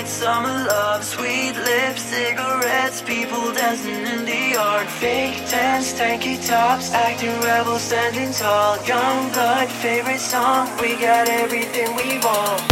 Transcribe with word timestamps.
night, 0.00 0.08
summer 0.08 0.64
love, 0.64 1.04
sweet 1.04 1.54
lips, 1.56 2.02
cigarettes, 2.02 3.02
people 3.02 3.52
dancing 3.52 4.06
in 4.06 4.24
the 4.24 4.52
yard. 4.54 4.86
Fake 4.86 5.36
tents, 5.46 5.92
tanky 5.92 6.36
tops, 6.46 6.92
acting 6.92 7.34
rebel, 7.40 7.78
standing 7.78 8.32
tall. 8.32 8.76
Young 8.86 9.32
blood, 9.32 9.68
favorite 9.68 10.20
song, 10.20 10.68
we 10.80 10.96
got 10.96 11.28
everything 11.28 11.88
we 11.96 12.18
want. 12.26 12.62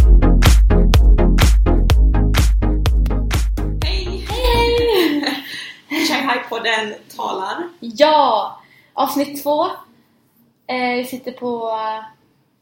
Hej! 3.84 4.26
Hej! 5.88 6.06
Shanghai-podden 6.06 6.94
talar. 7.16 7.68
Ja! 7.80 8.60
Avsnitt 8.94 9.42
två. 9.42 9.66
Eh, 10.66 10.96
vi 10.96 11.04
sitter 11.04 11.32
på, 11.32 11.70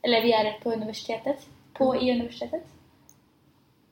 eller 0.03 0.23
vi 0.23 0.33
är 0.33 0.61
på 0.63 0.73
universitetet. 0.73 1.47
På 1.73 1.97
i 1.97 2.13
universitetet. 2.13 2.76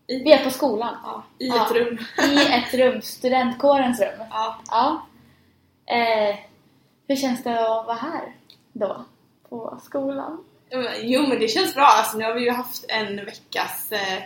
I, 0.07 0.19
Vi 0.25 0.33
är 0.33 0.45
på 0.45 0.51
skolan. 0.51 0.97
ja, 1.05 1.25
i 1.39 1.49
Ja. 1.49 1.67
ett 1.67 1.73
rum. 1.73 1.99
I 2.31 2.37
ett 2.53 2.75
rum, 2.75 3.03
studentkårens 3.03 4.01
rum. 4.01 4.19
Ja. 4.31 4.61
Ja. 4.71 5.07
Eh, 5.97 6.37
hur 7.09 7.17
känns 7.17 7.45
det 7.45 7.61
att 7.61 7.87
vara 7.87 7.97
här 7.97 8.37
då? 8.73 9.05
På 9.49 9.81
skolan? 9.85 10.45
Jo 11.03 11.23
men 11.29 11.39
det 11.41 11.49
känns 11.49 11.75
bra, 11.75 11.85
alltså, 11.85 12.17
nu 12.19 12.25
har 12.25 12.35
vi 12.35 12.45
ju 12.45 12.51
haft 12.51 12.85
en 12.89 13.17
veckas... 13.25 13.93
Eh, 13.93 14.23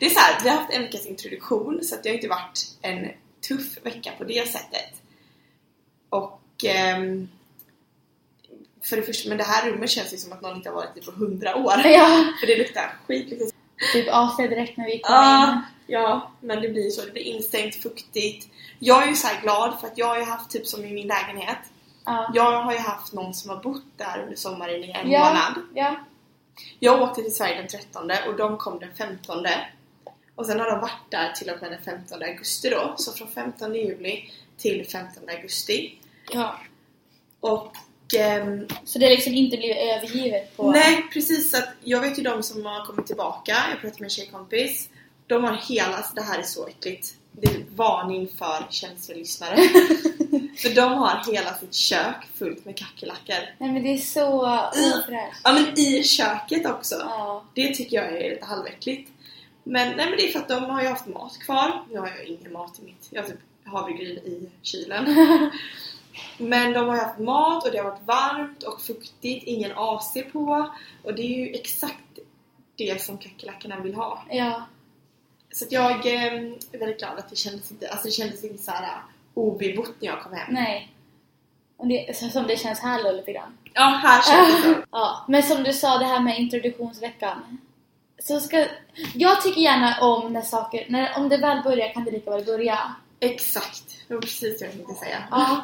det 0.00 0.06
är 0.06 0.10
så 0.10 0.20
här, 0.20 0.42
vi 0.42 0.48
har 0.48 0.56
haft 0.56 0.72
en 0.72 0.82
veckas 0.82 1.06
introduktion 1.06 1.80
så 1.84 1.94
att 1.94 2.02
det 2.02 2.08
har 2.08 2.14
inte 2.14 2.28
varit 2.28 2.60
en 2.82 3.08
tuff 3.48 3.78
vecka 3.86 4.10
på 4.18 4.24
det 4.24 4.48
sättet. 4.48 5.02
Och... 6.08 6.40
ehm, 6.64 7.28
för 8.84 8.96
det 8.96 9.02
första, 9.02 9.28
men 9.28 9.38
det 9.38 9.44
här 9.44 9.70
rummet 9.70 9.90
känns 9.90 10.12
ju 10.12 10.16
som 10.16 10.32
att 10.32 10.40
någon 10.42 10.56
inte 10.56 10.68
har 10.68 10.76
varit 10.76 10.96
i 10.96 11.00
på 11.00 11.10
hundra 11.10 11.56
år. 11.56 11.72
Ja. 11.84 12.24
För 12.40 12.46
det 12.46 12.58
luktar 12.58 12.96
skit. 13.06 13.30
Liksom. 13.30 13.50
Typ 13.92 14.08
AC 14.12 14.36
direkt 14.36 14.76
när 14.76 14.84
vi 14.86 14.98
kom 14.98 15.14
Ja, 15.14 15.52
in. 15.52 15.60
ja, 15.86 16.30
men 16.40 16.62
det 16.62 16.68
blir 16.68 16.90
så. 16.90 17.04
Det 17.04 17.12
blir 17.12 17.22
instängt, 17.22 17.74
fuktigt. 17.74 18.48
Jag 18.78 19.02
är 19.02 19.06
ju 19.08 19.14
så 19.14 19.26
här 19.26 19.40
glad 19.42 19.80
för 19.80 19.86
att 19.86 19.98
jag 19.98 20.06
har 20.06 20.18
ju 20.18 20.24
haft 20.24 20.50
typ 20.50 20.66
som 20.66 20.84
i 20.84 20.92
min 20.92 21.06
lägenhet. 21.06 21.58
Ja. 22.04 22.30
Jag 22.34 22.62
har 22.62 22.72
ju 22.72 22.78
haft 22.78 23.12
någon 23.12 23.34
som 23.34 23.50
har 23.50 23.62
bott 23.62 23.84
där 23.96 24.22
under 24.22 24.36
sommaren 24.36 24.84
i 24.84 24.90
en 24.90 25.10
ja. 25.10 25.18
månad. 25.24 25.54
Ja. 25.74 25.96
Jag 26.78 27.02
åkte 27.02 27.22
till 27.22 27.34
Sverige 27.34 27.56
den 27.56 27.68
13 27.68 28.10
och 28.28 28.36
de 28.36 28.56
kom 28.58 28.78
den 28.78 28.94
15. 28.98 29.46
Och 30.34 30.46
sen 30.46 30.60
har 30.60 30.70
de 30.70 30.80
varit 30.80 31.10
där 31.10 31.32
till 31.32 31.50
och 31.50 31.62
med 31.62 31.70
den 31.72 31.82
15 31.82 32.22
augusti 32.22 32.70
då. 32.70 32.94
Så 32.96 33.12
från 33.12 33.28
15 33.28 33.74
juli 33.74 34.30
till 34.56 34.86
15 34.92 35.28
augusti. 35.28 35.98
ja. 36.32 36.58
Och 37.40 37.72
ehm, 38.14 38.66
Så 38.84 38.98
det 38.98 39.04
har 39.04 39.10
liksom 39.10 39.34
inte 39.34 39.56
blivit 39.56 39.76
övergivet 39.76 40.56
på... 40.56 40.70
Nej, 40.70 41.06
precis. 41.12 41.54
Att 41.54 41.68
jag 41.84 42.00
vet 42.00 42.18
ju 42.18 42.22
de 42.22 42.42
som 42.42 42.66
har 42.66 42.86
kommit 42.86 43.06
tillbaka. 43.06 43.56
Jag 43.70 43.80
pratade 43.80 44.00
med 44.00 44.06
en 44.06 44.10
tjejkompis. 44.10 44.88
De 45.26 45.44
har 45.44 45.56
hela, 45.68 45.96
alltså 45.96 46.14
det 46.14 46.22
här 46.22 46.38
är 46.38 46.42
så 46.42 46.66
äckligt. 46.66 47.14
Det 47.32 47.46
är 47.46 47.64
varning 47.74 48.28
för 48.38 48.66
känslolyssnare. 48.70 49.56
för 50.58 50.74
de 50.74 50.92
har 50.92 51.32
hela 51.32 51.54
sitt 51.54 51.74
kök 51.74 52.28
fullt 52.34 52.64
med 52.64 52.76
kackerlackor. 52.76 53.54
Nej 53.58 53.72
men 53.72 53.82
det 53.82 53.88
är 53.88 53.98
så 53.98 54.28
ofräscht. 54.68 55.40
Ja 55.44 55.52
men 55.52 55.78
i 55.78 56.02
köket 56.02 56.66
också. 56.66 56.94
Ja. 56.94 57.44
Det 57.54 57.74
tycker 57.74 57.96
jag 57.96 58.06
är 58.06 58.30
lite 58.30 58.44
halväckligt. 58.44 59.10
Men, 59.64 59.96
nej, 59.96 60.06
men 60.08 60.16
det 60.16 60.28
är 60.28 60.32
för 60.32 60.38
att 60.38 60.48
de 60.48 60.64
har 60.64 60.82
ju 60.82 60.88
haft 60.88 61.06
mat 61.06 61.38
kvar. 61.38 61.84
Nu 61.90 61.98
har 61.98 62.08
jag 62.08 62.24
ingen 62.24 62.52
mat 62.52 62.78
i 62.78 62.82
mitt. 62.84 63.08
Jag 63.10 63.22
har 63.22 63.28
typ 63.28 63.38
havregryn 63.64 64.18
i 64.18 64.48
kylen. 64.62 65.06
Men 66.38 66.72
de 66.72 66.88
har 66.88 66.96
haft 66.96 67.18
mat 67.18 67.64
och 67.66 67.72
det 67.72 67.78
har 67.78 67.84
varit 67.90 68.02
varmt 68.06 68.62
och 68.62 68.80
fuktigt, 68.80 69.46
ingen 69.46 69.72
AC 69.76 70.16
på. 70.32 70.70
Och 71.04 71.14
det 71.14 71.22
är 71.22 71.38
ju 71.46 71.54
exakt 71.54 72.18
det 72.76 73.02
som 73.02 73.18
kackerlackorna 73.18 73.80
vill 73.80 73.94
ha. 73.94 74.22
Ja. 74.30 74.62
Så 75.52 75.64
jag 75.70 76.06
eh, 76.06 76.24
är 76.72 76.78
väldigt 76.78 76.98
glad 76.98 77.18
att 77.18 77.30
det 77.30 77.36
kändes 77.36 77.70
inte, 77.70 77.88
alltså 77.88 78.06
det 78.06 78.12
kändes 78.12 78.44
inte 78.44 78.62
såhär 78.62 78.82
uh, 78.82 78.98
obebott 79.34 79.94
när 80.00 80.08
jag 80.08 80.22
kom 80.22 80.32
hem. 80.32 80.54
Nej. 80.54 80.92
Och 81.76 81.86
det, 81.86 82.16
så- 82.16 82.28
som 82.28 82.46
det 82.46 82.56
känns 82.56 82.80
här 82.80 83.04
då 83.04 83.12
lite 83.12 83.32
grann. 83.32 83.58
Ja, 83.74 83.82
här 84.02 84.22
kändes 84.22 84.62
det 84.64 84.74
så. 84.74 84.80
Ja, 84.90 85.24
men 85.28 85.42
som 85.42 85.62
du 85.62 85.72
sa 85.72 85.98
det 85.98 86.04
här 86.04 86.20
med 86.20 86.38
introduktionsveckan. 86.38 87.58
Så 88.22 88.40
ska, 88.40 88.66
jag 89.14 89.42
tycker 89.42 89.60
gärna 89.60 90.00
om 90.00 90.32
när 90.32 90.42
saker, 90.42 90.86
när, 90.88 91.16
om 91.16 91.28
det 91.28 91.36
väl 91.36 91.62
börjar 91.62 91.92
kan 91.92 92.04
det 92.04 92.10
lika 92.10 92.30
väl 92.30 92.44
börja. 92.44 92.94
Exakt, 93.20 93.84
det 94.08 94.14
var 94.14 94.20
precis 94.20 94.58
det 94.58 94.64
jag 94.64 94.74
tänkte 94.74 94.94
säga. 94.94 95.24
Ja. 95.30 95.62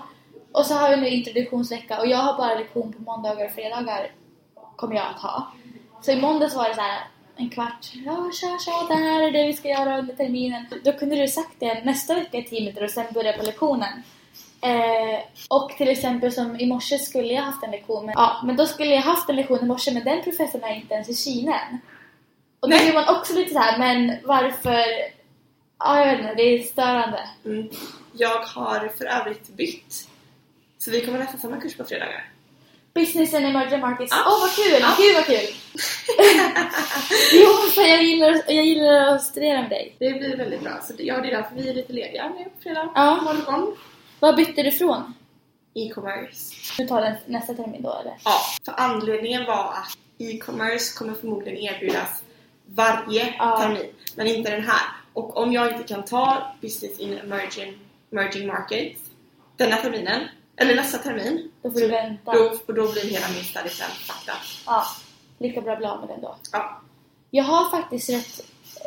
Och 0.54 0.66
så 0.66 0.74
har 0.74 0.90
vi 0.90 0.96
nu 0.96 1.08
introduktionsvecka 1.08 2.00
och 2.00 2.06
jag 2.06 2.18
har 2.18 2.36
bara 2.36 2.54
lektion 2.54 2.92
på 2.92 3.02
måndagar 3.02 3.46
och 3.46 3.52
fredagar. 3.52 4.10
Kommer 4.76 4.96
jag 4.96 5.06
att 5.06 5.22
ha. 5.22 5.52
Så 6.02 6.10
i 6.10 6.20
måndags 6.20 6.54
var 6.54 6.68
det 6.68 6.74
så 6.74 6.80
här 6.80 7.00
en 7.36 7.50
kvart. 7.50 7.90
Ja, 7.92 8.30
tja, 8.32 8.58
tja, 8.64 8.86
det 8.88 8.94
här 8.94 9.22
är 9.22 9.30
det 9.30 9.46
vi 9.46 9.52
ska 9.52 9.68
göra 9.68 9.98
under 9.98 10.14
terminen. 10.14 10.66
Då 10.84 10.92
kunde 10.92 11.16
du 11.16 11.28
sagt 11.28 11.54
det 11.58 11.84
nästa 11.84 12.14
vecka 12.14 12.38
i 12.38 12.44
tio 12.44 12.60
minuter 12.60 12.84
och 12.84 12.90
sen 12.90 13.04
börja 13.14 13.32
på 13.32 13.42
lektionen. 13.42 14.02
Eh, 14.60 15.20
och 15.48 15.70
till 15.70 15.88
exempel 15.88 16.32
som 16.32 16.60
i 16.60 16.66
morse 16.66 16.98
skulle 16.98 17.32
jag 17.32 17.42
haft 17.42 17.64
en 17.64 17.70
lektion. 17.70 18.06
Men, 18.06 18.14
ja, 18.16 18.42
men 18.44 18.56
då 18.56 18.66
skulle 18.66 18.94
jag 18.94 19.02
haft 19.02 19.28
en 19.28 19.36
lektion 19.36 19.58
i 19.62 19.66
morse 19.66 19.90
men 19.94 20.04
den 20.04 20.22
professorn 20.22 20.64
är 20.64 20.74
inte 20.74 20.94
ens 20.94 21.08
i 21.08 21.14
Kina 21.14 21.60
än. 21.60 21.78
Och 22.60 22.70
då 22.70 22.76
blir 22.76 22.94
man 22.94 23.16
också 23.16 23.34
lite 23.34 23.52
så 23.52 23.58
här, 23.58 23.78
men 23.78 24.16
varför? 24.24 24.84
Ja, 25.78 25.98
jag 25.98 26.06
vet 26.06 26.20
inte, 26.20 26.34
det 26.34 26.42
är 26.42 26.62
störande. 26.62 27.28
Mm. 27.44 27.68
Jag 28.12 28.38
har 28.38 28.88
för 28.98 29.04
övrigt 29.04 29.48
bytt. 29.48 30.08
Så 30.84 30.90
vi 30.90 31.00
kommer 31.04 31.18
läsa 31.18 31.38
samma 31.38 31.60
kurs 31.60 31.76
på 31.76 31.84
fredagar. 31.84 32.30
Business 32.94 33.34
and 33.34 33.44
emerging 33.46 33.80
markets. 33.80 34.12
Åh, 34.12 34.18
Ja. 34.24 34.38
vad 34.40 34.50
kul! 34.54 34.80
Ja. 34.80 34.94
Gud, 34.98 35.14
vad 35.14 35.24
kul! 35.26 35.54
jo, 37.32 37.48
för 37.74 37.82
jag 37.82 38.02
gillar, 38.02 38.42
jag 38.46 38.64
gillar 38.64 39.06
att 39.14 39.22
studera 39.22 39.60
med 39.60 39.70
dig. 39.70 39.96
Det 39.98 40.10
blir 40.10 40.36
väldigt 40.36 40.60
bra. 40.62 40.80
Så 40.82 40.92
det- 40.92 41.02
ja, 41.02 41.20
det 41.20 41.28
är 41.28 41.36
därför 41.36 41.54
vi 41.56 41.68
är 41.68 41.74
lite 41.74 41.92
lediga 41.92 42.28
nu 42.28 42.44
på 42.44 42.62
fredag 42.62 42.88
Ja. 42.94 43.20
morgon. 43.22 43.76
Vad 44.20 44.36
bytte 44.36 44.62
du 44.62 44.70
från? 44.72 45.14
E-commerce. 45.74 46.54
Du 46.78 46.86
tar 46.88 47.00
den 47.02 47.14
nästa 47.26 47.54
termin 47.54 47.82
då, 47.82 47.98
eller? 48.00 48.14
Ja, 48.24 48.40
för 48.64 48.74
anledningen 48.76 49.44
var 49.44 49.64
att 49.72 49.98
e-commerce 50.18 50.98
kommer 50.98 51.14
förmodligen 51.14 51.58
erbjudas 51.74 52.22
varje 52.66 53.34
Ja. 53.38 53.58
termin, 53.60 53.86
men 54.16 54.26
inte 54.26 54.50
den 54.50 54.62
här. 54.66 54.82
Och 55.12 55.36
om 55.36 55.52
jag 55.52 55.72
inte 55.72 55.94
kan 55.94 56.04
ta 56.04 56.54
Business 56.60 56.98
in 56.98 57.18
emerging, 57.18 57.78
emerging 58.12 58.46
markets 58.46 59.00
denna 59.56 59.76
terminen, 59.76 60.20
eller 60.56 60.74
nästa 60.74 60.98
termin, 60.98 61.50
Då 61.62 61.70
får 61.70 61.80
du 61.80 61.88
vänta. 61.88 62.32
då, 62.32 62.52
och 62.66 62.74
då 62.74 62.92
blir 62.92 63.02
hela 63.10 63.28
min 63.28 63.44
study 63.44 63.68
plan 63.68 63.90
fucked. 63.90 64.34
Ja, 64.66 64.84
lika 65.38 65.60
bra 65.60 65.76
bli 65.76 65.86
med 65.86 66.08
den 66.08 66.20
då. 66.20 66.36
Ja. 66.52 66.80
Jag 67.30 67.44
har 67.44 67.70
faktiskt 67.70 68.10
rätt 68.10 68.40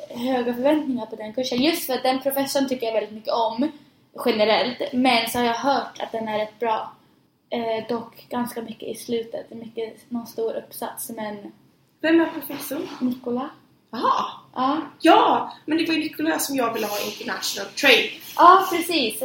höga 0.09 0.53
förväntningar 0.53 1.05
på 1.05 1.15
den 1.15 1.33
kursen. 1.33 1.61
Just 1.61 1.85
för 1.85 1.93
att 1.93 2.03
den 2.03 2.21
professorn 2.21 2.67
tycker 2.69 2.85
jag 2.85 2.93
väldigt 2.93 3.13
mycket 3.13 3.33
om 3.33 3.71
generellt. 4.25 4.93
Men 4.93 5.29
så 5.29 5.37
har 5.37 5.45
jag 5.45 5.53
hört 5.53 5.99
att 5.99 6.11
den 6.11 6.27
är 6.27 6.37
rätt 6.37 6.59
bra. 6.59 6.91
Eh, 7.49 7.87
dock 7.89 8.25
ganska 8.29 8.61
mycket 8.61 8.83
i 8.89 8.95
slutet. 8.95 9.49
Mycket, 9.49 10.11
någon 10.11 10.27
stor 10.27 10.53
uppsats. 10.57 11.09
Men 11.09 11.51
Vem 12.01 12.21
är 12.21 12.25
professor? 12.25 12.81
Nikola? 12.99 13.49
Jaha! 13.91 14.25
Ja. 14.55 14.77
Ja! 15.01 15.53
Men 15.65 15.77
det 15.77 15.85
var 15.85 15.93
ju 15.93 15.99
Nicolas 15.99 16.47
som 16.47 16.55
jag 16.55 16.73
ville 16.73 16.87
ha 16.87 16.97
international 17.05 17.71
trade. 17.71 18.09
Ja, 18.35 18.67
precis. 18.71 19.23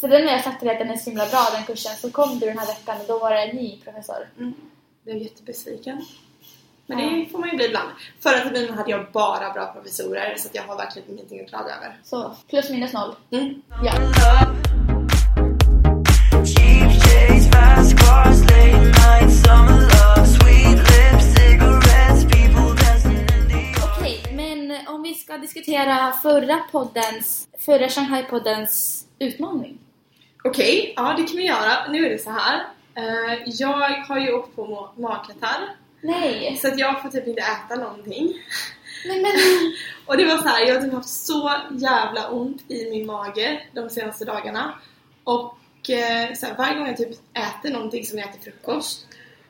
Så 0.00 0.06
den 0.06 0.22
har 0.28 0.34
jag 0.34 0.44
sagt 0.44 0.58
till 0.58 0.68
dig 0.68 0.76
att 0.76 0.86
den 0.86 0.90
är 0.94 0.96
så 0.96 1.10
himla 1.10 1.26
bra 1.26 1.46
den 1.54 1.64
kursen. 1.64 1.96
Så 1.96 2.10
kom 2.10 2.38
du 2.38 2.46
den 2.46 2.58
här 2.58 2.66
veckan 2.66 2.96
och 3.00 3.06
då 3.08 3.18
var 3.18 3.30
det 3.30 3.42
en 3.42 3.56
ny 3.56 3.80
professor. 3.84 4.28
Mm. 4.38 4.54
Jag 5.04 5.16
är 5.16 5.20
jättebesviken. 5.20 6.04
Men 6.86 6.98
Ja. 6.98 7.04
det 7.10 7.26
får 7.30 7.38
man 7.38 7.48
ju 7.50 7.56
bli 7.56 7.66
ibland. 7.66 7.88
Förra 8.20 8.38
terminen 8.38 8.74
hade 8.78 8.90
jag 8.90 9.06
bara 9.12 9.52
bra 9.52 9.66
professorer 9.72 10.34
så 10.38 10.48
att 10.48 10.54
jag 10.54 10.62
har 10.62 10.76
verkligen 10.76 11.10
ingenting 11.10 11.40
att 11.40 11.48
klaga 11.48 11.74
över. 11.76 11.96
Så 12.04 12.36
plus 12.48 12.70
minus 12.70 12.92
noll. 12.92 13.14
Mm. 13.30 13.62
Ja. 13.84 13.92
Okej, 23.98 24.22
men 24.34 24.86
om 24.86 25.02
vi 25.02 25.14
ska 25.14 25.38
diskutera 25.38 26.12
förra 26.12 26.56
poddens, 26.72 27.48
förra 27.58 27.88
Shanghai-poddens 27.88 29.04
utmaning. 29.18 29.78
Okej, 30.44 30.92
ja 30.96 31.14
det 31.18 31.22
kan 31.24 31.36
vi 31.36 31.46
göra. 31.46 31.88
Nu 31.90 32.06
är 32.06 32.10
det 32.10 32.18
så 32.18 32.30
här. 32.30 32.66
Eh, 32.94 33.38
jag 33.46 33.90
har 33.90 34.18
ju 34.18 34.32
åkt 34.32 34.56
på 34.56 34.66
ma- 34.66 35.00
magkatarr 35.00 35.76
Nej! 36.00 36.58
så 36.62 36.68
att 36.68 36.78
jag 36.78 37.02
får 37.02 37.08
typ 37.08 37.26
inte 37.26 37.42
äta 37.42 37.74
någonting. 37.74 38.32
Nej 39.06 39.22
men... 39.22 39.32
Och 40.06 40.16
det 40.16 40.24
var 40.24 40.36
så 40.38 40.48
här, 40.48 40.66
jag 40.66 40.74
har 40.74 40.82
typ 40.82 40.92
haft 40.92 41.08
så 41.08 41.52
jävla 41.70 42.28
ont 42.28 42.70
i 42.70 42.90
min 42.90 43.06
mage 43.06 43.62
de 43.72 43.90
senaste 43.90 44.24
dagarna. 44.24 44.78
Och 45.24 45.90
eh, 45.90 46.34
så 46.34 46.46
här, 46.46 46.54
varje 46.58 46.74
gång 46.78 46.86
jag 46.86 46.96
typ 46.96 47.10
äter 47.34 47.70
någonting 47.72 48.04
som 48.06 48.18
jag 48.18 48.28
äter 48.28 48.40
frukost 48.40 49.06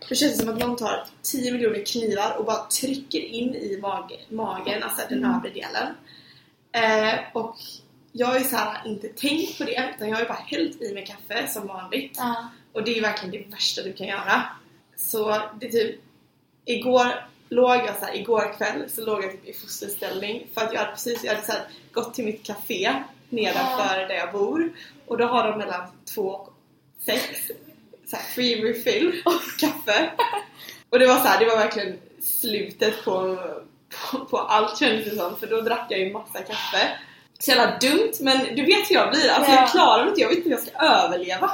då 0.08 0.14
känns 0.14 0.32
det 0.38 0.44
som 0.44 0.48
att 0.54 0.58
någon 0.60 0.76
tar 0.76 1.04
10 1.22 1.52
miljoner 1.52 1.84
knivar 1.86 2.36
och 2.38 2.44
bara 2.44 2.66
trycker 2.66 3.18
in 3.18 3.54
i 3.54 3.78
mag- 3.82 4.26
magen, 4.28 4.82
alltså 4.82 5.02
den 5.08 5.24
övre 5.24 5.50
delen. 5.50 5.94
Eh, 6.72 7.18
och 7.32 7.56
jag 8.12 8.26
har 8.26 8.38
ju 8.38 8.44
så 8.44 8.56
här 8.56 8.86
inte 8.86 9.08
tänkt 9.08 9.58
på 9.58 9.64
det 9.64 9.92
utan 9.96 10.08
jag 10.08 10.16
har 10.16 10.22
ju 10.22 10.28
bara 10.28 10.44
hällt 10.46 10.82
i 10.82 10.94
mig 10.94 11.06
kaffe 11.06 11.48
som 11.48 11.66
vanligt. 11.66 12.14
Ja. 12.16 12.48
Och 12.72 12.84
det 12.84 12.90
är 12.90 12.94
ju 12.94 13.00
verkligen 13.00 13.30
det 13.30 13.54
värsta 13.54 13.82
du 13.82 13.92
kan 13.92 14.06
göra. 14.06 14.42
Så 14.96 15.42
det 15.60 15.68
typ 15.68 16.00
Igår 16.64 17.28
låg 17.48 17.76
jag 17.76 17.98
så 17.98 18.04
här, 18.04 18.16
igår 18.16 18.56
kväll 18.58 18.90
så 18.90 19.04
låg 19.04 19.24
jag 19.24 19.32
typ 19.32 19.48
i 19.48 19.52
fosterställning 19.52 20.46
för 20.54 20.60
att 20.60 20.72
jag 20.72 20.80
hade 20.80 20.92
precis 20.92 21.24
jag 21.24 21.34
hade 21.34 21.46
så 21.46 21.52
här, 21.52 21.62
gått 21.92 22.14
till 22.14 22.24
mitt 22.24 22.46
café 22.46 22.94
nedanför 23.28 24.08
där 24.08 24.14
jag 24.14 24.32
bor 24.32 24.72
och 25.06 25.18
då 25.18 25.26
har 25.26 25.50
de 25.50 25.58
mellan 25.58 25.88
två 26.14 26.22
och 26.22 26.52
sex 27.06 27.22
så 28.06 28.16
här, 28.16 28.22
free 28.22 28.62
refill 28.62 29.22
kaffe. 29.58 30.10
Och 30.90 30.98
det 30.98 31.06
var 31.06 31.16
så 31.16 31.28
här, 31.28 31.40
det 31.40 31.46
var 31.46 31.56
verkligen 31.56 31.98
slutet 32.22 33.04
på, 33.04 33.38
på, 33.88 34.24
på 34.24 34.38
allt 34.38 34.78
kändes 34.78 35.04
det 35.04 35.16
som 35.16 35.36
för 35.36 35.46
då 35.46 35.60
drack 35.60 35.86
jag 35.90 36.00
ju 36.00 36.12
massa 36.12 36.38
kaffe. 36.38 36.98
Så 37.38 37.50
jävla 37.50 37.78
dumt 37.78 38.12
men 38.20 38.38
du 38.56 38.64
vet 38.64 38.90
hur 38.90 38.94
jag 38.94 39.10
blir, 39.10 39.30
alltså 39.30 39.52
Ja. 39.52 39.60
jag 39.60 39.68
klarar 39.70 40.02
mig 40.02 40.08
inte, 40.08 40.20
jag 40.20 40.28
vet 40.28 40.36
inte 40.38 40.48
hur 40.48 40.56
jag 40.56 40.66
ska 40.66 40.78
överleva. 40.78 41.48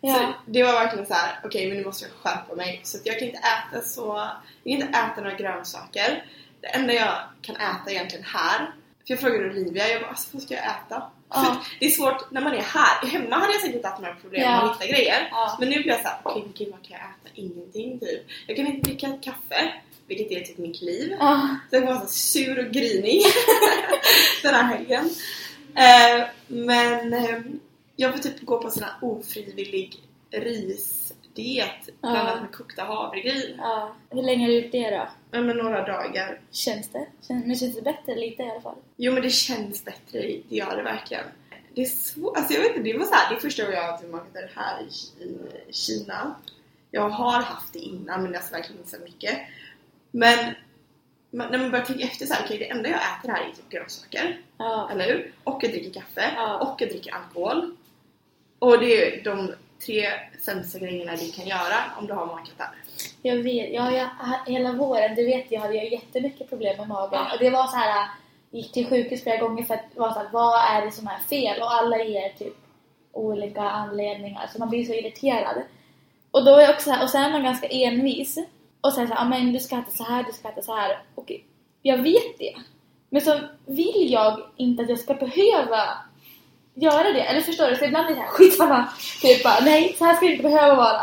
Så 0.00 0.06
Ja. 0.08 0.32
det 0.46 0.62
var 0.62 0.72
verkligen 0.72 1.06
så 1.06 1.14
här: 1.14 1.40
okej 1.44 1.68
men 1.68 1.76
nu 1.78 1.84
måste 1.84 2.04
jag 2.04 2.12
skärpa 2.32 2.54
mig. 2.54 2.80
Så 2.84 2.98
jag 3.04 3.18
kan 3.18 3.28
inte 3.28 3.38
äta 3.40 3.82
så, 3.84 4.28
jag 4.64 4.78
kan 4.78 4.86
inte 4.88 4.98
äta 4.98 5.20
några 5.20 5.36
grönsaker. 5.36 6.24
Det 6.60 6.66
enda 6.66 6.92
jag 6.92 7.14
kan 7.42 7.56
äta 7.56 7.90
egentligen 7.90 8.24
här, 8.24 8.58
för 9.06 9.12
jag 9.14 9.20
frågade 9.20 9.44
Olivia, 9.50 9.88
jag 9.88 10.00
bara 10.00 10.10
alltså, 10.10 10.28
vad 10.32 10.42
ska 10.42 10.54
jag 10.54 10.64
äta? 10.64 11.02
Ja. 11.30 11.44
För 11.44 11.56
det 11.80 11.86
är 11.86 11.90
svårt 11.90 12.30
när 12.30 12.40
man 12.40 12.52
är 12.54 12.62
här, 12.62 13.06
hemma 13.06 13.36
hade 13.36 13.52
jag 13.52 13.62
säkert 13.62 13.84
haft 13.84 14.00
några 14.02 14.14
problem 14.14 14.42
Ja. 14.42 14.62
att 14.70 14.82
hitta 14.82 14.92
grejer. 14.92 15.30
Men 15.58 15.68
nu 15.68 15.74
blir 15.82 15.88
jag 15.88 16.00
såhär, 16.00 16.16
okej 16.22 16.44
gud 16.58 16.68
vad 16.70 16.82
kan 16.88 16.90
jag 16.98 17.00
äta? 17.00 17.28
Ingenting 17.34 18.00
typ. 18.00 18.22
Jag 18.46 18.56
kan 18.56 18.66
inte 18.66 18.90
dricka 18.90 19.08
kaffe, 19.22 19.72
vilket 20.08 20.30
är 20.30 20.40
typ 20.40 20.58
mitt 20.58 20.82
liv. 20.82 21.16
Ja. 21.20 21.48
Så 21.70 21.76
jag 21.76 21.86
var 21.86 22.00
så 22.00 22.06
sur 22.06 22.66
och 22.66 22.72
grinig 22.72 23.22
den 24.42 24.54
här 24.54 24.62
helgen. 24.76 25.10
Eh, 25.74 26.26
men 26.46 27.12
eh, 27.12 27.38
jag 27.96 28.12
får 28.12 28.18
typ 28.20 28.40
gå 28.40 28.62
på 28.62 28.70
sån 28.70 28.82
här 28.82 28.92
ofrivillig 29.02 30.02
risdiet 30.30 31.70
bland 32.00 32.16
Ja. 32.16 32.20
annat 32.20 32.40
med 32.42 32.52
kokta 32.52 32.82
havregryn. 32.84 33.54
ja. 33.58 33.96
Hur 34.10 34.22
länge 34.22 34.44
har 34.44 34.48
du 34.48 34.60
gjort 34.60 34.72
det 34.72 34.90
då? 34.90 35.08
Ja, 35.30 35.42
men 35.42 35.56
några 35.56 35.86
dagar. 35.86 36.40
Känns 36.50 36.88
det? 36.88 37.06
Kän- 37.28 37.46
Men 37.46 37.56
känns 37.56 37.74
det 37.76 37.82
bättre 37.82 38.14
lite 38.14 38.42
i 38.42 38.50
alla 38.50 38.60
fall? 38.60 38.76
Jo 38.96 39.12
men 39.12 39.22
det 39.22 39.30
känns 39.30 39.84
bättre, 39.84 40.20
det 40.22 40.40
gör 40.48 40.76
det 40.76 40.82
verkligen. 40.82 41.24
Det 41.74 41.82
är 41.82 41.86
svårt, 41.86 42.36
alltså 42.36 42.52
jag 42.54 42.60
vet 42.60 42.76
inte, 42.76 42.82
det 42.92 42.98
var 42.98 43.06
så 43.06 43.14
här, 43.14 43.30
det 43.30 43.36
är 43.36 43.40
första 43.40 43.62
gången 43.62 43.78
jag 43.78 43.90
har 43.92 43.98
tillbaka 43.98 44.24
det 44.32 44.50
här 44.54 44.82
i, 44.82 45.24
i 45.24 45.38
Kina. 45.72 46.34
Jag 46.90 47.08
har 47.08 47.42
haft 47.42 47.72
det 47.72 47.78
innan 47.78 48.22
men 48.22 48.34
alltså 48.36 48.52
verkligen 48.54 48.78
inte 48.78 48.90
så 48.96 49.02
mycket. 49.02 49.38
Men 50.16 50.54
man- 51.30 51.50
när 51.50 51.58
man 51.58 51.70
börjar 51.70 51.84
tänka 51.84 52.04
efter 52.04 52.26
så 52.26 52.34
här, 52.34 52.42
okej 52.44 52.58
det 52.58 52.70
enda 52.70 52.88
jag 52.88 52.98
äter 52.98 53.28
här 53.32 53.40
är 53.42 53.52
typ 53.52 53.68
grönsaker. 53.68 54.40
Ja. 54.58 54.88
Eller 54.92 55.04
hur? 55.04 55.32
Och 55.44 55.64
jag 55.64 55.70
dricker 55.72 56.00
kaffe. 56.00 56.30
Ja. 56.36 56.58
Och 56.58 56.80
jag 56.82 56.88
dricker 56.88 57.14
alkohol. 57.14 57.76
Och 58.58 58.78
det 58.80 59.18
är 59.18 59.24
de 59.24 59.54
tre 59.86 60.06
sämsta 60.42 60.78
grejerna 60.78 61.12
du 61.16 61.30
kan 61.32 61.46
göra 61.46 61.76
om 61.98 62.06
du 62.06 62.12
har 62.12 62.26
magkatarr. 62.26 62.74
Jag 63.22 63.36
vet, 63.36 63.72
ja, 63.74 63.90
jag, 63.92 64.08
hela 64.52 64.72
våren, 64.72 65.14
du 65.14 65.26
vet 65.26 65.50
jag 65.50 65.60
hade 65.60 65.74
jag 65.74 65.92
jättemycket 65.92 66.48
problem 66.48 66.76
med 66.76 66.88
magen. 66.88 67.10
Ja. 67.28 67.32
Och 67.32 67.38
det 67.38 67.50
var 67.50 67.66
så 67.66 67.76
här, 67.76 68.08
gick 68.50 68.72
till 68.72 68.86
sjukhus 68.88 69.22
flera 69.22 69.36
gånger 69.36 69.64
för 69.64 69.74
att 69.74 69.84
vara 69.94 70.12
så 70.12 70.18
här, 70.18 70.28
vad 70.32 70.76
är 70.76 70.84
det 70.84 70.92
som 70.92 71.06
är 71.06 71.18
fel? 71.18 71.62
Och 71.62 71.72
alla 71.72 71.98
ger 72.04 72.28
typ 72.28 72.54
olika 73.12 73.62
anledningar, 73.62 74.50
så 74.52 74.58
man 74.58 74.68
blir 74.70 74.84
så 74.84 74.92
irriterad. 74.92 75.62
Och 76.30 76.44
då 76.44 76.56
är 76.56 76.60
jag 76.62 76.70
också 76.70 76.84
så 76.84 76.90
här, 76.90 77.02
och 77.02 77.10
sen 77.10 77.22
är 77.24 77.30
man 77.30 77.42
ganska 77.44 77.66
envis. 77.66 78.38
Och 78.80 78.92
sen 78.92 79.08
så 79.08 79.14
här, 79.14 79.20
"Ja, 79.24 79.28
men 79.28 79.52
du 79.52 79.60
ska 79.60 79.78
äta 79.78 79.90
så 79.90 80.04
här, 80.04 80.22
du 80.24 80.32
ska 80.32 80.48
äta 80.48 80.62
så 80.62 80.76
här. 80.76 80.98
Och 81.14 81.32
jag 81.82 81.98
vet 81.98 82.38
det. 82.38 82.54
Men 83.10 83.20
så 83.22 83.40
vill 83.66 84.06
jag 84.10 84.40
inte 84.56 84.82
att 84.82 84.88
jag 84.88 84.98
ska 84.98 85.14
behöva 85.14 85.88
göra 86.74 87.12
det. 87.12 87.20
Eller 87.20 87.40
förstår 87.40 87.66
du? 87.70 87.76
Så 87.76 87.84
ibland 87.84 88.10
är 88.10 88.14
det 88.14 88.20
här 88.20 88.28
skitsamma. 88.28 88.88
Typ 89.22 89.44
bara, 89.44 89.60
nej, 89.60 89.94
så 89.98 90.04
här 90.04 90.14
ska 90.16 90.26
det 90.26 90.32
inte 90.32 90.42
behöva 90.42 90.74
vara. 90.74 91.02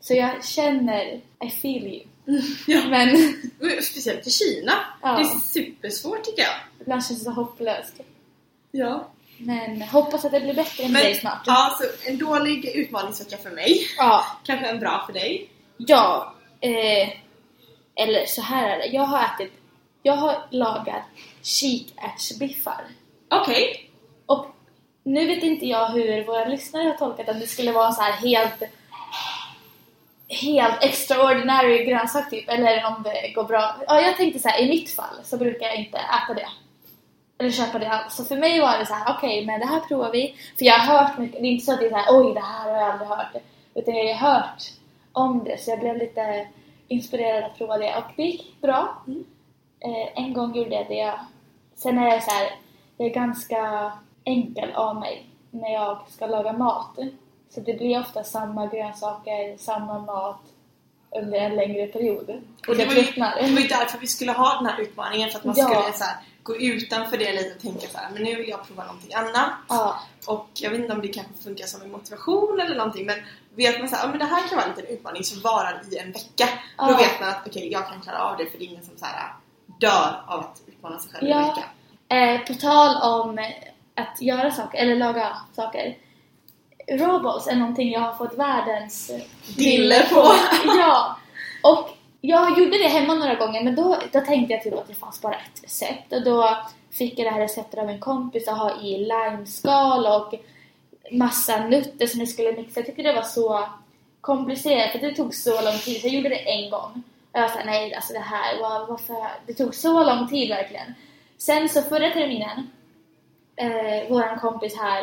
Så 0.00 0.14
jag 0.14 0.44
känner, 0.44 1.04
I 1.44 1.50
feel 1.62 1.86
you. 1.86 2.02
Ja. 2.66 2.80
Men 2.88 3.16
Speciellt 3.82 4.26
i 4.26 4.30
Kina. 4.30 4.72
Ja. 5.02 5.12
Det 5.16 5.22
är 5.22 5.24
supersvårt 5.40 6.24
tycker 6.24 6.42
jag. 6.42 6.54
ibland 6.80 7.06
känns 7.06 7.18
det 7.18 7.24
så 7.24 7.30
hopplöst. 7.30 7.94
Ja. 8.70 9.08
Men 9.38 9.82
hoppas 9.82 10.24
att 10.24 10.32
det 10.32 10.40
blir 10.40 10.54
bättre 10.54 10.82
med 10.82 10.92
Men 10.92 11.02
dig 11.02 11.14
snart. 11.14 11.42
ja, 11.46 11.78
så 11.80 12.10
en 12.10 12.18
dålig 12.18 12.66
utmaningsvecka 12.74 13.36
för 13.36 13.50
mig. 13.50 13.80
Ja. 13.96 14.24
Kanske 14.44 14.66
en 14.66 14.78
bra 14.80 15.02
för 15.06 15.12
dig. 15.12 15.48
Ja. 15.76 16.34
Eh, 16.60 17.08
eller 17.94 18.26
så 18.26 18.42
här 18.42 18.68
är 18.68 18.78
det. 18.78 18.86
Jag 18.86 19.02
har 19.02 19.24
ätit, 19.24 19.52
jag 20.02 20.16
har 20.16 20.46
lagat 20.50 21.02
kikärtsbiffar. 21.42 22.84
Okej. 23.30 23.90
Och 24.26 24.46
nu 25.02 25.26
vet 25.26 25.42
inte 25.42 25.66
jag 25.66 25.88
hur 25.88 26.26
våra 26.26 26.44
lyssnare 26.44 26.88
har 26.88 26.94
tolkat 26.94 27.28
att 27.28 27.40
det 27.40 27.46
skulle 27.46 27.72
vara 27.72 27.92
så 27.92 28.02
här 28.02 28.12
helt 28.12 28.62
helt 30.28 30.84
extraordinary 30.84 31.84
grönsak 31.84 32.30
typ, 32.30 32.48
eller 32.48 32.86
om 32.86 33.02
det 33.02 33.32
går 33.34 33.44
bra. 33.44 33.76
Ja, 33.86 34.00
jag 34.00 34.16
tänkte 34.16 34.38
så 34.38 34.48
här, 34.48 34.60
i 34.60 34.68
mitt 34.68 34.90
fall 34.90 35.24
så 35.24 35.36
brukar 35.36 35.66
jag 35.66 35.76
inte 35.76 35.98
äta 35.98 36.34
det. 36.34 36.48
Eller 37.38 37.50
köpa 37.50 37.78
det 37.78 37.88
alls. 37.90 38.14
Så 38.14 38.24
för 38.24 38.36
mig 38.36 38.60
var 38.60 38.78
det 38.78 38.86
så 38.86 38.94
här, 38.94 39.14
okej, 39.16 39.46
men 39.46 39.60
det 39.60 39.66
här 39.66 39.80
provar 39.80 40.12
vi. 40.12 40.34
För 40.58 40.64
jag 40.64 40.78
har 40.78 40.98
hört 40.98 41.18
mycket, 41.18 41.42
det 41.42 41.48
är 41.48 41.50
inte 41.50 41.64
så 41.64 41.72
att 41.72 41.80
det 41.80 41.86
är 41.86 41.90
så 41.90 41.96
här, 41.96 42.20
oj, 42.20 42.34
det 42.34 42.40
här 42.40 42.70
har 42.70 42.80
jag 42.80 42.90
aldrig 42.90 43.08
hört. 43.08 43.32
Utan 43.74 43.94
jag 43.94 44.14
har 44.14 44.30
hört 44.30 44.62
om 45.18 45.44
det, 45.44 45.60
så 45.60 45.70
jag 45.70 45.80
blev 45.80 45.96
lite 45.96 46.48
inspirerad 46.88 47.44
att 47.44 47.58
prova 47.58 47.78
det. 47.78 47.96
Och 47.96 48.12
det 48.16 48.22
gick 48.22 48.60
bra. 48.60 49.02
Mm. 49.06 49.24
Eh, 49.80 50.24
en 50.24 50.32
gång 50.32 50.54
gjorde 50.56 50.74
jag 50.74 50.88
det. 50.88 51.14
Sen 51.74 51.98
är 51.98 52.08
jag 52.08 52.22
så 52.22 52.30
här, 52.30 52.50
jag 52.96 53.06
är 53.08 53.14
ganska 53.14 53.92
enkel 54.24 54.72
av 54.72 54.96
mig 54.96 55.26
när 55.50 55.72
jag 55.72 55.98
ska 56.10 56.26
laga 56.26 56.52
mat. 56.52 56.98
Så 57.50 57.60
det 57.60 57.74
blir 57.74 58.00
ofta 58.00 58.24
samma 58.24 58.66
grönsaker, 58.66 59.56
samma 59.58 59.98
mat 59.98 60.40
under 61.10 61.38
en 61.40 61.56
längre 61.56 61.86
period. 61.86 62.30
Och 62.68 62.76
det 62.76 62.86
var, 62.86 62.94
ju, 62.94 63.02
det 63.12 63.52
var 63.54 63.60
ju 63.60 63.68
därför 63.68 63.98
vi 63.98 64.06
skulle 64.06 64.32
ha 64.32 64.54
den 64.54 64.66
här 64.66 64.80
utmaningen 64.80 65.30
för 65.30 65.38
att 65.38 65.44
man 65.44 65.54
Ja. 65.58 65.64
skulle 65.64 65.92
så 65.92 66.04
här, 66.04 66.16
gå 66.42 66.56
utanför 66.56 67.16
det 67.16 67.32
lite 67.32 67.54
och 67.54 67.60
tänka 67.62 67.86
så 67.88 67.98
här, 67.98 68.10
men 68.14 68.22
nu 68.22 68.34
vill 68.34 68.48
jag 68.48 68.66
prova 68.66 68.84
någonting 68.84 69.14
annat. 69.14 69.50
Ja, 69.68 69.98
Och 70.26 70.48
jag 70.54 70.70
vet 70.70 70.80
inte 70.80 70.92
om 70.92 71.00
det 71.02 71.08
kanske 71.08 71.32
funkar 71.42 71.66
som 71.66 71.82
en 71.82 71.90
motivation 71.90 72.60
eller 72.60 72.76
någonting 72.76 73.06
men 73.06 73.18
vet 73.58 73.78
man 73.78 73.88
så 73.88 73.96
här, 73.96 74.02
ja, 74.04 74.08
men 74.10 74.18
det 74.18 74.24
här 74.24 74.48
kan 74.48 74.56
vara 74.58 74.66
en 74.68 74.74
liten 74.76 74.94
utmaning 74.94 75.24
som 75.24 75.40
varar 75.42 75.82
i 75.92 75.98
en 75.98 76.12
vecka. 76.12 76.48
Då 76.78 76.84
Ja. 76.90 76.96
vet 76.96 77.20
man 77.20 77.28
att 77.28 77.46
okej, 77.46 77.72
jag 77.72 77.88
kan 77.88 78.00
klara 78.00 78.18
av 78.24 78.36
det 78.36 78.46
för 78.50 78.58
det 78.58 78.64
är 78.64 78.68
ingen 78.68 78.84
som 78.84 78.96
så 78.98 79.04
här, 79.04 79.32
dör 79.80 80.22
av 80.26 80.40
att 80.40 80.62
utmana 80.66 80.98
sig 80.98 81.10
själv 81.12 81.28
i 81.28 81.32
en 81.32 81.38
Ja. 81.38 81.46
vecka. 81.46 81.64
Eh, 82.16 82.40
på 82.46 82.54
tal 82.54 82.96
om 83.12 83.38
att 83.94 84.22
göra 84.22 84.50
saker, 84.50 84.78
eller 84.78 84.96
laga 84.96 85.36
saker. 85.56 85.96
Rawballs 86.92 87.46
är 87.46 87.54
någonting 87.56 87.90
jag 87.92 88.00
har 88.00 88.14
fått 88.14 88.38
världens 88.38 89.10
Dille 89.56 90.02
på. 90.08 90.32
ja! 90.64 91.16
Och 91.62 91.88
jag 92.20 92.58
gjorde 92.58 92.78
det 92.78 92.88
hemma 92.88 93.14
några 93.14 93.34
gånger 93.34 93.64
men 93.64 93.74
då, 93.76 93.96
då 94.12 94.20
tänkte 94.20 94.52
jag 94.54 94.62
typ 94.62 94.74
att 94.78 94.88
det 94.88 94.94
fanns 94.94 95.22
bara 95.22 95.34
ett 95.34 95.64
recept. 95.64 96.12
Och 96.12 96.24
då 96.24 96.56
fick 96.90 97.18
jag 97.18 97.26
det 97.26 97.30
här 97.30 97.40
receptet 97.40 97.80
av 97.80 97.88
en 97.88 98.00
kompis 98.00 98.48
att 98.48 98.58
ha 98.58 98.80
i 98.80 98.98
limeskal 98.98 100.06
och 100.06 100.34
massa 101.10 101.66
nötter 101.66 102.06
som 102.06 102.20
jag 102.20 102.28
skulle 102.28 102.52
mixa. 102.52 102.80
Jag 102.80 102.86
tyckte 102.86 103.02
det 103.02 103.12
var 103.12 103.22
så 103.22 103.68
komplicerat 104.20 104.92
för 104.92 104.98
det 104.98 105.14
tog 105.14 105.34
så 105.34 105.62
lång 105.62 105.78
tid. 105.78 106.00
Så 106.00 106.06
jag 106.06 106.14
gjorde 106.14 106.28
det 106.28 106.50
en 106.50 106.70
gång. 106.70 107.02
Och 107.32 107.40
jag 107.40 107.50
sa 107.50 107.58
nej 107.64 107.94
alltså 107.94 108.12
det 108.12 108.18
här, 108.18 108.56
wow, 108.58 108.86
varför? 108.88 109.26
Det 109.46 109.54
tog 109.54 109.74
så 109.74 110.04
lång 110.04 110.28
tid 110.28 110.48
verkligen. 110.48 110.94
Sen 111.38 111.68
så 111.68 111.82
förra 111.82 112.10
terminen, 112.10 112.70
eh, 113.56 114.08
våran 114.08 114.38
kompis 114.38 114.76
här 114.76 115.02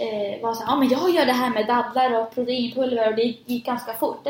eh, 0.00 0.42
var 0.42 0.54
såhär, 0.54 0.72
ja 0.72 0.76
men 0.76 0.88
jag 0.88 1.10
gör 1.10 1.26
det 1.26 1.32
här 1.32 1.50
med 1.50 1.66
dadlar 1.66 2.20
och 2.20 2.34
proteinpulver 2.34 3.08
och 3.08 3.16
det 3.16 3.22
gick 3.22 3.66
ganska 3.66 3.92
fort. 3.92 4.26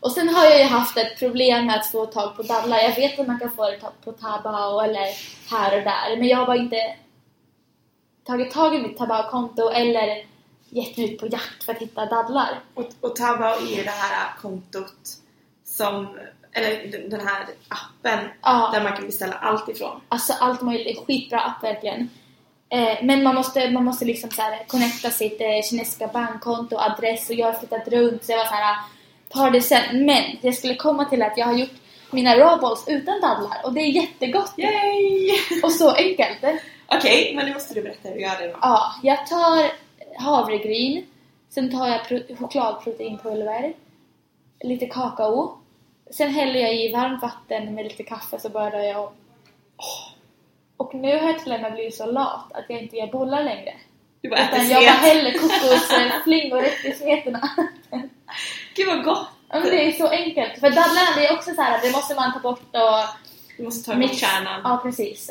Och 0.00 0.12
sen 0.12 0.28
har 0.28 0.44
jag 0.44 0.58
ju 0.58 0.64
haft 0.64 0.96
ett 0.96 1.18
problem 1.18 1.66
med 1.66 1.76
att 1.76 1.86
få 1.86 2.06
tag 2.06 2.36
på 2.36 2.42
dadlar. 2.42 2.78
Jag 2.78 2.94
vet 2.94 3.20
att 3.20 3.26
man 3.26 3.40
kan 3.40 3.50
få 3.50 3.70
det 3.70 3.80
på 4.04 4.12
tabao 4.12 4.80
eller 4.80 5.06
här 5.50 5.78
och 5.78 5.84
där, 5.84 6.16
men 6.16 6.28
jag 6.28 6.38
har 6.38 6.46
bara 6.46 6.56
inte 6.56 6.96
tagit 8.30 8.50
tag 8.52 8.74
i 8.74 8.78
mitt 8.78 8.96
Taobao-konto 8.98 9.68
eller 9.70 10.24
gett 10.68 10.96
mig 10.96 11.12
ut 11.14 11.20
på 11.20 11.26
jakt 11.26 11.64
för 11.64 11.72
att 11.72 11.78
hitta 11.78 12.06
dadlar. 12.06 12.60
Och, 12.74 12.86
och 13.00 13.16
Taobao 13.16 13.54
är 13.66 13.76
ju 13.76 13.82
det 13.82 13.90
här 13.90 14.32
kontot 14.42 14.94
som, 15.64 16.18
eller 16.52 17.08
den- 17.10 17.26
här 17.26 17.46
appen 17.68 18.28
Ja. 18.42 18.70
där 18.72 18.82
man 18.82 18.92
kan 18.96 19.06
beställa 19.06 19.32
allt 19.34 19.68
ifrån. 19.68 20.00
Alltså 20.08 20.32
allt 20.40 20.60
möjligt, 20.62 21.06
skitbra 21.06 21.40
app 21.40 21.64
verkligen. 21.64 22.10
Eh, 22.68 22.98
men 23.02 23.22
man 23.22 23.34
måste, 23.34 23.70
man 23.70 23.84
måste 23.84 24.04
liksom 24.04 24.30
så 24.30 24.42
här 24.42 24.64
connecta 24.66 25.10
sitt 25.10 25.40
eh, 25.40 25.62
kinesiska 25.70 26.06
bankkonto, 26.06 26.76
adress 26.76 27.28
och 27.30 27.34
jag 27.34 27.46
har 27.46 27.52
flyttat 27.52 27.88
runt 27.88 28.24
så 28.24 28.32
jag 28.32 28.38
var 28.38 28.44
så 28.44 28.54
här 28.54 28.76
tar 29.28 29.50
det 29.50 29.60
sen. 29.60 30.06
Men 30.06 30.24
jag 30.40 30.54
skulle 30.54 30.74
komma 30.74 31.04
till 31.04 31.22
att 31.22 31.36
jag 31.38 31.46
har 31.46 31.54
gjort 31.54 31.70
mina 32.10 32.36
rawballs 32.38 32.84
utan 32.86 33.20
dadlar 33.20 33.58
och 33.64 33.72
det 33.72 33.80
är 33.80 33.86
jättegott 33.86 34.52
Yay! 34.56 35.30
och 35.62 35.72
så 35.72 35.90
enkelt. 35.90 36.38
Okej, 36.94 37.32
men 37.36 37.46
nu 37.46 37.52
måste 37.52 37.74
du 37.74 37.82
berätta 37.82 38.08
hur 38.08 38.14
du 38.14 38.20
gör 38.22 38.38
det 38.40 38.46
då. 38.46 38.58
Ja, 38.62 38.94
jag 39.02 39.26
tar 39.26 39.72
havregryn, 40.18 41.06
sen 41.48 41.70
tar 41.70 41.88
jag 41.88 42.04
pro- 42.08 42.36
chokladproteinpulver, 42.38 43.72
lite 44.60 44.86
kakao, 44.86 45.58
sen 46.10 46.30
häller 46.30 46.60
jag 46.60 46.74
i 46.74 46.92
varmt 46.92 47.22
vatten 47.22 47.74
med 47.74 47.84
lite 47.84 48.02
kaffe 48.02 48.38
så 48.40 48.48
börjar 48.48 48.82
jag 48.82 49.04
om. 49.04 49.12
Och 50.76 50.94
nu 50.94 51.18
har 51.18 51.26
jag 51.26 51.38
till 51.42 51.52
och 51.52 51.60
med 51.60 51.72
blivit 51.72 51.94
så 51.96 52.06
lat 52.06 52.52
att 52.52 52.64
jag 52.68 52.82
inte 52.82 52.96
gör 52.96 53.06
bollar 53.06 53.44
längre. 53.44 53.72
Du 54.20 54.28
bara 54.28 54.40
äter 54.40 54.54
Utan 54.56 54.68
jag 54.68 54.82
bara 54.82 54.90
häller 55.08 55.32
kokosflingor 55.38 56.60
rätt 56.62 56.84
i 56.84 56.92
smetorna. 56.92 57.50
Gud 58.76 58.86
vad 58.88 59.04
gott! 59.04 59.28
Ja, 59.48 59.58
men 59.60 59.68
det 59.70 59.86
är 59.88 59.92
så 59.92 60.08
enkelt. 60.08 60.52
För 60.60 60.70
dadlarna 60.70 61.10
det 61.16 61.26
är 61.26 61.32
också 61.36 61.54
så 61.54 61.62
här, 61.62 61.80
det 61.82 61.92
måste 61.92 62.14
man 62.14 62.32
ta 62.32 62.38
bort 62.40 62.60
och 62.74 63.18
Du 63.56 63.62
måste 63.64 63.90
ta 63.92 63.98
bort 63.98 64.14
kärnan. 64.14 64.60
Ja, 64.64 64.80
precis. 64.82 65.30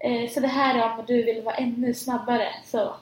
Eh, 0.00 0.30
Så 0.30 0.40
det 0.40 0.48
här 0.48 0.78
är 0.78 0.98
om 0.98 1.04
du 1.06 1.22
vill 1.22 1.42
vara 1.42 1.54
ännu 1.54 1.94
snabbare. 1.94 2.48
Så 2.64 2.94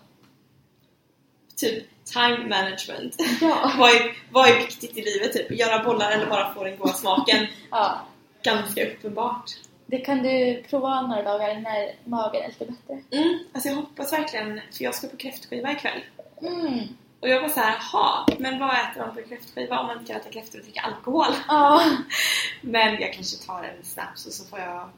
Typ 1.56 1.84
time 2.04 2.38
management. 2.48 3.16
ja. 3.40 3.72
vad, 3.78 3.90
är, 3.90 4.16
vad 4.30 4.48
är 4.48 4.56
viktigt 4.58 4.96
i 4.96 5.02
livet? 5.02 5.32
Typ 5.32 5.50
göra 5.50 5.84
bollar 5.84 6.10
eller 6.10 6.26
bara 6.26 6.54
få 6.54 6.64
den 6.64 6.76
goda 6.78 6.92
smaken? 6.92 7.46
ja. 7.70 8.00
Ganska 8.42 8.86
uppenbart. 8.86 9.50
Det 9.86 9.98
kan 9.98 10.22
du 10.22 10.62
prova 10.70 11.02
några 11.02 11.22
dagar 11.22 11.60
när 11.60 11.94
magen 12.04 12.42
är 12.42 12.48
lite 12.48 12.64
bättre. 12.64 13.02
Mm, 13.10 13.38
alltså 13.52 13.68
jag 13.68 13.76
hoppas 13.76 14.12
verkligen, 14.12 14.60
för 14.72 14.84
jag 14.84 14.94
ska 14.94 15.08
på 15.08 15.16
kräftskiva 15.16 15.72
ikväll. 15.72 16.00
Mm. 16.42 16.78
Och 17.20 17.28
jag 17.28 17.42
var 17.42 17.48
så 17.48 17.60
här, 17.60 17.78
ha, 17.92 18.26
men 18.38 18.58
vad 18.58 18.70
äter 18.70 19.00
man 19.00 19.14
på 19.14 19.22
kräftskiva 19.28 19.80
om 19.80 19.86
man 19.86 19.98
inte 19.98 20.12
kan 20.12 20.20
äta 20.20 20.30
kräftor 20.30 20.58
och 20.58 20.64
dricka 20.64 20.80
alkohol? 20.80 21.32
Ja. 21.48 21.82
Men 22.60 23.00
jag 23.00 23.12
kanske 23.12 23.46
tar 23.46 23.62
en 23.62 23.84
snaps 23.84 24.26
och 24.26 24.32
så 24.32 24.44
får 24.44 24.58
jag 24.58 24.88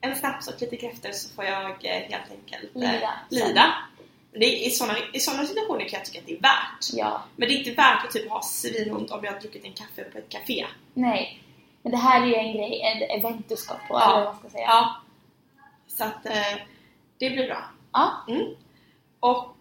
en 0.00 0.16
snaps 0.16 0.48
och 0.48 0.60
lite 0.60 0.76
kräftor 0.76 1.12
så 1.12 1.34
får 1.34 1.44
jag 1.44 1.70
eh, 1.84 1.90
helt 2.10 2.30
enkelt 2.30 2.76
eh, 2.76 2.80
Lida. 2.92 3.10
lida. 3.30 3.74
Det 4.32 4.44
är, 4.44 4.66
I 4.66 4.70
sådana 4.70 4.98
i 5.12 5.20
situationer 5.20 5.88
kan 5.88 5.98
jag 5.98 6.04
tycka 6.04 6.18
att 6.18 6.26
det 6.26 6.32
är 6.36 6.40
värt. 6.40 6.86
ja. 6.92 7.22
Men 7.36 7.48
det 7.48 7.54
är 7.54 7.58
inte 7.58 7.70
värt 7.70 8.04
att 8.04 8.10
typ 8.10 8.30
ha 8.30 8.42
svinont 8.42 9.10
om 9.10 9.24
jag 9.24 9.32
har 9.32 9.40
druckit 9.40 9.64
en 9.64 9.72
kaffe 9.72 10.04
på 10.04 10.18
ett 10.18 10.28
café. 10.28 10.66
Nej. 10.94 11.42
Men 11.82 11.92
det 11.92 11.98
här 11.98 12.22
är 12.22 12.26
ju 12.26 12.34
en 12.34 12.52
grej, 12.52 12.82
ett 12.82 13.18
event 13.18 13.48
du 13.48 13.56
ska 13.56 13.74
på, 13.74 13.80
Ja. 13.88 14.04
eller 14.12 14.24
vad 14.24 14.34
man 14.34 14.38
ska 14.40 14.50
säga. 14.50 14.66
Ja. 14.66 14.96
Så 15.88 16.04
att 16.04 16.26
eh, 16.26 16.56
det 17.18 17.30
blir 17.30 17.46
bra. 17.46 17.64
Ja. 17.92 18.12
Mm. 18.28 18.46
Och 19.20 19.56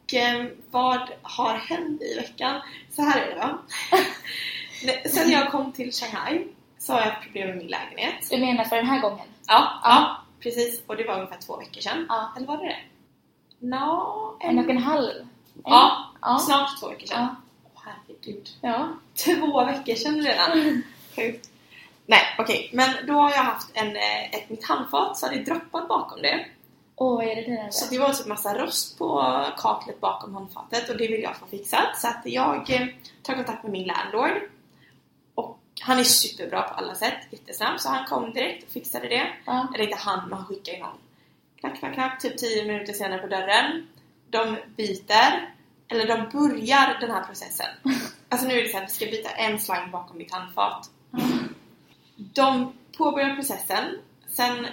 vad 0.72 1.10
har 1.22 1.54
hänt 1.56 2.02
i 2.02 2.16
veckan? 2.16 2.62
Så 2.92 3.02
här 3.02 3.22
är 3.22 3.36
det. 3.36 3.58
Nej, 4.86 5.10
Sen 5.10 5.32
jag 5.32 5.52
kom 5.52 5.72
till 5.72 5.92
Shanghai 5.94 6.48
så 6.78 6.94
har 6.94 7.00
jag 7.00 7.08
haft 7.12 7.24
problem 7.24 7.48
med 7.48 7.58
min 7.58 7.68
lägenhet. 7.68 8.30
Du 8.30 8.38
menar 8.38 8.64
för 8.64 8.76
den 8.76 8.86
här 8.88 9.00
gången? 9.02 9.28
Ja, 9.48 9.80
Ja. 9.84 10.22
Precis. 10.44 10.82
Och 10.88 10.98
det 10.98 11.04
var 11.08 11.14
ungefär 11.16 11.38
två 11.38 11.58
veckor 11.58 11.82
sedan. 11.82 12.06
Ja. 12.10 12.34
Eller 12.38 12.48
var 12.48 12.58
det 12.58 12.64
det? 12.66 12.78
Nå, 13.68 14.38
En 14.40 14.60
och 14.60 14.70
en 14.70 14.78
halv? 14.78 15.10
En? 15.20 15.28
Ja, 15.66 16.06
Ja. 16.22 16.38
snart 16.40 16.80
två 16.80 16.90
veckor 16.90 17.08
sedan. 17.08 17.28
Ja. 17.76 17.82
Herregud. 18.08 18.50
Ja. 18.62 18.88
Två 19.26 19.66
veckor 19.66 19.96
sedan 19.96 20.22
redan. 20.22 20.84
Sjukt. 21.16 21.50
Nej, 22.06 22.22
okej. 22.40 22.70
Men 22.74 22.90
då 23.08 23.14
har 23.14 23.30
jag 23.32 23.44
haft 23.44 23.70
en, 23.74 23.96
eh, 23.96 24.34
ett 24.36 24.50
mitt 24.50 24.66
handfat 24.66 25.18
så 25.18 25.26
har 25.28 25.34
det 25.34 25.44
droppat 25.44 25.88
bakom 25.88 26.22
det. 26.22 26.46
Åh, 26.96 27.16
vad 27.18 27.26
är 27.26 27.36
det 27.36 27.42
där? 27.56 27.68
Så 27.72 27.90
det 27.94 28.00
var 28.00 28.14
typ 28.14 28.28
massa 28.28 28.58
rost 28.58 28.98
på 28.98 29.22
kaklet 29.58 30.00
bakom 30.02 30.34
handfatet 30.36 30.90
och 30.90 30.98
det 30.98 31.08
vill 31.08 31.22
jag 31.22 31.36
få 31.38 31.46
fixat. 31.46 31.98
Så 32.02 32.08
att 32.08 32.22
jag 32.26 32.70
eh, 32.70 32.88
tar 33.24 33.34
kontakt 33.36 33.64
med 33.64 33.72
min 33.72 33.88
landlord. 33.88 34.42
Han 35.82 36.00
är 36.00 36.04
superbra 36.04 36.62
på 36.62 36.74
alla 36.74 36.96
sätt, 36.96 37.18
jättesnabb. 37.32 37.80
Så 37.80 37.90
han 37.90 38.06
kom 38.06 38.34
direkt 38.34 38.64
och 38.64 38.72
fixade 38.72 39.08
det. 39.08 39.28
Ja. 39.46 39.68
Eller 39.76 39.84
inte 39.84 39.98
han, 39.98 40.30
men 40.30 40.38
han 40.38 40.48
skickade 40.48 40.80
någon. 40.80 40.98
Knack, 41.60 41.80
knack, 41.80 41.94
knack, 41.94 42.22
typ 42.22 42.38
10 42.38 42.66
minuter 42.66 42.94
senare 42.94 43.22
på 43.22 43.28
dörren. 43.28 43.88
De 44.30 44.58
byter, 44.78 45.56
eller 45.88 46.08
de 46.08 46.30
börjar 46.38 46.98
den 47.02 47.12
här 47.12 47.24
processen. 47.24 47.70
Alltså 48.32 48.48
nu 48.48 48.54
är 48.54 48.64
det 48.64 48.70
så 48.70 48.78
här, 48.78 48.86
vi 48.86 48.94
ska 48.94 49.06
byta 49.06 49.30
en 49.30 49.60
slang 49.60 49.92
bakom 49.92 50.18
mitt 50.18 50.34
handfat. 50.34 50.90
De 52.16 52.74
påbörjar 52.98 53.36
processen, 53.36 53.98
sen 54.28 54.68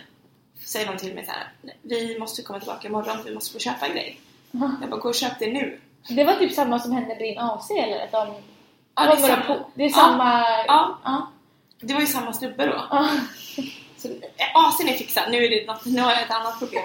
säger 0.64 0.86
de 0.86 0.98
till 0.98 1.14
mig 1.14 1.24
så 1.24 1.32
här: 1.32 1.52
vi 1.82 2.18
måste 2.18 2.42
komma 2.42 2.58
tillbaka 2.58 2.88
imorgon 2.88 3.24
vi 3.24 3.34
måste 3.34 3.52
få 3.52 3.58
köpa 3.58 3.86
en 3.86 3.92
grej. 3.92 4.20
Jag 4.50 4.90
bara, 4.90 5.00
gå 5.00 5.08
och 5.08 5.14
köp 5.14 5.38
det 5.38 5.52
nu. 5.52 5.80
Det 6.08 6.24
var 6.24 6.32
typ 6.32 6.52
samma 6.52 6.78
som 6.78 6.92
hände 6.92 7.08
med 7.08 7.18
din 7.18 7.38
AC 7.38 7.70
eller? 7.70 8.04
Att 8.04 8.12
de 8.12 8.34
Ja, 8.96 9.02
det 9.06 9.12
är 9.12 9.16
samma. 9.16 9.42
på- 9.44 9.70
det 9.74 9.84
är 9.84 9.88
samma... 9.88 10.40
Ja. 10.66 10.98
Ja. 11.04 11.30
Det 11.80 11.94
var 11.94 12.00
ju 12.00 12.06
samma 12.06 12.32
snubbe 12.32 12.66
då. 12.66 12.86
Ja. 12.90 13.08
Så, 13.96 14.08
eh, 14.08 14.88
är 14.88 14.96
fixad, 14.98 15.30
nu, 15.30 15.44
är 15.44 15.50
det 15.50 15.66
något, 15.66 15.84
nu 15.84 16.00
har 16.00 16.10
jag 16.12 16.22
ett 16.22 16.30
annat 16.30 16.58
problem. 16.58 16.84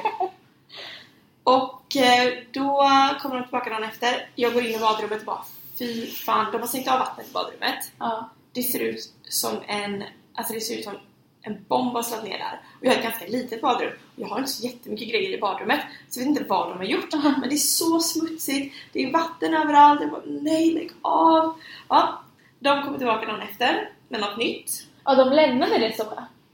Och 1.43 1.95
eh, 1.95 2.33
då 2.51 2.89
kommer 3.21 3.35
de 3.35 3.43
tillbaka 3.43 3.69
dagen 3.69 3.83
efter. 3.83 4.29
Jag 4.35 4.53
går 4.53 4.65
in 4.65 4.75
i 4.75 4.79
badrummet 4.79 5.19
och 5.19 5.25
bara 5.25 5.41
fy 5.79 6.07
fan, 6.11 6.51
de 6.51 6.61
har 6.61 6.67
stängt 6.67 6.87
av 6.87 6.99
vattnet 6.99 7.27
i 7.29 7.31
badrummet. 7.33 7.91
Ja. 7.99 8.29
Det 8.53 8.63
ser 8.63 8.79
ut 8.79 9.13
som 9.29 9.57
en, 9.67 10.03
alltså 10.35 10.53
det 10.53 10.61
ser 10.61 10.77
ut 10.77 10.83
som 10.83 10.93
en 11.41 11.63
bomb 11.67 11.93
har 11.93 12.03
slagit 12.03 12.25
ner 12.25 12.37
där. 12.37 12.59
Och 12.79 12.85
jag 12.85 12.91
har 12.91 12.97
ett 12.97 13.03
ganska 13.03 13.25
litet 13.25 13.61
badrum. 13.61 13.91
Och 14.15 14.21
jag 14.21 14.27
har 14.27 14.39
inte 14.39 14.51
så 14.51 14.63
jättemycket 14.67 15.09
grejer 15.09 15.37
i 15.37 15.39
badrummet. 15.39 15.79
Så 16.09 16.19
jag 16.19 16.25
vet 16.25 16.37
inte 16.37 16.49
vad 16.49 16.69
de 16.69 16.77
har 16.77 16.85
gjort. 16.85 17.13
Men 17.13 17.49
det 17.49 17.55
är 17.55 17.57
så 17.57 17.99
smutsigt. 17.99 18.75
Det 18.93 19.03
är 19.03 19.11
vatten 19.11 19.53
överallt. 19.53 20.01
Jag 20.01 20.09
bara, 20.11 20.21
nej 20.25 20.71
lägg 20.73 20.91
av. 21.01 21.59
Ja, 21.89 22.21
de 22.59 22.83
kommer 22.83 22.97
tillbaka 22.97 23.25
dagen 23.25 23.41
efter 23.41 23.89
med 24.09 24.19
något 24.21 24.37
nytt. 24.37 24.87
ja, 25.05 25.15
de 25.15 25.29
lämnade 25.29 25.77
det 25.77 25.97
så. 25.97 26.03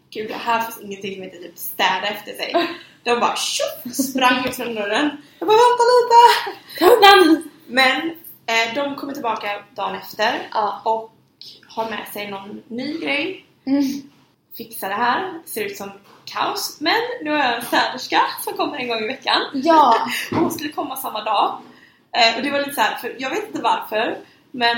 Gud, 0.10 0.28
det 0.28 0.34
här 0.34 0.62
finns 0.62 0.82
ingenting 0.82 1.14
som 1.14 1.24
heter 1.24 1.38
typ 1.38 1.58
städa 1.58 2.08
efter 2.08 2.34
sig. 2.34 2.54
De 3.04 3.20
bara 3.20 3.36
tjoff, 3.36 3.94
sprang 3.96 4.46
ut 4.48 4.56
från 4.56 4.76
dörren. 4.76 5.10
Jag 5.40 5.48
bara 5.48 5.58
vänta 5.58 5.84
lite! 5.94 7.44
Men 7.68 8.10
eh, 8.46 8.76
de 8.76 8.96
kommer 8.96 9.14
tillbaka 9.14 9.64
dagen 9.76 9.96
efter 9.96 10.48
Ja. 10.54 10.82
och 10.86 11.14
har 11.68 11.90
med 11.90 12.08
sig 12.14 12.32
någon 12.32 12.64
ny 12.68 12.98
grej. 13.00 13.46
Mm. 13.66 13.84
Fixar 14.58 14.90
det 14.90 14.96
här. 14.96 15.34
Ser 15.46 15.64
ut 15.66 15.78
som 15.78 15.92
kaos. 16.26 16.78
Men 16.82 16.96
nu 17.24 17.30
har 17.32 17.38
jag 17.38 17.56
en 17.56 17.62
städerska 17.66 18.22
som 18.44 18.54
kommer 18.54 18.78
en 18.78 18.88
gång 18.88 19.00
i 19.00 19.08
veckan. 19.08 19.42
Ja. 19.54 19.96
Och 20.32 20.38
hon 20.38 20.52
skulle 20.52 20.70
komma 20.70 20.96
samma 20.96 21.24
dag. 21.24 21.62
Eh, 22.12 22.38
och 22.38 22.44
det 22.44 22.52
var 22.52 22.60
lite 22.60 22.74
så 22.74 22.82
här, 22.82 22.96
för 22.98 23.16
jag 23.20 23.30
vet 23.30 23.48
inte 23.48 23.62
varför, 23.62 24.18
men 24.52 24.78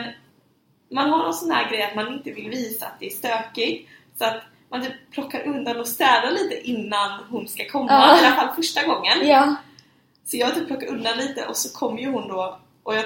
man 0.91 1.09
har 1.09 1.17
någon 1.17 1.33
sån 1.33 1.51
här 1.51 1.69
grej 1.69 1.83
att 1.83 1.95
man 1.95 2.13
inte 2.13 2.31
vill 2.31 2.49
visa 2.49 2.85
att 2.85 2.99
det 2.99 3.05
är 3.05 3.09
stökigt. 3.09 3.89
Så 4.17 4.25
att 4.25 4.41
man 4.69 4.81
typ 4.83 4.93
plockar 5.11 5.47
undan 5.47 5.79
och 5.79 5.87
städar 5.87 6.31
lite 6.31 6.69
innan 6.69 7.23
hon 7.29 7.47
ska 7.47 7.69
komma, 7.69 7.87
Ja. 7.91 8.21
i 8.21 8.25
alla 8.25 8.35
fall 8.35 8.55
första 8.55 8.83
gången. 8.87 9.27
Ja. 9.27 9.55
Så 10.25 10.37
jag 10.37 10.55
typ 10.55 10.67
plockar 10.67 10.87
undan 10.87 11.17
lite 11.17 11.45
och 11.45 11.57
så 11.57 11.77
kommer 11.77 11.99
ju 11.99 12.11
hon 12.11 12.27
då 12.27 12.59
och 12.83 12.95
jag 12.95 13.05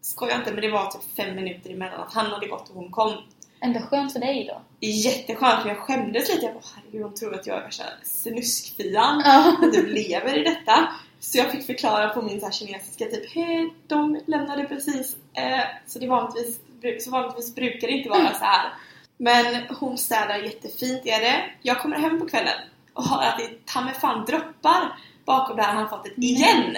skojar 0.00 0.36
inte 0.36 0.52
men 0.52 0.60
det 0.60 0.70
var 0.70 0.90
typ 0.90 1.16
fem 1.16 1.34
minuter 1.36 1.70
emellan 1.70 2.00
att 2.00 2.14
han 2.14 2.26
hade 2.26 2.46
gått 2.46 2.68
och 2.68 2.74
hon 2.74 2.90
kom. 2.90 3.12
Ändå 3.60 3.80
skönt 3.80 4.12
för 4.12 4.20
dig 4.20 4.44
då. 4.48 4.86
Jätteskönt 4.86 5.62
för 5.62 5.68
jag 5.68 5.78
skämdes 5.78 6.28
lite. 6.28 6.46
Jag 6.46 6.54
bara 6.54 6.64
herregud 6.74 7.02
hon 7.02 7.14
tror 7.14 7.34
att 7.34 7.46
jag 7.46 7.58
är 7.58 7.62
värsta 7.62 7.84
snuskfian. 8.02 9.22
Ja. 9.24 9.56
att 9.62 9.72
du 9.72 9.86
lever 9.86 10.38
i 10.38 10.44
detta. 10.44 10.88
Så 11.20 11.38
jag 11.38 11.50
fick 11.50 11.66
förklara 11.66 12.08
på 12.08 12.22
min 12.22 12.40
så 12.40 12.46
här 12.46 12.52
kinesiska 12.52 13.04
typ 13.04 13.34
hej, 13.34 13.74
de 13.86 14.20
lämnade 14.26 14.64
precis. 14.64 15.16
Eh, 15.34 15.60
så 15.86 15.98
det 15.98 16.06
vanligtvis, 16.06 16.60
så 17.04 17.10
vanligtvis 17.10 17.54
brukar 17.54 17.88
det 17.88 17.92
inte 17.92 18.08
vara 18.08 18.34
så 18.34 18.44
här. 18.44 18.72
Men 19.16 19.62
hon 19.80 19.98
städar 19.98 20.36
jättefint 20.36 21.06
är 21.06 21.20
det. 21.20 21.44
Jag 21.62 21.80
kommer 21.80 21.96
hem 21.96 22.20
på 22.20 22.28
kvällen 22.28 22.60
och 22.94 23.02
har 23.02 23.24
att 23.24 23.38
det 23.38 23.66
ta 23.66 23.80
mig 23.80 23.94
fan 23.94 24.24
droppar 24.24 24.98
bakom 25.24 25.56
det 25.56 25.62
här 25.62 25.74
handfatet 25.74 26.12
igen. 26.18 26.76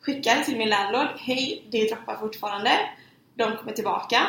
Skickar 0.00 0.44
till 0.44 0.56
min 0.56 0.68
landlord, 0.68 1.08
hej 1.18 1.64
det 1.70 1.88
droppar 1.88 2.16
fortfarande. 2.16 2.70
De 3.34 3.56
kommer 3.56 3.72
tillbaka. 3.72 4.26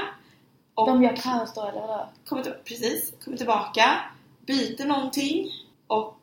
Och 0.78 0.88
De 0.88 1.04
gör 1.04 1.16
kaos 1.16 1.54
då 1.54 1.62
eller 1.68 1.82
vadå? 1.82 2.10
kommer 2.26 2.44
till, 2.44 2.54
precis, 2.66 3.14
kommer 3.24 3.38
tillbaka, 3.38 4.00
byter 4.46 4.86
någonting 4.86 5.52
och 5.88 6.18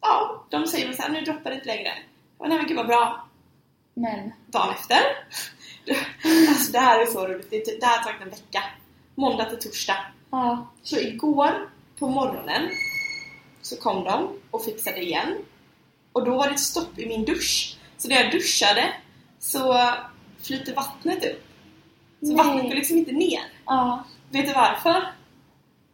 ja, 0.00 0.44
de 0.50 0.66
säger 0.66 0.86
väl 0.86 0.96
såhär, 0.96 1.10
nu 1.10 1.20
droppar 1.20 1.50
det 1.50 1.56
inte 1.56 1.66
längre. 1.66 1.92
Bara, 2.38 2.48
nej 2.48 2.58
men 2.58 2.66
gud 2.66 2.76
vad 2.76 2.86
bra. 2.86 3.28
Men. 3.94 4.32
Dagen 4.46 4.70
efter. 4.74 4.96
alltså 6.48 6.72
det 6.72 6.78
här 6.78 7.00
är 7.00 7.06
så 7.06 7.26
roligt, 7.26 7.50
det, 7.50 7.60
typ- 7.60 7.80
det 7.80 7.86
här 7.86 7.98
har 7.98 8.04
tagit 8.04 8.22
en 8.22 8.30
vecka. 8.30 8.64
Måndag 9.14 9.44
till 9.44 9.58
torsdag. 9.58 10.06
Ja. 10.30 10.66
Så 10.82 10.98
igår 10.98 11.70
på 11.98 12.08
morgonen 12.08 12.70
så 13.62 13.76
kom 13.76 14.04
de 14.04 14.28
och 14.50 14.64
fixade 14.64 15.02
igen. 15.02 15.38
Och 16.12 16.24
då 16.24 16.36
var 16.36 16.46
det 16.48 16.54
ett 16.54 16.60
stopp 16.60 16.98
i 16.98 17.06
min 17.06 17.24
dusch. 17.24 17.76
Så 17.96 18.08
när 18.08 18.16
jag 18.22 18.32
duschade 18.32 18.92
så 19.38 19.90
flyter 20.42 20.74
vattnet 20.74 21.24
upp. 21.24 21.42
Så 22.24 22.34
vattnet 22.36 22.62
går 22.62 22.74
liksom 22.74 22.96
inte 22.96 23.12
ner. 23.12 23.42
Ja. 23.66 24.04
Vet 24.30 24.46
du 24.46 24.52
varför? 24.52 25.12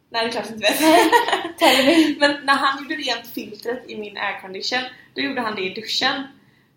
Nej, 0.09 0.23
det 0.23 0.29
är 0.29 0.31
klart 0.31 0.47
du 0.47 0.53
inte 0.53 0.67
vet. 0.71 2.19
Men 2.19 2.45
när 2.45 2.55
han 2.55 2.83
gjorde 2.83 2.95
rent 2.95 3.27
filtret 3.27 3.89
i 3.89 3.97
min 3.97 4.17
aircondition, 4.17 4.83
då 5.15 5.21
gjorde 5.21 5.41
han 5.41 5.55
det 5.55 5.61
i 5.61 5.73
duschen. 5.73 6.27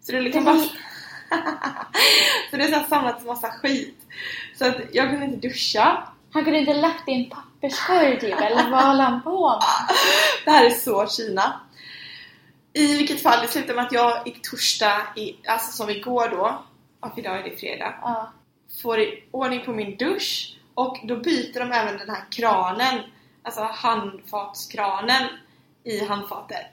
Så 0.00 0.12
det 0.12 0.20
liksom 0.20 0.44
bara... 0.44 0.58
så 2.50 2.56
det 2.56 2.74
har 2.74 2.88
samlats 2.88 3.24
massa 3.24 3.50
skit. 3.50 3.98
Så 4.58 4.66
att 4.66 4.76
jag 4.92 5.10
kunde 5.10 5.26
inte 5.26 5.48
duscha. 5.48 6.08
Han 6.30 6.44
kunde 6.44 6.58
inte 6.58 6.74
lagt 6.74 7.06
det 7.06 7.12
i 7.12 7.24
en 7.24 7.30
papperskorg 7.30 8.20
typ, 8.20 8.40
eller 8.40 8.70
vad 8.70 8.82
höll 8.82 9.00
han 9.00 9.22
på 9.22 9.48
med? 9.48 9.60
Det 10.44 10.50
här 10.50 10.66
är 10.66 10.70
så 10.70 11.06
Kina. 11.08 11.60
I 12.72 12.96
vilket 12.96 13.22
fall, 13.22 13.42
det 13.42 13.48
slutade 13.48 13.74
med 13.74 13.84
att 13.84 13.92
jag 13.92 14.26
gick 14.26 14.50
torsdag, 14.50 15.02
i, 15.16 15.36
alltså 15.46 15.72
som 15.72 15.90
igår 15.90 16.28
då, 16.28 16.64
och 17.00 17.18
idag 17.18 17.38
är 17.38 17.42
det 17.42 17.56
fredag, 17.56 17.94
Ja. 18.02 18.32
Får 18.82 19.00
i 19.00 19.24
ordning 19.30 19.64
på 19.64 19.72
min 19.72 19.96
dusch 19.96 20.56
och 20.74 21.00
då 21.04 21.16
byter 21.16 21.60
de 21.60 21.72
även 21.72 21.98
den 21.98 22.10
här 22.10 22.24
kranen, 22.30 23.00
alltså 23.42 23.62
handfatskranen 23.62 25.22
i 25.84 26.04
handfatet. 26.04 26.66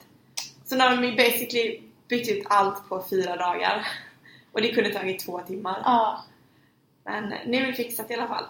Så 0.66 0.76
nu 0.76 0.84
har 0.84 1.02
de 1.02 1.16
basically 1.16 1.82
bytt 2.08 2.30
ut 2.30 2.46
allt 2.50 2.90
på 2.90 3.04
fyra 3.10 3.36
dagar. 3.36 3.88
Och 4.52 4.62
det 4.62 4.74
kunde 4.74 4.94
tagit 4.94 5.26
två 5.26 5.40
timmar. 5.40 5.82
Ja. 5.86 6.24
Men 7.04 7.34
nu 7.46 7.58
är 7.58 7.68
det 7.68 7.74
fixat 7.74 8.12
i 8.12 8.14
alla 8.14 8.28
fall. 8.28 8.46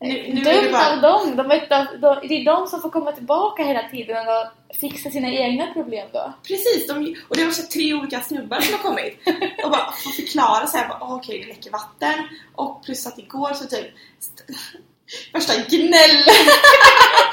Nu, 0.00 0.08
nu 0.34 0.40
är 0.50 0.62
Dumt 0.62 0.72
bara... 0.72 0.92
av 0.92 1.00
dem! 1.00 1.36
De 1.36 1.48
vet, 1.48 1.68
de, 1.68 1.86
de, 2.00 2.28
det 2.28 2.34
är 2.34 2.44
de 2.44 2.66
som 2.66 2.80
får 2.80 2.90
komma 2.90 3.12
tillbaka 3.12 3.64
hela 3.64 3.88
tiden 3.88 4.26
och 4.28 4.76
fixa 4.80 5.10
sina 5.10 5.28
egna 5.28 5.66
problem 5.72 6.08
då. 6.12 6.32
Precis, 6.48 6.86
de, 6.86 7.16
och 7.28 7.36
det 7.36 7.44
var 7.44 7.52
så 7.52 7.62
här 7.62 7.68
tre 7.68 7.94
olika 7.94 8.20
snubbar 8.20 8.60
som 8.60 8.74
har 8.74 8.82
kommit 8.82 9.18
och 9.64 9.70
bara 9.70 9.92
får 9.92 10.10
förklara 10.10 10.66
så 10.66 10.76
här, 10.76 10.88
bara, 10.88 10.98
"Ah, 11.00 11.14
okej 11.14 11.40
det 11.40 11.46
läcker 11.48 11.70
vatten 11.70 12.28
och 12.54 12.84
plus 12.84 13.06
att 13.06 13.18
igår 13.18 13.52
så 13.54 13.64
typ 13.64 13.86
st- 14.20 14.54
värsta 15.32 15.52
gnäll 15.68 16.24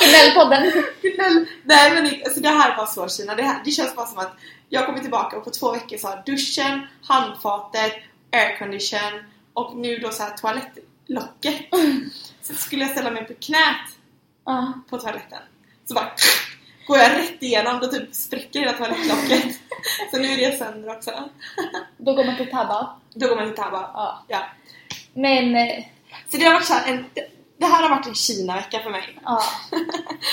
Gnällpodden! 0.09 0.71
gnäll 1.01 1.45
nej 1.63 1.91
men 1.93 2.03
det- 2.03 2.23
alltså 2.25 2.39
det 2.39 2.49
här 2.49 2.77
var 2.77 2.85
så 2.85 3.07
Kina, 3.09 3.35
det, 3.35 3.43
här, 3.43 3.61
det 3.65 3.71
känns 3.71 3.95
bara 3.95 4.05
som 4.07 4.17
att 4.19 4.33
jag 4.69 4.85
kommer 4.85 4.99
tillbaka 4.99 5.37
och 5.37 5.43
på 5.43 5.49
två 5.49 5.71
veckor 5.71 5.97
så 5.97 6.07
har 6.07 6.23
duschen, 6.25 6.87
handfatet, 7.03 7.93
aircondition 8.31 9.23
och 9.53 9.75
nu 9.77 9.97
då 9.97 10.09
så 10.09 10.23
här 10.23 10.37
toalettlocket 11.11 11.55
så 12.41 12.53
skulle 12.53 12.81
jag 12.83 12.91
ställa 12.91 13.11
mig 13.11 13.25
på 13.25 13.33
knät 13.39 13.97
på 14.89 14.97
toaletten 14.97 15.39
så 15.85 15.93
bara 15.93 16.11
går 16.87 16.97
jag 16.97 17.11
rätt 17.11 17.43
igenom 17.43 17.79
då 17.79 17.87
typ 17.87 18.15
spräcker 18.15 18.59
hela 18.59 18.73
toalettlocket 18.73 19.59
så 20.11 20.17
nu 20.17 20.27
är 20.27 20.37
det 20.37 20.57
sönder 20.57 20.89
också 20.89 21.29
Då 21.97 22.13
går 22.13 22.23
man 22.25 22.37
till 22.37 22.49
Tabba. 22.51 22.95
Då 23.13 23.27
går 23.27 23.35
man 23.35 23.45
till 23.45 23.63
Taba. 23.63 23.91
Ja. 23.93 24.23
Ja. 24.27 24.39
Men, 25.13 25.55
eh, 25.55 25.83
Så 26.29 26.37
det 26.37 26.45
har 26.45 26.53
varit 26.53 26.65
så 26.65 26.73
här 26.73 26.93
en, 26.93 27.05
det 27.57 27.65
här 27.65 27.81
har 27.83 27.89
varit 27.89 28.07
en 28.07 28.15
Kina-vecka 28.15 28.79
för 28.79 28.89
mig. 28.89 29.19
ja. 29.25 29.41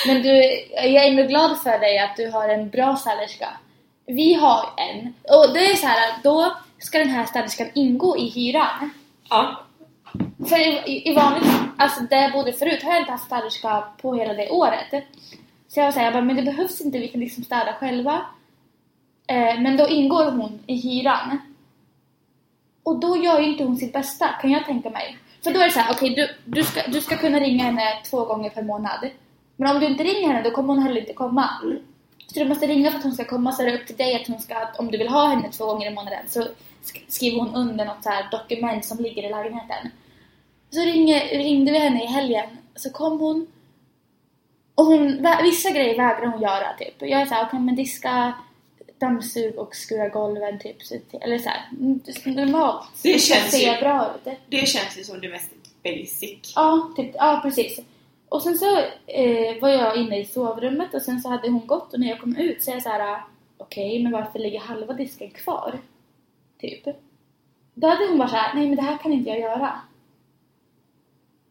Men 0.07 0.23
du, 0.23 0.29
jag 0.75 1.05
är 1.05 1.09
ändå 1.09 1.23
glad 1.23 1.62
för 1.62 1.79
dig 1.79 1.99
att 1.99 2.17
du 2.17 2.31
har 2.31 2.49
en 2.49 2.71
bra 2.71 2.97
städerska. 2.97 3.49
Vi 4.07 4.35
har 4.35 4.71
en. 4.77 5.14
Och 5.23 5.55
det 5.55 5.71
är 5.71 5.77
så 5.77 5.87
här, 5.87 6.14
då 6.23 6.57
ska 6.79 6.99
den 6.99 7.11
här 7.11 7.27
städerskan 7.27 7.71
ingå 7.75 8.19
i 8.19 8.29
hyran. 8.29 8.91
Ja. 9.31 9.64
För 10.49 10.59
i, 10.59 10.92
i- 10.92 11.11
i 11.11 11.14
vanligt, 11.14 11.49
alltså 11.79 12.01
där 12.01 12.16
jag 12.23 12.33
bodde 12.33 12.53
förut 12.53 12.83
har 12.83 12.90
jag 12.92 13.01
inte 13.03 13.12
haft 13.12 13.25
städerska 13.25 13.85
på 14.03 14.14
hela 14.14 14.35
det 14.35 14.51
året. 14.51 15.05
Så 15.68 15.81
jag 15.81 15.85
var 15.85 15.92
såhär, 15.92 16.07
jag 16.07 16.12
bara, 16.14 16.23
men 16.25 16.37
det 16.37 16.42
behövs 16.42 16.81
inte, 16.81 16.99
vi 16.99 17.09
kan 17.09 17.21
liksom 17.21 17.44
städa 17.44 17.73
själva. 17.81 18.21
Eh, 19.27 19.61
men 19.61 19.77
då 19.77 19.88
ingår 19.88 20.31
hon 20.31 20.59
i 20.66 20.75
hyran. 20.77 21.38
Och 22.83 23.01
då 23.01 23.16
gör 23.16 23.40
ju 23.40 23.47
inte 23.53 23.64
hon 23.64 23.77
sitt 23.77 23.92
bästa, 23.92 24.29
kan 24.29 24.51
jag 24.51 24.64
tänka 24.66 24.90
mig. 24.90 25.18
För 25.44 25.51
då 25.53 25.61
är 25.61 25.64
det 25.64 25.71
så 25.71 25.79
här, 25.81 25.92
okej 25.92 26.11
du, 26.14 26.29
du, 26.44 26.64
ska, 26.64 26.81
du 26.88 27.01
ska 27.01 27.16
kunna 27.16 27.40
ringa 27.40 27.64
henne 27.64 27.83
två 28.11 28.25
gånger 28.25 28.51
per 28.51 28.62
månad. 28.62 29.11
Men 29.57 29.75
om 29.75 29.81
du 29.81 29.87
inte 29.87 30.05
ringer 30.05 30.29
henne 30.29 30.42
då 30.42 30.51
kommer 30.51 30.75
hon 30.75 30.83
heller 30.83 31.01
inte 31.01 31.12
komma. 31.12 31.51
Så 32.33 32.38
du 32.38 32.49
måste 32.49 32.67
ringa 32.67 32.91
för 32.91 32.99
att 32.99 33.05
hon 33.05 33.12
ska 33.14 33.25
komma 33.25 33.53
så 33.53 33.62
är 33.62 33.67
det 33.67 33.75
upp 33.79 33.87
till 33.87 33.97
dig 33.97 34.14
att 34.14 34.27
hon 34.29 34.41
ska, 34.41 34.55
om 34.79 34.91
du 34.91 34.99
vill 34.99 35.09
ha 35.09 35.27
henne 35.29 35.53
två 35.53 35.67
gånger 35.67 35.91
i 35.91 35.95
månaden 35.95 36.29
så 36.29 36.41
sk- 36.85 37.05
skriver 37.09 37.38
hon 37.41 37.55
under 37.55 37.85
något 37.85 38.03
så 38.05 38.11
dokument 38.31 38.85
som 38.85 38.99
ligger 38.99 39.23
i 39.23 39.29
lägenheten. 39.29 39.91
Så 40.71 40.81
ringe, 40.81 41.19
ringde 41.25 41.73
vi 41.73 41.79
henne 41.79 42.03
i 42.05 42.07
helgen, 42.07 42.47
så 42.77 42.91
kom 42.91 43.21
hon 43.21 43.47
och 44.75 44.85
hon, 44.85 45.27
vissa 45.43 45.71
grejer 45.71 45.97
vägrar 45.97 46.27
hon 46.27 46.43
göra 46.43 46.73
typ. 46.79 46.95
Jag 46.99 47.21
är 47.21 47.27
såhär, 47.27 47.47
okej 47.47 47.61
men 47.61 47.77
diska, 47.77 48.33
dammsug 48.99 49.59
och 49.59 49.75
skura 49.77 50.09
golven 50.09 50.59
typ. 50.59 50.83
Så, 50.83 50.95
eller 51.21 51.38
såhär, 51.38 51.69
mm, 51.71 52.01
normalt. 52.25 52.87
Det 53.03 53.19
känns 53.19 53.51
se 53.51 53.73
ju- 53.75 53.81
bra 53.81 54.14
ut. 54.25 54.33
Det 54.49 54.69
känns 54.69 54.99
ju 54.99 55.05
som 55.05 55.21
det 55.21 55.29
mest 55.29 55.51
basic. 55.85 56.53
Ja, 56.57 56.91
typ, 56.97 57.11
ja 57.14 57.41
precis. 57.43 57.81
Och 58.29 58.43
sen 58.43 58.59
så 58.59 58.79
eh, 59.07 59.61
var 59.61 59.69
jag 59.69 59.97
inne 59.97 60.19
i 60.19 60.25
sovrummet 60.25 60.95
och 60.95 61.03
sen 61.03 61.21
så 61.21 61.29
hade 61.29 61.49
hon 61.51 61.67
gått 61.67 61.93
och 61.93 62.01
när 62.01 62.09
jag 62.09 62.21
kom 62.21 62.37
ut 62.37 62.62
så 62.62 62.71
är 62.71 62.75
jag 62.75 62.83
så 62.83 62.88
här: 62.88 63.23
okej 63.57 64.03
men 64.03 64.12
varför 64.12 64.38
ligger 64.38 64.61
halva 64.61 64.93
disken 64.93 65.31
kvar? 65.31 65.79
Typ. 66.61 66.85
Då 67.75 67.88
hade 67.88 68.07
hon 68.09 68.19
bara 68.19 68.29
såhär, 68.29 68.55
nej 68.55 68.67
men 68.67 68.77
det 68.77 68.83
här 68.83 68.99
kan 68.99 69.12
inte 69.12 69.31
jag 69.31 69.41
göra. 69.41 69.81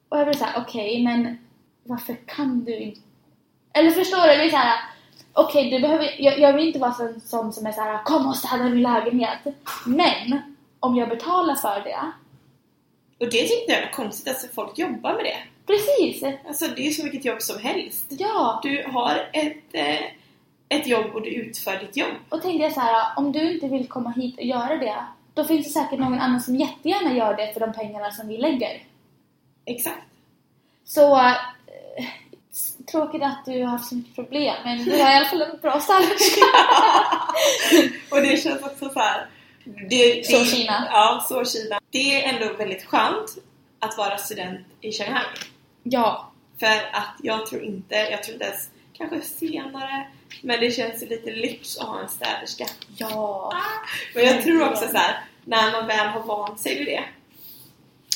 Och 0.09 0.17
jag 0.17 0.25
blev 0.27 0.33
såhär, 0.33 0.61
okej 0.61 1.03
men 1.03 1.37
varför 1.83 2.15
kan 2.25 2.63
du 2.63 2.75
inte? 2.77 3.01
Eller 3.73 3.91
förstår 3.91 4.21
du? 4.21 4.27
Det 4.27 4.45
är 4.45 4.49
såhär, 4.49 4.79
okej 5.33 5.71
du 5.71 5.79
behöver, 5.79 6.15
jag, 6.21 6.39
jag 6.39 6.53
vill 6.53 6.67
inte 6.67 6.79
vara 6.79 6.93
sån, 6.93 7.21
sån 7.21 7.53
som 7.53 7.65
är 7.65 7.71
såhär, 7.71 8.03
kom 8.03 8.27
och 8.27 8.35
städa 8.37 8.63
min 8.63 8.81
lägenhet. 8.81 9.39
Men 9.85 10.41
om 10.79 10.95
jag 10.95 11.09
betalar 11.09 11.55
för 11.55 11.83
det, 11.83 12.11
Och 13.19 13.31
det 13.31 13.47
tyckte 13.47 13.71
jag 13.71 13.81
var 13.81 13.91
konstigt, 13.91 14.27
alltså 14.27 14.47
folk 14.53 14.77
jobbar 14.77 15.13
med 15.13 15.23
det 15.23 15.37
precis! 15.67 16.23
Alltså 16.47 16.67
det 16.67 16.87
är 16.87 16.91
som 16.91 17.03
vilket 17.03 17.25
jobb 17.25 17.41
som 17.41 17.59
helst. 17.59 18.05
Ja! 18.09 18.59
Du 18.63 18.85
har 18.91 19.29
ett, 19.33 19.63
eh, 19.73 20.01
ett 20.69 20.87
jobb 20.87 21.15
och 21.15 21.21
du 21.21 21.29
utför 21.29 21.79
ditt 21.79 21.97
jobb. 21.97 22.13
Och 22.29 22.41
tänkte 22.41 22.63
jag 22.63 22.73
så 22.73 22.79
här, 22.79 23.05
om 23.17 23.31
du 23.31 23.53
inte 23.53 23.67
vill 23.67 23.87
komma 23.87 24.11
hit 24.11 24.37
och 24.37 24.45
göra 24.45 24.75
det, 24.77 24.95
då 25.33 25.45
finns 25.45 25.65
det 25.65 25.71
säkert 25.71 25.99
någon 25.99 26.19
annan 26.19 26.41
som 26.41 26.55
jättegärna 26.55 27.13
gör 27.13 27.37
det 27.37 27.53
för 27.53 27.59
de 27.59 27.73
pengarna 27.73 28.11
som 28.11 28.27
vi 28.27 28.37
lägger. 28.37 28.83
Exakt. 29.65 30.03
Så 30.85 31.17
eh, 31.17 32.05
tråkigt 32.91 33.23
att 33.23 33.45
du 33.45 33.63
har 33.63 33.69
haft 33.69 33.89
så 33.89 33.95
mycket 33.95 34.15
problem, 34.15 34.55
men 34.63 34.85
du 34.85 34.91
har 34.91 35.11
i 35.11 35.15
alla 35.15 35.25
fall 35.25 35.41
en 35.41 35.59
bra 35.61 35.79
städerska. 35.79 36.45
och 38.11 38.21
det 38.21 38.41
känns 38.43 38.63
också 38.63 38.89
så 38.89 38.99
här. 38.99 39.27
Det, 39.63 40.13
det, 40.13 40.25
Så 40.25 40.45
Kina. 40.45 40.87
Ja, 40.91 41.25
så 41.29 41.45
Kina. 41.45 41.79
Det 41.89 42.23
är 42.23 42.33
ändå 42.33 42.53
väldigt 42.53 42.85
skönt 42.85 43.37
att 43.79 43.97
vara 43.97 44.17
student 44.17 44.67
i 44.81 44.91
Shanghai. 44.91 45.25
Ja. 45.91 46.31
För 46.59 46.89
att 46.91 47.15
jag 47.23 47.45
tror 47.45 47.63
inte, 47.63 47.95
jag 47.95 48.23
tror 48.23 48.33
inte 48.33 48.45
ens 48.45 48.69
kanske 48.93 49.21
senare, 49.21 50.07
men 50.41 50.59
det 50.59 50.71
känns 50.71 51.03
ju 51.03 51.07
lite 51.07 51.31
lyx 51.31 51.77
att 51.77 51.87
ha 51.87 51.99
en 51.99 52.09
städerska. 52.09 52.65
Ja. 52.97 53.53
Men 54.15 54.25
jag 54.25 54.43
tror 54.43 54.69
också 54.69 54.87
så 54.87 54.97
här, 54.97 55.23
när 55.45 55.71
man 55.71 55.87
väl 55.87 56.07
har 56.07 56.23
vant 56.23 56.59
sig 56.59 56.77
vid 56.77 56.87
det. 56.87 57.03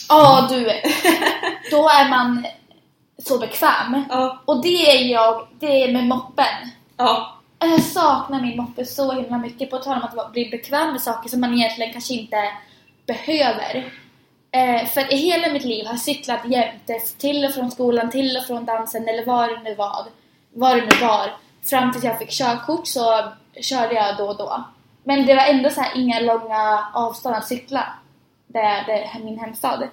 Ja, 0.10 0.47
du. 0.49 0.63
Då 1.71 1.89
är 1.89 2.10
man 2.10 2.47
så 3.17 3.39
bekväm. 3.39 4.03
Ja. 4.10 4.41
Och 4.45 4.62
det 4.62 4.91
är 4.91 5.05
jag, 5.05 5.47
det 5.60 5.84
är 5.84 5.91
med 5.91 6.07
moppen. 6.07 6.71
Ja. 6.97 7.38
Jag 7.60 7.81
saknar 7.81 8.41
min 8.41 8.57
moppe 8.57 8.86
så 8.86 9.12
himla 9.12 9.38
mycket 9.38 9.69
på 9.69 9.77
tal 9.77 9.97
om 9.97 10.19
att 10.19 10.31
bli 10.31 10.49
bekväm 10.49 10.91
med 10.91 11.01
saker 11.01 11.29
som 11.29 11.41
man 11.41 11.53
egentligen 11.53 11.91
kanske 11.91 12.13
inte 12.13 12.53
behöver. 13.05 13.93
Eh, 14.51 14.85
för 14.85 15.13
i 15.13 15.15
hela 15.15 15.53
mitt 15.53 15.63
liv 15.63 15.85
har 15.85 15.93
jag 15.93 16.01
cyklat 16.01 16.39
jämt 16.45 16.89
eh, 16.89 16.95
till 17.17 17.45
och 17.45 17.53
från 17.53 17.71
skolan, 17.71 18.09
till 18.09 18.37
och 18.37 18.43
från 18.43 18.65
dansen 18.65 19.07
eller 19.07 19.25
vad 19.25 19.49
det 19.49 19.61
nu 19.63 19.75
var. 19.75 20.05
Vad 20.53 20.77
det 20.77 20.81
nu 20.81 21.05
var. 21.07 21.31
Fram 21.63 21.91
tills 21.91 22.03
jag 22.03 22.19
fick 22.19 22.29
körkort 22.29 22.87
så 22.87 23.31
körde 23.61 23.93
jag 23.93 24.17
då 24.17 24.27
och 24.27 24.37
då. 24.37 24.63
Men 25.03 25.25
det 25.25 25.35
var 25.35 25.45
ändå 25.45 25.69
så 25.69 25.81
här 25.81 25.97
inga 25.99 26.19
långa 26.19 26.87
avstånd 26.93 27.35
att 27.35 27.47
cykla. 27.47 27.93
Där, 28.47 28.85
det 28.85 29.03
är 29.03 29.19
min 29.19 29.39
hemstad. 29.39 29.87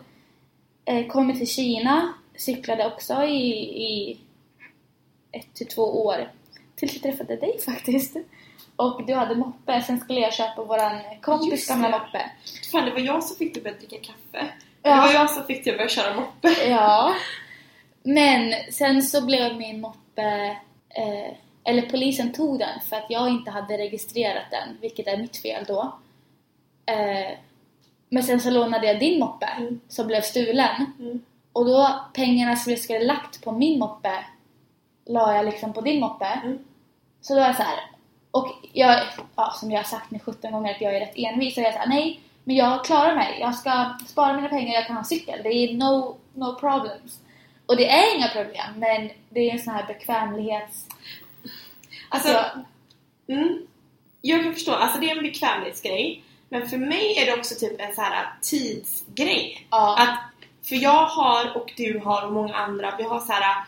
Eh, 0.85 1.07
kom 1.07 1.39
till 1.39 1.49
Kina, 1.49 2.13
cyklade 2.37 2.87
också 2.87 3.23
i, 3.23 3.53
i 3.83 4.21
ett 5.33 5.55
till 5.55 5.69
två 5.69 6.05
år. 6.07 6.33
Tills 6.77 6.93
jag 6.93 7.03
träffade 7.03 7.37
dig 7.37 7.61
faktiskt. 7.65 8.17
Och 8.79 9.07
du 9.07 9.15
hade 9.15 9.35
moppe, 9.35 9.83
sen 9.83 10.01
skulle 10.01 10.21
jag 10.21 10.35
köpa 10.35 10.65
våran 10.65 11.01
kompis 11.23 11.69
gamla 11.69 11.89
moppe. 11.89 12.31
Fan, 12.73 12.85
det 12.85 12.91
var 12.91 13.01
jag 13.01 13.25
som 13.25 13.37
fick 13.37 13.55
dig 13.55 13.63
börja 13.63 13.77
dricka 13.77 13.97
kaffe. 13.97 14.47
Ja. 14.83 14.95
Det 14.95 15.01
var 15.01 15.13
jag 15.13 15.31
som 15.31 15.45
fick 15.45 15.65
dig 15.65 15.77
börja 15.77 15.89
köra 15.89 16.15
moppe. 16.15 16.49
Ja. 16.69 17.15
Men 18.03 18.55
sen 18.73 19.03
så 19.03 19.27
blev 19.27 19.57
min 19.57 19.81
moppe... 19.81 20.57
Eh, 20.89 21.35
eller 21.65 21.83
polisen 21.91 22.33
tog 22.33 22.59
den 22.59 22.81
för 22.81 22.97
att 22.97 23.07
jag 23.09 23.29
inte 23.29 23.51
hade 23.51 23.79
registrerat 23.79 24.45
den, 24.51 24.79
vilket 24.81 25.07
är 25.07 25.17
mitt 25.17 25.37
fel 25.43 25.65
då. 25.69 25.99
Eh, 26.87 27.39
men 28.09 28.23
sen 28.23 28.41
så 28.41 28.51
lånade 28.51 28.87
jag 28.87 28.99
din 29.01 29.21
moppe 29.21 29.47
Mm. 29.47 29.81
som 29.89 30.07
blev 30.07 30.21
stulen. 30.21 30.87
Mm. 30.99 31.23
Och 31.53 31.67
då 31.67 32.01
pengarna 32.15 32.57
som 32.57 32.71
jag 32.73 32.81
skulle 32.81 33.05
lagt 33.05 33.45
på 33.45 33.53
min 33.53 33.79
moppe 33.79 34.13
la 35.07 35.35
jag 35.35 35.45
liksom 35.45 35.73
på 35.73 35.81
din 35.81 36.01
moppe. 36.01 36.27
Mm. 36.27 36.59
Så 37.21 37.35
då 37.35 37.41
är 37.41 37.47
jag 37.47 37.57
så 37.57 37.63
här. 37.63 37.79
Och 38.31 38.49
jag, 38.73 39.03
ja, 39.37 39.55
som 39.61 39.71
jag 39.71 39.79
har 39.79 39.85
sagt 39.85 40.11
nu 40.11 40.19
17 40.19 40.53
gånger 40.53 40.75
att 40.75 40.81
jag 40.81 40.97
är 40.97 41.01
rätt 41.01 41.17
envis, 41.17 41.55
så 41.55 41.61
jag 41.61 41.71
här, 41.71 41.87
nej, 41.87 42.21
men 42.45 42.57
jag 42.57 42.85
klarar 42.85 43.15
mig. 43.15 43.37
Jag 43.41 43.55
ska 43.55 43.99
spara 44.07 44.33
mina 44.33 44.49
pengar, 44.49 44.75
jag 44.75 44.87
kan 44.87 44.97
ha 44.97 45.05
cykel. 45.05 45.41
Det 45.43 45.49
är 45.49 45.75
no, 45.75 46.17
no 46.35 46.55
problems. 46.61 47.21
Och 47.67 47.77
det 47.77 47.89
är 47.89 48.17
inga 48.17 48.29
problem, 48.29 48.75
men 48.77 49.11
det 49.31 49.41
är 49.41 49.53
en 49.53 49.59
sån 49.59 49.75
här 49.75 49.87
bekvämlighets... 49.87 50.87
Alltså, 52.09 52.29
Alltså, 52.29 52.59
mm, 53.29 53.67
jag 54.23 54.43
kan 54.43 54.55
förstå. 54.55 54.73
Alltså 54.73 55.01
det 55.01 55.11
är 55.11 55.17
en 55.17 55.23
bekvämlighetsgrej. 55.23 56.25
Men 56.49 56.69
för 56.69 56.79
mig 56.79 57.19
är 57.19 57.27
det 57.27 57.39
också 57.39 57.55
typ 57.55 57.81
en 57.81 57.95
så 57.95 58.01
här 58.01 58.33
tidsgrej. 58.43 59.67
ja. 59.71 59.97
Att, 59.99 60.21
för 60.69 60.77
jag 60.77 61.07
har 61.07 61.57
och 61.57 61.73
du 61.77 61.99
har 62.05 62.27
och 62.27 62.33
många 62.33 62.55
andra, 62.55 62.95
vi 62.99 63.05
har 63.05 63.21
så 63.21 63.33
här 63.33 63.65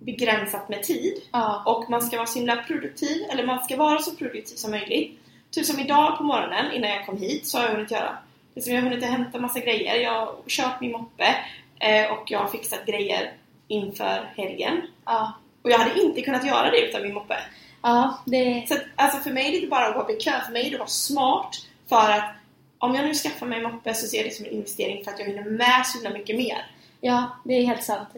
begränsat 0.00 0.68
med 0.68 0.82
tid. 0.82 1.22
ja. 1.32 1.62
Och 1.66 1.90
man 1.90 2.02
ska 2.02 2.16
vara 2.16 2.26
så 2.26 2.38
himla 2.38 2.56
produktiv, 2.56 3.26
eller 3.30 3.46
man 3.46 3.64
ska 3.64 3.76
vara 3.76 3.98
så 3.98 4.16
produktiv 4.16 4.56
som 4.56 4.70
möjligt. 4.70 5.18
Typ 5.50 5.66
som 5.66 5.80
idag 5.80 6.18
på 6.18 6.24
morgonen 6.24 6.72
innan 6.72 6.90
jag 6.90 7.06
kom 7.06 7.18
hit 7.18 7.46
så 7.46 7.58
har 7.58 7.64
jag 7.64 7.72
hunnit 7.72 7.90
göra 7.90 8.18
liksom 8.54 8.74
jag 8.74 8.82
har 8.82 8.88
hunnit 8.90 9.04
hämta 9.04 9.38
massa 9.38 9.60
grejer. 9.60 9.94
Jag 9.96 10.12
har 10.12 10.34
kört 10.46 10.80
min 10.80 10.92
moppe 10.92 11.36
eh, 11.78 12.12
och 12.12 12.30
jag 12.30 12.38
har 12.38 12.48
fixat 12.48 12.86
grejer 12.86 13.32
inför 13.68 14.32
helgen. 14.36 14.82
ja. 15.04 15.32
Och 15.62 15.70
jag 15.70 15.78
hade 15.78 16.00
inte 16.00 16.22
kunnat 16.22 16.46
göra 16.46 16.70
det 16.70 16.88
utan 16.88 17.02
min 17.02 17.14
moppe. 17.14 17.36
Ja, 17.82 18.18
det... 18.26 18.64
Så 18.68 18.74
att, 18.74 18.82
alltså 18.96 19.18
för 19.18 19.30
mig 19.30 19.46
är 19.46 19.50
det 19.50 19.56
inte 19.56 19.68
bara 19.68 19.86
att 19.86 19.94
vara 19.94 20.06
bekväm, 20.06 20.40
för 20.46 20.52
mig 20.52 20.66
är 20.66 20.70
det 20.70 20.76
att 20.76 20.80
vara 20.80 20.88
smart. 20.88 21.56
För 21.88 22.10
att 22.10 22.34
om 22.78 22.94
jag 22.94 23.04
nu 23.04 23.14
skaffar 23.14 23.46
mig 23.46 23.58
en 23.58 23.72
moppe 23.72 23.94
så 23.94 24.06
ser 24.06 24.16
jag 24.16 24.26
det 24.26 24.30
som 24.30 24.46
en 24.46 24.52
investering 24.52 25.04
för 25.04 25.10
att 25.10 25.18
jag 25.18 25.26
hinner 25.26 25.44
med 25.44 25.86
så 25.86 25.98
himla 25.98 26.18
mycket 26.18 26.36
mer. 26.36 26.66
Ja, 27.00 27.30
det 27.44 27.54
är 27.54 27.62
helt 27.66 27.84
sant. 27.84 28.08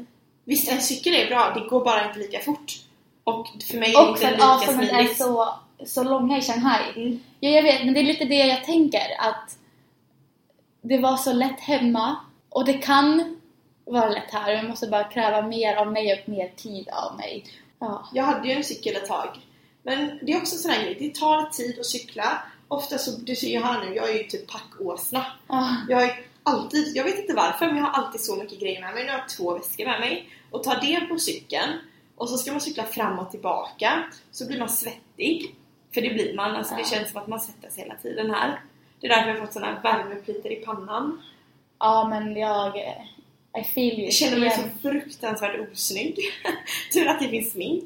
Visst, 0.44 0.72
en 0.72 0.80
cykel 0.80 1.14
är 1.14 1.26
bra, 1.26 1.52
det 1.54 1.68
går 1.68 1.84
bara 1.84 2.06
inte 2.08 2.18
lika 2.18 2.40
fort. 2.40 2.72
Och 3.24 3.46
för 3.70 3.78
mig 3.78 3.88
är 3.94 3.98
det 3.98 4.02
Och 4.02 4.08
inte 4.08 4.20
för 4.20 4.26
att 4.26 4.32
lika 4.34 4.46
avstånden 4.46 4.88
är 4.88 4.94
smidigt. 4.98 5.18
så, 5.18 5.54
så 5.86 6.02
långa 6.02 6.38
i 6.38 6.42
Shanghai. 6.42 6.82
Mm. 6.96 7.20
Ja, 7.40 7.50
jag 7.50 7.62
vet, 7.62 7.84
men 7.84 7.94
det 7.94 8.00
är 8.00 8.04
lite 8.04 8.24
det 8.24 8.34
jag 8.46 8.64
tänker 8.64 9.06
att 9.18 9.56
det 10.82 10.98
var 10.98 11.16
så 11.16 11.32
lätt 11.32 11.60
hemma 11.60 12.16
och 12.48 12.64
det 12.64 12.72
kan 12.72 13.36
vara 13.84 14.08
lätt 14.08 14.30
här. 14.32 14.50
Jag 14.52 14.64
måste 14.68 14.86
bara 14.86 15.04
kräva 15.04 15.42
mer 15.42 15.76
av 15.76 15.92
mig 15.92 16.12
och 16.22 16.28
mer 16.28 16.50
tid 16.56 16.88
av 16.88 17.16
mig. 17.16 17.44
Ja. 17.78 18.08
Jag 18.12 18.24
hade 18.24 18.48
ju 18.48 18.54
en 18.54 18.64
cykel 18.64 18.96
ett 18.96 19.06
tag. 19.06 19.28
Men 19.82 20.18
det 20.22 20.32
är 20.32 20.36
också 20.38 20.56
sån 20.56 20.70
här 20.70 20.82
grej, 20.84 20.96
det 21.00 21.14
tar 21.14 21.50
tid 21.50 21.78
att 21.80 21.86
cykla. 21.86 22.42
Ofta 22.68 22.98
så, 22.98 23.10
du 23.20 23.36
ser 23.36 23.48
ju 23.48 23.60
här 23.60 23.80
nu, 23.84 23.94
jag 23.96 24.10
är 24.10 24.14
ju 24.14 24.22
typ 24.24 24.46
packåsna. 24.52 25.26
Ah, 25.46 25.68
Jag 25.88 26.00
har 26.00 26.16
alltid, 26.42 26.96
jag 26.96 27.04
vet 27.04 27.18
inte 27.18 27.34
varför, 27.34 27.66
men 27.66 27.76
jag 27.76 27.84
har 27.84 28.02
alltid 28.02 28.20
så 28.20 28.36
mycket 28.36 28.60
grejer 28.60 28.80
med 28.80 28.94
mig. 28.94 29.04
Nu 29.04 29.10
har 29.10 29.18
jag 29.18 29.28
två 29.28 29.54
väskor 29.54 29.84
med 29.84 30.00
mig. 30.00 30.28
Och 30.50 30.62
tar 30.62 30.80
det 30.80 31.00
på 31.00 31.18
cykeln 31.18 31.70
och 32.16 32.28
så 32.28 32.38
ska 32.38 32.52
man 32.52 32.60
cykla 32.60 32.84
fram 32.84 33.18
och 33.18 33.30
tillbaka. 33.30 34.04
Så 34.30 34.46
blir 34.46 34.58
man 34.58 34.68
svettig. 34.68 35.54
För 35.94 36.00
det 36.00 36.10
blir 36.10 36.34
man, 36.34 36.56
alltså 36.56 36.74
det 36.74 36.86
känns 36.86 37.10
som 37.10 37.20
att 37.20 37.28
man 37.28 37.40
svettas 37.40 37.78
hela 37.78 37.94
tiden 37.94 38.30
här. 38.30 38.60
Det 39.00 39.06
är 39.06 39.08
därför 39.08 39.28
jag 39.28 39.38
har 39.38 39.46
fått 39.46 39.62
här 39.62 39.80
värmeplitor 39.82 40.52
i 40.52 40.56
pannan. 40.56 41.22
ja, 41.78 42.08
men 42.08 42.36
jag... 42.36 42.76
I 43.60 43.64
feel 43.64 43.92
you. 43.92 44.04
Jag 44.04 44.12
känner 44.12 44.38
mig 44.38 44.48
Igen. 44.48 44.60
så 44.60 44.88
fruktansvärt 44.88 45.70
osnygg. 45.72 46.18
Tur 46.92 47.08
att 47.08 47.20
det 47.20 47.28
finns 47.28 47.52
smink 47.52 47.84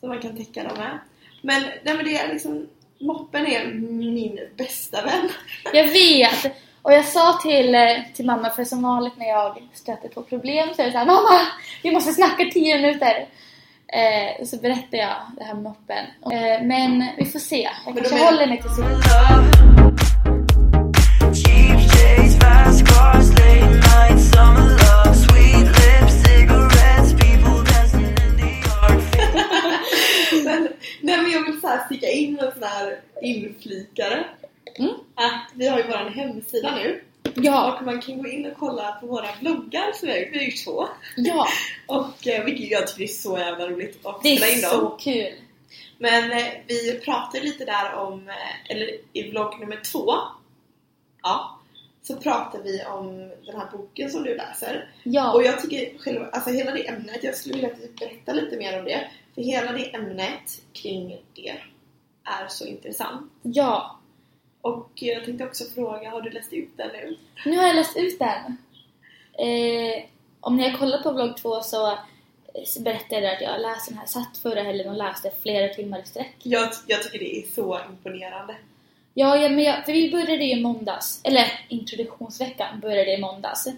som 0.00 0.08
man 0.08 0.20
kan 0.20 0.36
täcka 0.36 0.62
dem 0.62 0.78
med. 0.78 0.98
Men, 1.42 1.62
nej, 1.62 1.96
men 1.96 2.04
det 2.04 2.16
är 2.16 2.32
liksom, 2.32 2.68
moppen 2.98 3.46
är 3.46 3.74
min 3.74 4.40
bästa 4.56 5.02
vän. 5.02 5.28
Jag 5.72 5.88
vet! 5.88 6.63
Och 6.84 6.92
jag 6.92 7.04
sa 7.04 7.38
till, 7.42 7.74
eh, 7.74 7.80
till 8.14 8.26
mamma, 8.26 8.50
för 8.50 8.64
som 8.64 8.82
vanligt 8.82 9.16
när 9.16 9.28
jag 9.28 9.62
stöter 9.72 10.08
på 10.08 10.22
problem 10.22 10.68
så 10.76 10.82
är 10.82 10.86
det 10.86 10.92
såhär 10.92 11.06
Mamma! 11.06 11.40
Vi 11.82 11.92
måste 11.92 12.12
snacka 12.12 12.44
10 12.52 12.76
minuter! 12.76 13.26
Eh, 13.88 14.46
så 14.46 14.56
berättar 14.56 14.98
jag 14.98 15.16
det 15.38 15.44
här 15.44 15.54
med 15.54 15.62
moppen. 15.62 16.04
Eh, 16.32 16.62
men 16.62 17.08
vi 17.18 17.24
får 17.24 17.38
se. 17.38 17.70
Jag 17.84 17.94
Men 17.94 18.04
kanske 18.04 18.24
håller 18.24 18.46
mig 18.46 18.62
till 18.62 18.70
men, 30.44 30.68
nej 31.00 31.22
men 31.22 31.30
jag 31.30 31.46
vill 31.46 31.60
så 31.60 31.66
här 31.66 31.84
sticka 31.84 32.06
in 32.06 32.38
en 32.38 32.52
sån 32.52 32.62
här 32.62 33.00
inflikare. 33.22 34.24
Mm. 34.78 34.94
Att 35.14 35.50
vi 35.54 35.68
har 35.68 35.78
ju 35.78 35.84
vår 35.86 36.10
hemsida 36.10 36.74
nu. 36.76 37.04
Ja, 37.34 37.76
Och 37.78 37.84
man 37.84 38.00
kan 38.00 38.22
gå 38.22 38.28
in 38.28 38.46
och 38.46 38.58
kolla 38.58 38.92
på 38.92 39.06
våra 39.06 39.28
bloggar 39.40 39.92
som 39.94 40.08
är, 40.08 40.12
vi 40.14 40.38
är 40.38 40.42
ju 40.44 40.50
två. 40.50 40.88
ja! 41.16 41.46
Och 41.86 42.26
eh, 42.26 42.44
vilket 42.44 42.70
jag 42.70 42.86
tycker 42.88 43.02
är 43.04 43.06
så 43.08 43.38
jävla 43.38 43.68
roligt 43.68 44.06
att 44.06 44.22
Det 44.22 44.28
är 44.28 44.52
in 44.54 44.60
så 44.62 44.80
dem. 44.80 44.98
kul! 45.00 45.32
Men 45.98 46.32
eh, 46.32 46.44
vi 46.66 47.00
pratar 47.04 47.40
lite 47.40 47.64
där 47.64 47.92
om, 47.94 48.28
eh, 48.28 48.70
eller 48.70 48.90
i 49.12 49.30
vlogg 49.30 49.60
nummer 49.60 49.80
två, 49.92 50.12
ja, 51.22 51.58
så 52.02 52.16
pratar 52.16 52.62
vi 52.62 52.84
om 52.84 53.18
den 53.46 53.56
här 53.60 53.68
boken 53.72 54.10
som 54.10 54.22
du 54.22 54.36
läser. 54.36 54.90
Ja, 55.02 55.32
Och 55.32 55.42
jag 55.42 55.60
tycker 55.60 55.98
själva, 55.98 56.26
alltså 56.26 56.50
hela 56.50 56.70
det 56.70 56.88
ämnet, 56.88 57.18
jag 57.24 57.34
skulle 57.36 57.54
vilja 57.54 57.68
att 57.70 57.80
du 57.82 57.92
berättar 58.06 58.34
lite 58.34 58.56
mer 58.56 58.78
om 58.78 58.84
det. 58.84 59.10
För 59.34 59.42
hela 59.42 59.72
det 59.72 59.94
ämnet 59.94 60.62
kring 60.72 61.20
det 61.34 61.54
är 62.24 62.48
så 62.48 62.66
intressant. 62.66 63.32
ja! 63.42 63.98
Och 64.64 64.90
jag 64.94 65.24
tänkte 65.24 65.44
också 65.44 65.64
fråga, 65.74 66.10
har 66.10 66.22
du 66.22 66.30
läst 66.30 66.52
ut 66.52 66.76
den 66.76 66.88
nu? 66.92 67.16
Nu 67.44 67.56
har 67.56 67.66
jag 67.66 67.76
läst 67.76 67.96
ut 67.96 68.18
den. 68.18 68.56
Eh, 69.48 70.04
om 70.40 70.56
ni 70.56 70.68
har 70.68 70.78
kollat 70.78 71.02
på 71.02 71.12
vlogg 71.12 71.36
2 71.36 71.60
så, 71.60 71.90
eh, 71.90 72.82
berättade 72.82 73.22
jag 73.22 73.34
att 73.34 73.40
jag 73.40 73.60
läste 73.60 73.90
den 73.90 73.98
här, 73.98 74.06
satt 74.06 74.38
förra 74.42 74.62
helgen 74.62 74.88
och 74.88 74.96
läste 74.96 75.30
flera 75.42 75.74
timmar 75.74 76.02
i 76.02 76.06
sträck. 76.06 76.34
Jag, 76.42 76.68
jag 76.86 77.02
tycker 77.02 77.18
det 77.18 77.38
är 77.38 77.42
så 77.42 77.80
imponerande. 77.90 78.56
Ja, 79.14 79.36
ja 79.36 79.48
men 79.48 79.64
jag, 79.64 79.84
för 79.84 79.92
vi 79.92 80.10
började 80.10 80.44
ju 80.44 80.58
i 80.58 80.62
måndags, 80.62 81.20
eller 81.24 81.60
introduktionsveckan 81.68 82.80
började 82.80 83.14
i 83.14 83.20
måndags. 83.20 83.68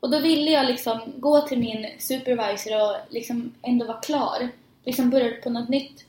Och 0.00 0.10
då 0.10 0.18
ville 0.18 0.50
jag 0.50 0.66
liksom 0.66 1.00
gå 1.16 1.40
till 1.40 1.58
min 1.58 1.86
supervisor 1.98 2.82
och 2.82 2.96
liksom 3.10 3.54
ändå 3.62 3.86
vara 3.86 4.00
klar. 4.00 4.48
Liksom 4.84 5.10
börja 5.10 5.42
på 5.42 5.50
något 5.50 5.68
nytt. 5.68 6.04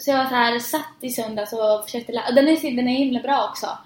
Så 0.00 0.10
jag 0.10 0.16
var 0.18 0.24
så 0.24 0.34
här, 0.34 0.58
satt 0.58 0.94
i 1.00 1.10
söndags 1.10 1.52
och 1.52 1.84
försökte 1.84 2.12
lära. 2.12 2.30
Den 2.30 2.48
är, 2.48 2.76
den 2.76 2.88
är 2.88 2.96
himla 2.96 3.20
bra 3.20 3.48
också. 3.50 3.78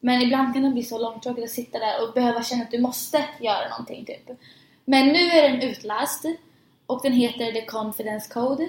Men 0.00 0.22
ibland 0.22 0.54
kan 0.54 0.62
det 0.62 0.70
bli 0.70 0.82
så 0.82 0.98
långtråkigt 0.98 1.44
att 1.44 1.50
sitta 1.50 1.78
där 1.78 2.02
och 2.02 2.14
behöva 2.14 2.42
känna 2.42 2.62
att 2.62 2.70
du 2.70 2.80
måste 2.80 3.24
göra 3.40 3.68
någonting 3.68 4.04
typ. 4.04 4.38
Men 4.84 5.08
nu 5.08 5.18
är 5.18 5.48
den 5.48 5.62
utläst 5.62 6.24
och 6.86 7.00
den 7.02 7.12
heter 7.12 7.52
The 7.52 7.66
Confidence 7.66 8.32
Code. 8.32 8.68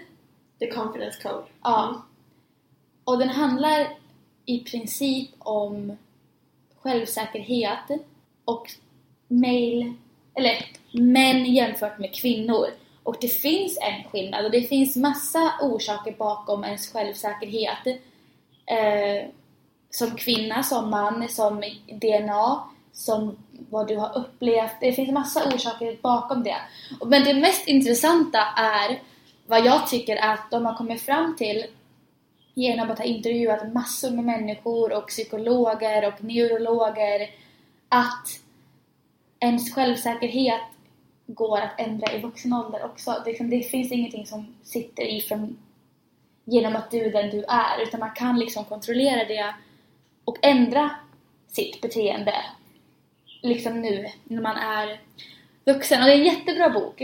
The 0.60 0.72
Confidence 0.72 1.22
Code. 1.24 1.46
Ja. 1.64 2.06
Och 3.04 3.20
den 3.20 3.30
handlar 3.30 3.88
i 4.46 4.60
princip 4.60 5.30
om 5.40 5.98
självsäkerhet 6.82 8.02
och 8.46 8.72
mail, 9.28 9.94
eller 10.34 10.66
män 10.92 11.46
jämfört 11.46 12.00
med 12.00 12.16
kvinnor. 12.16 12.68
Och 13.04 13.18
det 13.22 13.28
finns 13.28 13.78
en 13.82 14.10
skillnad 14.12 14.46
och 14.46 14.52
det 14.52 14.62
finns 14.62 14.96
massa 14.96 15.52
orsaker 15.62 16.12
bakom 16.12 16.64
ens 16.64 16.94
självsäkerhet. 16.94 17.88
Eh, 18.66 19.30
som 19.90 20.16
kvinna, 20.16 20.64
som 20.64 20.90
man, 20.90 21.30
som 21.30 21.64
DNA, 21.88 22.64
som 22.94 23.38
vad 23.70 23.88
du 23.88 23.98
har 23.98 24.18
upplevt. 24.18 24.72
Det 24.80 24.94
finns 24.94 25.12
massa 25.12 25.56
orsaker 25.56 25.98
bakom 26.02 26.44
det. 26.44 26.58
Men 27.06 27.24
det 27.24 27.34
mest 27.34 27.68
intressanta 27.68 28.40
är 28.58 29.02
vad 29.48 29.66
jag 29.66 29.88
tycker 29.88 30.18
att 30.18 30.52
de 30.52 30.66
har 30.66 30.76
kommit 30.76 31.02
fram 31.02 31.36
till 31.36 31.66
genom 32.54 32.92
att 32.92 32.98
ha 32.98 33.06
intervjuat 33.06 33.74
massor 33.74 34.12
med 34.12 34.24
människor 34.24 34.94
och 34.94 35.08
psykologer 35.08 36.08
och 36.08 36.24
neurologer 36.24 37.30
att 37.90 38.28
ens 39.40 39.74
självsäkerhet 39.74 40.62
går 41.26 41.60
att 41.60 41.80
ändra 41.80 42.14
i 42.14 42.22
vuxen 42.22 42.54
ålder 42.54 42.86
också. 42.86 43.22
Det, 43.26 43.30
liksom, 43.30 43.50
det 43.50 43.64
finns 43.64 43.92
ingenting 43.92 44.26
som 44.26 44.56
sitter 44.64 45.04
i 45.04 45.22
från, 45.22 45.58
genom 46.46 46.76
att 46.76 46.92
du 46.92 47.06
är 47.06 47.12
den 47.12 47.30
du 47.30 47.44
är 47.48 47.84
utan 47.84 48.00
man 48.00 48.14
kan 48.16 48.40
liksom 48.40 48.66
kontrollera 48.66 49.26
det 49.26 49.56
och 50.26 50.38
ändra 50.42 50.90
sitt 51.48 51.82
beteende 51.82 52.36
liksom 53.42 53.82
nu 53.82 54.08
när 54.24 54.42
man 54.42 54.58
är 54.58 55.00
vuxen. 55.66 56.02
Och 56.02 56.08
det 56.08 56.14
är 56.14 56.20
en 56.20 56.26
jättebra 56.26 56.70
bok. 56.70 57.02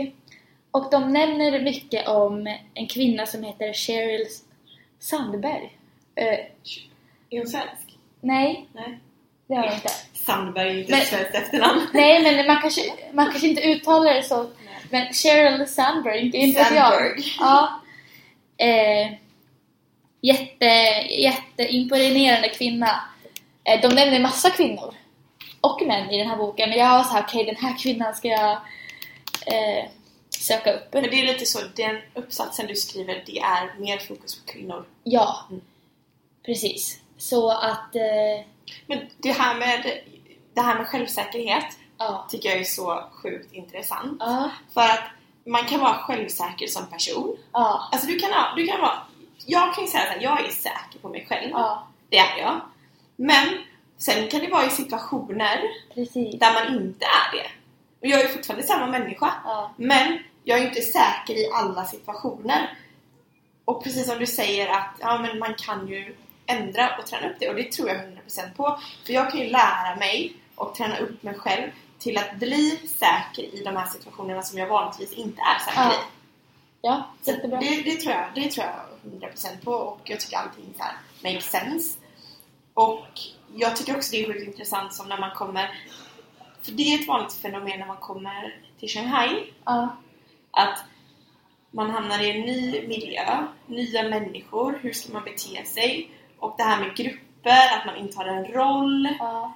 Och 0.71 0.91
de 0.91 1.13
nämner 1.13 1.61
mycket 1.61 2.07
om 2.07 2.57
en 2.73 2.87
kvinna 2.87 3.25
som 3.25 3.43
heter 3.43 3.73
Cheryl 3.73 4.25
Sandberg. 4.99 5.77
Eh, 6.15 6.39
Är 7.29 7.37
hon 7.37 7.47
svensk? 7.47 7.97
nej, 8.21 8.67
Nej. 8.73 8.99
det 9.47 9.55
har 9.55 9.65
jag 9.65 9.73
inte. 9.73 9.89
Sandberg 10.25 10.69
är 10.69 10.77
inte 10.79 10.91
Men- 10.91 11.01
ett 11.01 11.07
svenskt 11.07 11.35
efternamn. 11.35 11.87
Nej, 11.93 12.23
men 12.23 12.47
man 12.47 12.61
kanske, 12.61 12.81
man 13.13 13.25
kanske 13.25 13.47
inte 13.47 13.61
uttalar 13.61 14.13
det 14.13 14.23
så. 14.23 14.49
Men 14.89 15.13
Cheryl 15.13 15.67
Sandberg, 15.67 16.19
inte 16.25 16.37
inte 16.37 16.59
vet 16.63 16.71
jag. 16.75 16.91
Sandberg. 16.91 17.23
Ja. 17.39 17.81
Eh, 18.57 19.11
jätte, 20.21 20.65
jätteimponerande 21.09 22.49
kvinna. 22.49 23.01
Eh, 23.63 23.81
de 23.81 23.87
nämner 23.95 24.19
massa 24.19 24.49
kvinnor 24.49 24.93
och 25.61 25.81
män 25.87 26.09
i 26.09 26.17
den 26.17 26.27
här 26.27 26.37
boken. 26.37 26.69
Men 26.69 26.79
jag 26.79 26.89
var 26.89 27.03
såhär, 27.03 27.23
okej 27.27 27.45
den 27.45 27.55
här 27.55 27.77
kvinnan 27.79 28.15
ska 28.15 28.27
jag 28.27 28.51
eh, 29.45 29.85
söka 30.29 30.73
upp. 30.73 30.93
Men 30.93 31.03
det 31.03 31.09
är 31.21 31.25
lite 31.25 31.45
så, 31.45 31.59
den 31.75 31.97
uppsatsen 32.13 32.67
du 32.67 32.75
skriver, 32.75 33.23
det 33.25 33.39
är 33.39 33.79
mer 33.79 33.97
fokus 33.97 34.35
på 34.35 34.51
kvinnor. 34.51 34.85
Ja, 35.03 35.45
Mm. 35.49 35.61
precis. 36.45 36.99
Så 37.19 37.49
att, 37.49 37.95
eh, 37.95 38.45
Men 38.87 39.09
det 39.17 39.31
här 39.31 39.55
med, 39.59 39.99
det 40.53 40.61
här 40.61 40.75
med 40.75 40.87
självsäkerhet 40.87 41.65
ja. 41.97 42.27
tycker 42.29 42.49
jag 42.49 42.59
är 42.59 42.63
så 42.63 43.03
sjukt 43.11 43.53
intressant. 43.53 44.17
Ja, 44.19 44.49
För 44.73 44.81
att 44.81 45.03
man 45.45 45.65
kan 45.65 45.79
vara 45.79 45.93
självsäker 45.93 46.67
som 46.67 46.87
person. 46.87 47.37
ja, 47.53 47.89
Alltså 47.91 48.07
du 48.07 48.19
kan, 48.19 48.31
du 48.55 48.67
kan 48.67 48.81
vara... 48.81 48.99
Jag 49.45 49.75
kan 49.75 49.83
ju 49.83 49.89
säga 49.89 50.03
att 50.15 50.21
jag 50.21 50.45
är 50.45 50.51
säker 50.51 50.99
på 51.01 51.09
mig 51.09 51.25
själv. 51.29 51.49
ja, 51.51 51.87
Det 52.09 52.17
är 52.17 52.37
jag. 52.37 52.61
Men 53.15 53.47
sen 53.97 54.27
kan 54.27 54.39
det 54.39 54.47
vara 54.47 54.65
i 54.65 54.69
situationer 54.69 55.61
precis. 55.93 56.39
där 56.39 56.53
man 56.53 56.75
inte 56.75 57.05
är 57.05 57.37
det. 57.37 57.49
Och 57.99 58.07
jag 58.07 58.21
är 58.21 58.27
fortfarande 58.27 58.67
samma 58.67 58.87
människa. 58.87 59.33
Men 59.77 60.19
jag 60.43 60.59
är 60.59 60.67
inte 60.67 60.81
säker 60.81 61.33
i 61.33 61.49
alla 61.53 61.85
situationer. 61.85 62.77
Och 63.65 63.83
precis 63.83 64.07
som 64.07 64.19
du 64.19 64.25
säger 64.25 64.67
att 64.67 64.95
ja, 64.99 65.19
men 65.21 65.39
man 65.39 65.53
kan 65.53 65.87
ju 65.87 66.15
ändra 66.49 66.97
och 66.97 67.07
träna 67.07 67.29
upp 67.29 67.35
det 67.39 67.49
och 67.49 67.55
det 67.55 67.71
tror 67.71 67.89
jag 67.89 67.97
100% 67.97 68.55
på. 68.55 68.79
För 69.05 69.13
jag 69.13 69.31
kan 69.31 69.39
ju 69.39 69.49
lära 69.49 69.95
mig 69.95 70.33
och 70.55 70.75
träna 70.75 70.97
upp 70.97 71.23
mig 71.23 71.35
själv 71.35 71.69
till 71.99 72.17
att 72.17 72.35
bli 72.35 72.79
säker 72.87 73.43
i 73.43 73.63
de 73.63 73.75
här 73.75 73.85
situationerna 73.87 74.41
som 74.41 74.59
jag 74.59 74.67
vanligtvis 74.67 75.13
inte 75.13 75.41
är 75.41 75.59
säker 75.59 75.81
Ja. 75.81 75.93
i. 75.93 75.95
ja 76.81 77.03
jättebra. 77.23 77.59
det, 77.59 77.81
det, 77.81 77.95
tror 77.95 78.13
jag, 78.13 78.25
det 78.35 78.51
tror 78.51 78.65
jag 78.65 79.31
100% 79.31 79.63
på 79.63 79.71
och 79.71 80.01
jag 80.03 80.19
tycker 80.19 80.37
allting 80.37 80.73
så 80.77 80.83
här 80.83 80.93
makes 81.23 81.49
sense. 81.49 81.99
Och 82.73 83.07
jag 83.55 83.75
tycker 83.75 83.97
också 83.97 84.11
det 84.11 84.21
är 84.23 84.33
sjukt 84.33 84.47
intressant 84.47 84.93
som 84.93 85.09
när 85.09 85.19
man 85.19 85.31
kommer... 85.35 85.71
För 86.61 86.71
det 86.71 86.83
är 86.83 86.99
ett 86.99 87.07
vanligt 87.07 87.33
fenomen 87.33 87.79
när 87.79 87.87
man 87.87 87.97
kommer 87.97 88.55
till 88.79 88.89
Shanghai. 88.89 89.53
Ja. 89.65 89.97
Att 90.51 90.83
man 91.71 91.89
hamnar 91.89 92.23
i 92.23 92.31
en 92.31 92.41
ny 92.41 92.87
miljö, 92.87 93.47
nya 93.67 94.03
människor, 94.03 94.79
hur 94.81 94.93
ska 94.93 95.13
man 95.13 95.23
bete 95.23 95.65
sig? 95.65 96.11
Och 96.39 96.55
det 96.57 96.63
här 96.63 96.79
med 96.79 96.95
grupper, 96.95 97.77
att 97.77 97.85
man 97.85 97.95
intar 97.95 98.25
en 98.25 98.45
roll. 98.45 99.07
Ja. 99.19 99.53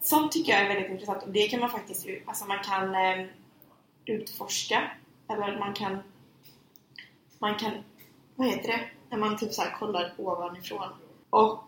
Sånt 0.00 0.32
tycker 0.32 0.52
jag 0.52 0.60
är 0.60 0.68
väldigt 0.68 0.90
intressant 0.90 1.22
och 1.22 1.30
det 1.30 1.48
kan 1.48 1.60
man 1.60 1.70
faktiskt 1.70 2.06
alltså 2.26 2.44
man 2.44 2.58
kan 2.64 2.94
eh, 2.94 3.26
utforska. 4.04 4.90
Eller 5.28 5.58
man 5.58 5.74
kan 5.74 6.02
man 7.40 7.54
kan, 7.54 7.72
vad 8.36 8.48
heter 8.48 8.68
det? 8.68 8.80
När 9.10 9.18
man 9.18 9.38
typ 9.38 9.52
så 9.52 9.62
här 9.62 9.70
kollar 9.78 10.12
ovanifrån. 10.16 10.88
Och 11.30 11.64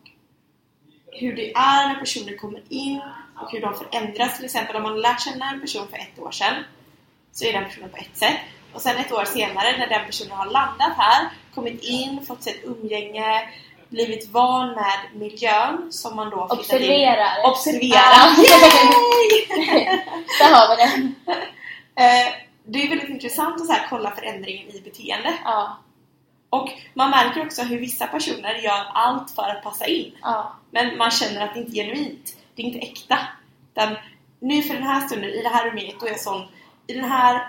hur 1.06 1.36
det 1.36 1.52
är 1.52 1.88
när 1.88 2.00
personer 2.00 2.36
kommer 2.36 2.62
in 2.68 3.00
och 3.40 3.52
hur 3.52 3.60
de 3.60 3.74
förändras. 3.74 4.36
Till 4.36 4.44
exempel 4.44 4.76
om 4.76 4.82
man 4.82 5.00
lärt 5.00 5.20
känna 5.20 5.50
en 5.50 5.60
person 5.60 5.88
för 5.88 5.96
ett 5.96 6.18
år 6.18 6.30
sedan 6.30 6.64
så 7.32 7.44
är 7.44 7.52
den 7.52 7.64
personen 7.64 7.90
på 7.90 7.96
ett 7.96 8.16
sätt. 8.16 8.36
Och 8.72 8.82
sen 8.82 8.96
ett 8.96 9.12
år 9.12 9.24
senare 9.24 9.78
när 9.78 9.88
den 9.88 10.06
personen 10.06 10.32
har 10.32 10.50
landat 10.50 10.92
här, 10.96 11.28
kommit 11.54 11.82
in, 11.82 12.26
fått 12.26 12.42
sig 12.42 12.52
ett 12.52 12.64
umgänge, 12.64 13.48
blivit 13.92 14.28
van 14.30 14.68
med 14.68 14.98
miljön 15.14 15.92
som 15.92 16.16
man 16.16 16.30
då 16.30 16.48
flyttat 16.48 16.72
in. 16.72 16.76
Observerar. 16.76 17.50
Observerar! 17.50 18.28
Yay! 18.38 19.86
Där 20.40 20.52
har 20.54 20.76
vi 20.76 20.82
det. 20.82 21.12
Eh, 22.02 22.32
det 22.64 22.82
är 22.82 22.88
väldigt 22.88 23.08
intressant 23.08 23.60
att 23.60 23.66
så 23.66 23.72
här 23.72 23.86
kolla 23.90 24.10
förändringen 24.10 24.68
i 24.76 24.80
beteende. 24.80 25.34
Ja. 25.44 25.78
Och 26.50 26.68
man 26.94 27.10
märker 27.10 27.46
också 27.46 27.62
hur 27.62 27.78
vissa 27.78 28.06
personer 28.06 28.54
gör 28.54 28.84
allt 28.94 29.30
för 29.30 29.42
att 29.48 29.62
passa 29.62 29.86
in. 29.86 30.12
Ja. 30.22 30.52
Men 30.70 30.96
man 30.98 31.10
känner 31.10 31.40
att 31.44 31.54
det 31.54 31.60
inte 31.60 31.72
är 31.80 31.84
genuint. 31.84 32.36
Det 32.54 32.62
är 32.62 32.66
inte 32.66 32.78
äkta. 32.78 33.18
Utan 33.74 33.96
nu 34.40 34.62
för 34.62 34.74
den 34.74 34.82
här 34.82 35.00
stunden, 35.06 35.30
i 35.30 35.42
det 35.42 35.48
här 35.48 35.66
umgänget, 35.68 36.00
då 36.00 36.06
är 36.06 36.10
jag 36.10 36.20
sån. 36.20 36.42
I, 36.86 36.92
den 36.94 37.04
här, 37.10 37.48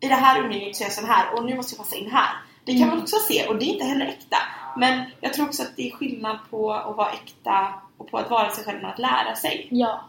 I 0.00 0.08
det 0.08 0.14
här 0.14 0.40
umgänget 0.40 0.76
så 0.76 0.82
är 0.82 0.86
jag 0.86 0.92
sån 0.94 1.08
här 1.08 1.34
och 1.34 1.44
nu 1.44 1.54
måste 1.56 1.74
jag 1.74 1.78
passa 1.78 1.96
in 1.96 2.10
här. 2.10 2.28
Det 2.64 2.72
kan 2.72 2.82
Mm. 2.82 2.88
man 2.94 3.02
också 3.02 3.16
se 3.16 3.46
och 3.46 3.56
det 3.56 3.64
är 3.64 3.72
inte 3.72 3.84
heller 3.84 4.06
äkta. 4.06 4.36
Men 4.76 5.04
jag 5.20 5.34
tror 5.34 5.46
också 5.46 5.62
att 5.62 5.76
det 5.76 5.88
är 5.88 5.92
skillnad 5.92 6.38
på 6.50 6.72
att 6.72 6.96
vara 6.96 7.10
äkta 7.12 7.74
och 7.98 8.10
på 8.10 8.18
att 8.18 8.30
vara 8.30 8.50
sig 8.50 8.64
själv 8.64 8.82
med 8.82 8.90
att 8.90 8.98
lära 8.98 9.34
sig 9.36 9.68
Ja. 9.70 10.00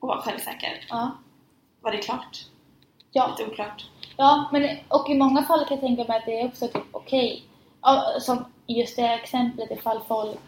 och 0.00 0.08
vara 0.08 0.20
självsäker. 0.20 0.86
Ja. 0.88 1.10
Var 1.80 1.92
det 1.92 1.98
klart? 1.98 2.46
Ja. 3.10 3.26
Lite 3.38 3.50
oklart. 3.50 3.84
Ja, 4.16 4.48
men 4.52 4.78
och 4.88 5.10
i 5.10 5.14
många 5.14 5.42
fall 5.42 5.58
kan 5.64 5.76
jag 5.76 5.80
tänka 5.80 6.04
mig 6.04 6.16
att 6.18 6.26
det 6.26 6.40
är 6.40 6.46
också 6.46 6.68
typ 6.68 6.84
okej. 6.92 7.42
Ja, 7.82 8.04
som 8.20 8.44
just 8.66 8.96
det 8.96 9.02
exemplet 9.08 9.70
ifall 9.70 10.00
folk 10.08 10.38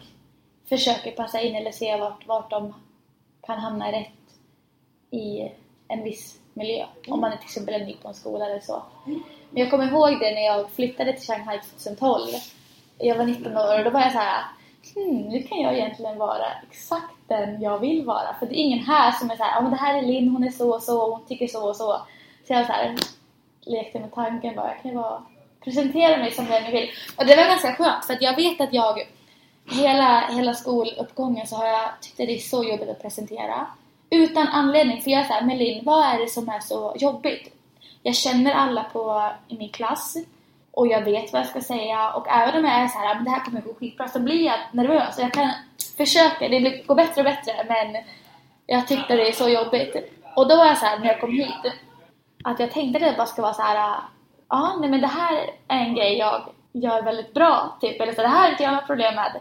försöker 0.69 1.11
passa 1.11 1.41
in 1.41 1.55
eller 1.55 1.71
se 1.71 1.97
vart, 1.97 2.27
vart 2.27 2.49
de 2.49 2.73
kan 3.41 3.59
hamna 3.59 3.91
rätt 3.91 4.07
i 5.11 5.51
en 5.87 6.03
viss 6.03 6.39
miljö. 6.53 6.85
Om 7.07 7.19
man 7.21 7.31
är 7.31 7.37
till 7.37 7.45
exempel 7.45 7.73
är 7.81 7.85
ny 7.85 7.93
på 7.95 8.07
en 8.07 8.13
skola 8.13 8.45
eller 8.45 8.59
så. 8.59 8.83
Mm. 9.07 9.23
Men 9.49 9.61
jag 9.63 9.71
kommer 9.71 9.87
ihåg 9.87 10.19
det 10.19 10.31
när 10.35 10.45
jag 10.45 10.71
flyttade 10.71 11.13
till 11.13 11.27
Shanghai 11.27 11.59
2012. 11.79 12.27
Jag 13.01 13.15
var 13.15 13.25
19 13.25 13.57
år 13.57 13.77
och 13.77 13.83
då 13.83 13.89
var 13.89 14.01
jag 14.01 14.11
så 14.11 14.17
här. 14.17 14.43
Hmm, 14.95 15.17
nu 15.17 15.43
kan 15.43 15.57
jag 15.57 15.73
egentligen 15.73 16.17
vara 16.17 16.45
exakt 16.69 17.13
den 17.27 17.61
jag 17.61 17.79
vill 17.79 18.05
vara. 18.05 18.35
För 18.39 18.45
det 18.45 18.59
är 18.59 18.63
ingen 18.63 18.85
här 18.85 19.11
som 19.11 19.31
är 19.31 19.35
så 19.35 19.43
här, 19.43 19.55
ja 19.55 19.61
men 19.61 19.71
det 19.71 19.77
här 19.77 19.97
är 19.97 20.01
Linn, 20.01 20.29
hon 20.29 20.43
är 20.43 20.51
så 20.51 20.73
och 20.75 20.83
så, 20.83 21.11
hon 21.11 21.25
tycker 21.25 21.47
så 21.47 21.69
och 21.69 21.75
så. 21.75 22.01
Så 22.47 22.53
jag 22.53 22.65
så 22.65 22.71
här, 22.71 22.95
lekte 23.61 23.99
med 23.99 24.13
tanken 24.13 24.55
bara, 24.55 24.67
jag 24.67 24.81
kan 24.81 24.91
ju 24.91 24.97
bara 24.97 25.23
presentera 25.63 26.17
mig 26.17 26.31
som 26.31 26.45
den 26.45 26.63
jag 26.63 26.71
vill. 26.71 26.89
Och 27.17 27.25
det 27.25 27.35
var 27.35 27.43
ganska 27.43 27.75
skönt 27.75 28.05
för 28.05 28.13
att 28.13 28.21
jag 28.21 28.35
vet 28.35 28.61
att 28.61 28.73
jag 28.73 29.07
hela, 29.71 30.27
hela 30.29 30.53
skoluppgången 30.53 31.47
så 31.47 31.55
har 31.55 31.67
jag 31.67 31.89
tyckt 32.01 32.19
att 32.19 32.27
det 32.27 32.35
är 32.35 32.39
så 32.39 32.63
jobbigt 32.63 32.89
att 32.89 33.01
presentera. 33.01 33.67
Utan 34.09 34.47
anledning, 34.47 35.01
för 35.01 35.11
jag 35.11 35.21
är 35.21 35.25
såhär, 35.25 35.45
men 35.45 35.57
Linn, 35.57 35.85
vad 35.85 36.05
är 36.05 36.19
det 36.19 36.27
som 36.27 36.49
är 36.49 36.59
så 36.59 36.95
jobbigt? 36.95 37.53
Jag 38.03 38.15
känner 38.15 38.53
alla 38.53 38.83
på, 38.83 39.31
i 39.47 39.57
min 39.57 39.69
klass 39.69 40.17
och 40.73 40.87
jag 40.87 41.01
vet 41.01 41.33
vad 41.33 41.41
jag 41.41 41.49
ska 41.49 41.61
säga 41.61 42.09
och 42.11 42.27
även 42.27 42.55
om 42.55 42.65
jag 42.71 42.81
är 42.81 42.87
så 42.87 42.99
här, 42.99 43.15
men 43.15 43.23
det 43.23 43.29
här 43.31 43.45
kommer 43.45 43.61
gå 43.61 43.73
skitbra 43.73 44.07
så 44.07 44.19
blir 44.19 44.45
jag 44.45 44.59
nervös 44.71 45.17
och 45.17 45.23
jag 45.23 45.33
kan 45.33 45.51
försöka, 45.97 46.47
det 46.47 46.59
går 46.87 46.95
bättre 46.95 47.21
och 47.21 47.25
bättre 47.25 47.53
men 47.67 48.03
jag 48.67 48.87
tyckte 48.87 49.15
det 49.15 49.27
är 49.27 49.31
så 49.31 49.49
jobbigt. 49.49 49.95
Och 50.35 50.47
då 50.47 50.57
var 50.57 50.65
jag 50.65 50.77
så 50.77 50.85
här 50.85 50.99
när 50.99 51.07
jag 51.07 51.21
kom 51.21 51.31
hit 51.31 51.73
att 52.43 52.59
jag 52.59 52.71
tänkte 52.71 53.05
att 53.05 53.11
det 53.11 53.17
bara 53.17 53.27
ska 53.27 53.41
vara 53.41 53.53
så 53.53 53.61
här, 53.61 53.93
ja 54.49 54.77
nej 54.79 54.89
men 54.89 55.01
det 55.01 55.07
här 55.07 55.33
är 55.67 55.77
en 55.77 55.95
grej 55.95 56.17
jag 56.17 56.41
gör 56.73 57.01
väldigt 57.01 57.33
bra 57.33 57.77
typ 57.81 58.01
eller 58.01 58.13
så 58.13 58.21
det 58.21 58.27
här 58.27 58.47
är 58.47 58.51
inte 58.51 58.63
jag 58.63 58.71
några 58.73 58.85
problem 58.85 59.15
med. 59.15 59.35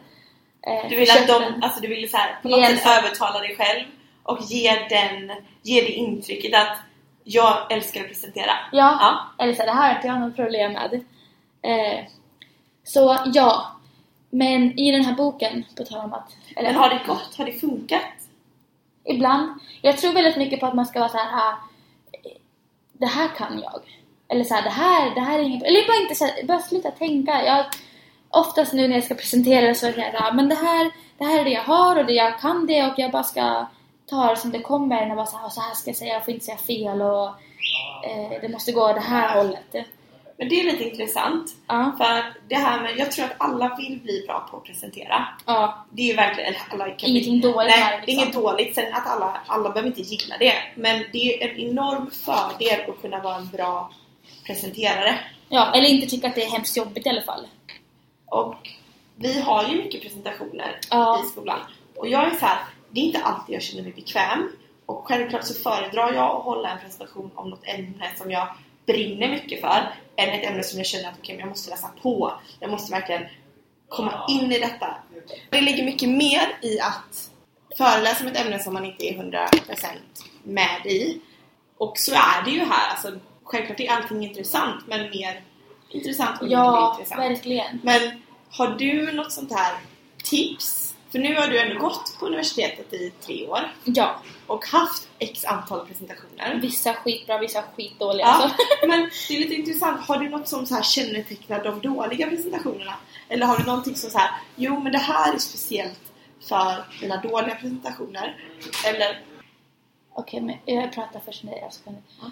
Eh, 0.66 0.88
Du 0.88 0.96
vill 0.96 1.10
att 1.10 1.26
de, 1.26 1.62
alltså 1.62 1.80
du 1.80 1.88
vill 1.88 2.10
så 2.10 2.16
här, 2.16 2.38
på 2.42 2.48
något 2.48 2.66
sätt 2.66 2.86
övertala 2.98 3.38
dig 3.38 3.56
själv 3.56 3.84
och 4.22 4.38
ge 4.40 4.74
den, 4.88 5.32
ge 5.62 5.80
det 5.80 5.90
intrycket 5.90 6.54
att 6.62 6.78
jag 7.24 7.72
älskar 7.72 8.00
att 8.00 8.08
presentera. 8.08 8.52
Ja, 8.72 8.98
Ja. 9.00 9.44
eller 9.44 9.54
så 9.54 9.60
här, 9.62 9.66
det 9.66 9.72
här 9.74 9.88
har 9.88 9.94
inte 9.96 10.06
jag 10.06 10.20
något 10.20 10.36
problem 10.36 10.72
med. 10.72 11.04
Eh, 11.62 12.04
så 12.84 13.18
ja, 13.34 13.66
men 14.30 14.78
i 14.78 14.92
den 14.92 15.04
här 15.04 15.14
boken, 15.14 15.64
på 15.76 15.84
tal 15.84 16.04
om 16.04 16.12
att... 16.12 16.36
Eller, 16.56 16.72
Men 16.72 16.80
har 16.80 16.88
det 16.90 17.00
gått? 17.06 17.34
Har 17.38 17.44
det 17.44 17.52
funkat? 17.52 18.02
Ibland. 19.04 19.60
Jag 19.82 19.98
tror 19.98 20.12
väldigt 20.12 20.36
mycket 20.36 20.60
på 20.60 20.66
att 20.66 20.74
man 20.74 20.86
ska 20.86 20.98
vara 20.98 21.08
så 21.08 21.16
här. 21.18 21.38
ah, 21.38 21.54
Det 22.92 23.06
här 23.06 23.28
kan 23.28 23.60
jag. 23.62 23.80
Eller 24.28 24.44
så 24.44 24.54
här, 24.54 24.62
det 24.62 24.70
här, 24.70 25.14
det 25.14 25.20
här 25.20 25.38
är 25.38 25.42
inget... 25.42 25.62
Eller 25.62 25.86
bara 25.86 26.02
inte 26.02 26.14
så 26.14 26.24
här, 26.24 26.44
bara 26.46 26.58
sluta 26.58 26.90
tänka. 26.90 27.44
Jag, 27.44 27.66
oftast 28.28 28.72
nu 28.72 28.88
när 28.88 28.94
jag 28.94 29.04
ska 29.04 29.14
presentera 29.14 29.74
så 29.74 29.86
är 29.86 29.98
jag 29.98 30.20
här, 30.20 30.32
men 30.32 30.48
det 30.48 30.54
här, 30.54 30.90
det 31.18 31.24
här 31.24 31.38
är 31.40 31.44
det 31.44 31.50
jag 31.50 31.62
har 31.62 31.96
och 31.96 32.06
det 32.06 32.12
jag 32.12 32.40
kan 32.40 32.66
det 32.66 32.86
och 32.86 32.98
jag 32.98 33.10
bara 33.10 33.22
ska 33.22 33.66
ta 34.06 34.30
det 34.30 34.36
som 34.36 34.50
det 34.50 34.60
kommer. 34.60 35.10
Och 35.10 35.16
bara 35.16 35.26
så 35.26 35.36
här, 35.36 35.46
"Ah, 35.46 35.50
så 35.50 35.60
här 35.60 35.74
ska 35.74 35.90
jag 35.90 35.96
säga, 35.96 36.12
jag 36.14 36.24
får 36.24 36.34
inte 36.34 36.46
säga 36.46 36.56
fel 36.58 37.02
och 37.02 37.26
eh, 38.06 38.40
det 38.42 38.48
måste 38.52 38.72
gå 38.72 38.92
det 38.92 39.00
här 39.00 39.36
hållet. 39.36 39.74
Men 40.40 40.48
det 40.48 40.60
är 40.60 40.64
lite 40.64 40.84
intressant. 40.84 41.54
Ja. 41.66 41.92
För 41.98 42.04
att 42.04 42.24
det 42.48 42.54
här 42.54 42.80
med, 42.82 42.98
jag 42.98 43.12
tror 43.12 43.24
att 43.24 43.34
alla 43.38 43.76
vill 43.78 43.98
bli 44.00 44.24
bra 44.26 44.48
på 44.50 44.56
att 44.56 44.64
presentera. 44.64 45.28
Ja. 45.46 45.86
Det 45.90 46.02
är 46.02 46.06
ju 46.06 46.14
verkligen, 46.14 46.54
alla 46.70 46.84
kan 46.90 47.10
Ingenting 47.10 47.40
dåligt 47.40 47.70
Nej, 47.76 47.80
med 47.80 48.00
det, 48.00 48.06
det 48.06 48.12
är 48.12 48.16
liksom. 48.16 48.22
inget 48.22 48.34
dåligt. 48.34 48.74
Sen 48.74 48.94
att 48.94 49.06
alla, 49.06 49.40
alla 49.46 49.70
behöver 49.70 49.88
inte 49.88 50.00
gilla 50.02 50.38
det. 50.38 50.54
Men 50.74 51.04
det 51.12 51.18
är 51.44 51.48
en 51.50 51.56
enorm 51.58 52.10
fördel 52.10 52.90
att 52.90 53.02
kunna 53.02 53.20
vara 53.20 53.36
en 53.36 53.48
bra 53.48 53.90
presenterare. 54.46 55.18
ja, 55.48 55.72
eller 55.74 55.88
inte 55.88 56.06
tycka 56.06 56.28
att 56.28 56.34
det 56.34 56.44
är 56.44 56.50
hemskt 56.50 56.76
jobbigt 56.76 57.06
i 57.06 57.08
alla 57.08 57.22
fall. 57.22 57.46
Och 58.26 58.68
vi 59.16 59.40
har 59.40 59.64
ju 59.68 59.76
mycket 59.76 60.02
presentationer 60.02 60.78
Ja. 60.90 61.22
i 61.24 61.28
skolan. 61.28 61.58
Och 61.96 62.08
jag 62.08 62.24
är 62.24 62.30
så 62.30 62.46
här, 62.46 62.58
det 62.90 63.00
är 63.00 63.04
inte 63.04 63.22
alltid 63.22 63.54
jag 63.54 63.62
känner 63.62 63.82
mig 63.82 63.92
bekväm. 63.92 64.48
Och 64.86 65.06
självklart 65.06 65.44
så 65.44 65.54
föredrar 65.54 66.12
jag 66.12 66.36
att 66.36 66.44
hålla 66.44 66.70
en 66.70 66.78
presentation 66.78 67.30
om 67.34 67.50
något 67.50 67.64
ämne 67.64 68.10
som 68.16 68.30
jag 68.30 68.48
brinner 68.86 69.28
mycket 69.28 69.60
för. 69.60 69.94
Än 70.20 70.28
ett 70.40 70.46
ämne 70.46 70.62
som 70.62 70.78
jag 70.78 70.86
känner 70.86 71.08
att 71.08 71.28
men 71.28 71.38
jag 71.38 71.48
måste 71.48 71.70
läsa 71.70 71.90
på. 72.02 72.32
Jag 72.60 72.70
måste 72.70 72.92
verkligen 72.92 73.22
komma 73.88 74.24
in 74.28 74.52
i 74.52 74.58
detta. 74.58 74.96
Det 75.50 75.60
ligger 75.60 75.84
mycket 75.84 76.08
mer 76.08 76.58
i 76.62 76.80
att 76.80 77.30
föreläsa 77.76 78.24
om 78.24 78.30
ett 78.30 78.40
ämne 78.40 78.58
som 78.58 78.74
man 78.74 78.84
inte 78.84 79.04
är 79.06 79.12
100% 79.14 79.86
med 80.42 80.86
i. 80.86 81.20
Och 81.78 81.98
så 81.98 82.12
är 82.12 82.44
det 82.44 82.50
ju 82.50 82.60
här. 82.64 82.90
Alltså, 82.90 83.18
självklart 83.44 83.80
är 83.80 83.90
allting 83.90 84.24
intressant, 84.24 84.84
men 84.86 85.10
mer 85.10 85.42
intressant 85.90 86.36
och 86.40 86.46
mindre 86.46 86.58
Ja, 86.58 86.96
intressant. 86.98 87.20
verkligen. 87.20 87.80
Men 87.82 88.22
har 88.50 88.68
du 88.68 89.12
något 89.12 89.32
sånt 89.32 89.52
här 89.52 89.74
tips? 90.24 90.79
För 91.12 91.18
nu 91.18 91.34
har 91.36 91.48
du 91.48 91.58
ändå 91.58 91.78
gått 91.80 92.16
på 92.18 92.26
universitetet 92.26 92.92
i 92.92 93.10
tre 93.20 93.48
år 93.48 93.72
Ja, 93.84 94.20
och 94.46 94.64
haft 94.66 95.08
x 95.18 95.44
antal 95.44 95.86
presentationer. 95.86 96.58
vissa 96.62 96.94
skitbra, 96.94 97.38
vissa 97.38 97.62
skitdåliga. 97.62 98.26
Ja, 98.26 98.32
Alltså. 98.32 98.56
men 98.86 99.10
det 99.28 99.34
är 99.36 99.40
lite 99.40 99.54
intressant. 99.54 100.00
Har 100.00 100.16
du 100.18 100.28
något 100.28 100.48
som 100.48 100.66
så 100.66 100.74
här 100.74 100.82
kännetecknar 100.82 101.64
de 101.64 101.80
dåliga 101.80 102.28
presentationerna? 102.28 102.94
Eller 103.28 103.46
har 103.46 103.58
du 103.58 103.64
någonting 103.64 103.94
som 103.96 104.10
så 104.10 104.18
här, 104.18 104.30
jo 104.56 104.80
men 104.80 104.92
det 104.92 104.98
här 104.98 105.34
är 105.34 105.38
speciellt 105.38 106.00
för 106.48 106.84
mina 107.02 107.16
dåliga 107.16 107.54
presentationer? 107.54 108.36
Eller, 108.86 109.20
Okej, 110.12 110.40
men 110.40 110.56
jag 110.64 110.92
pratar 110.92 111.20
först 111.24 111.42
med 111.44 111.54
dig. 111.54 111.62
Alltså, 111.62 111.80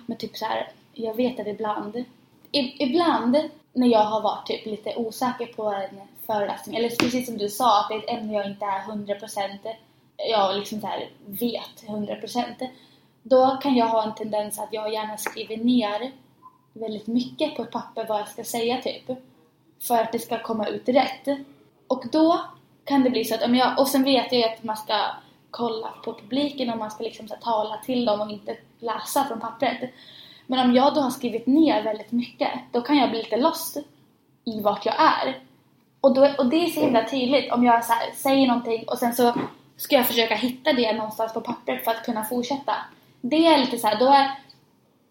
men 0.06 0.18
typ 0.18 0.36
så 0.36 0.44
här, 0.44 0.70
jag 0.92 1.14
vet 1.16 1.40
att 1.40 1.46
ibland, 1.46 2.04
ibland 2.52 3.36
när 3.72 3.86
jag 3.86 4.04
har 4.04 4.20
varit 4.20 4.46
typ 4.46 4.66
lite 4.66 4.94
osäker 4.96 5.46
på 5.46 5.66
en 5.70 6.00
föreläsning, 6.32 6.76
eller 6.76 6.88
precis 6.88 7.26
som 7.26 7.38
du 7.38 7.48
sa, 7.48 7.80
att 7.80 7.88
det 7.88 7.94
är 7.94 7.98
ett 7.98 8.20
ämne 8.20 8.32
jag 8.32 8.46
inte 8.46 8.64
är 8.64 8.80
100% 8.80 9.58
jag 10.30 10.56
liksom 10.56 10.80
så 10.80 10.86
här 10.86 11.08
vet 11.26 11.84
100% 11.86 12.68
då 13.22 13.58
kan 13.62 13.76
jag 13.76 13.86
ha 13.86 14.02
en 14.02 14.14
tendens 14.14 14.58
att 14.58 14.72
jag 14.72 14.92
gärna 14.92 15.16
skriver 15.16 15.56
ner 15.56 16.12
väldigt 16.72 17.06
mycket 17.06 17.56
på 17.56 17.62
ett 17.62 17.70
papper 17.70 18.06
vad 18.08 18.20
jag 18.20 18.28
ska 18.28 18.44
säga 18.44 18.82
typ. 18.82 19.18
För 19.82 19.98
att 19.98 20.12
det 20.12 20.18
ska 20.18 20.42
komma 20.42 20.66
ut 20.66 20.88
rätt. 20.88 21.28
Och 21.86 22.04
då 22.12 22.40
kan 22.84 23.02
det 23.02 23.10
bli 23.10 23.24
så 23.24 23.34
att 23.34 23.42
om 23.42 23.54
jag, 23.54 23.80
och 23.80 23.88
sen 23.88 24.04
vet 24.04 24.32
jag 24.32 24.40
ju 24.40 24.44
att 24.44 24.62
man 24.62 24.76
ska 24.76 25.06
kolla 25.50 25.88
på 26.04 26.14
publiken 26.14 26.70
och 26.70 26.78
man 26.78 26.90
ska 26.90 27.04
liksom 27.04 27.28
så 27.28 27.34
här, 27.34 27.40
tala 27.40 27.76
till 27.76 28.04
dem 28.04 28.20
och 28.20 28.30
inte 28.30 28.56
läsa 28.78 29.24
från 29.24 29.40
pappret. 29.40 29.90
Men 30.46 30.68
om 30.68 30.74
jag 30.74 30.94
då 30.94 31.00
har 31.00 31.10
skrivit 31.10 31.46
ner 31.46 31.82
väldigt 31.82 32.12
mycket, 32.12 32.50
då 32.72 32.80
kan 32.80 32.96
jag 32.96 33.10
bli 33.10 33.18
lite 33.18 33.36
lost 33.36 33.76
i 34.44 34.60
vart 34.60 34.86
jag 34.86 34.94
är. 34.98 35.38
Och, 36.00 36.14
då, 36.14 36.28
och 36.38 36.46
det 36.46 36.56
är 36.56 36.66
så 36.66 36.80
himla 36.80 37.04
tydligt 37.04 37.52
om 37.52 37.64
jag 37.64 37.84
så 37.84 37.92
här, 37.92 38.12
säger 38.14 38.46
någonting 38.46 38.84
och 38.88 38.98
sen 38.98 39.14
så 39.14 39.34
ska 39.76 39.96
jag 39.96 40.06
försöka 40.06 40.34
hitta 40.34 40.72
det 40.72 40.92
någonstans 40.92 41.34
på 41.34 41.40
pappret 41.40 41.84
för 41.84 41.90
att 41.90 42.04
kunna 42.04 42.24
fortsätta. 42.24 42.74
Det 43.20 43.46
är 43.46 43.58
lite 43.58 43.78
så 43.78 43.86
här, 43.86 43.98
då 43.98 44.06
är, 44.06 44.30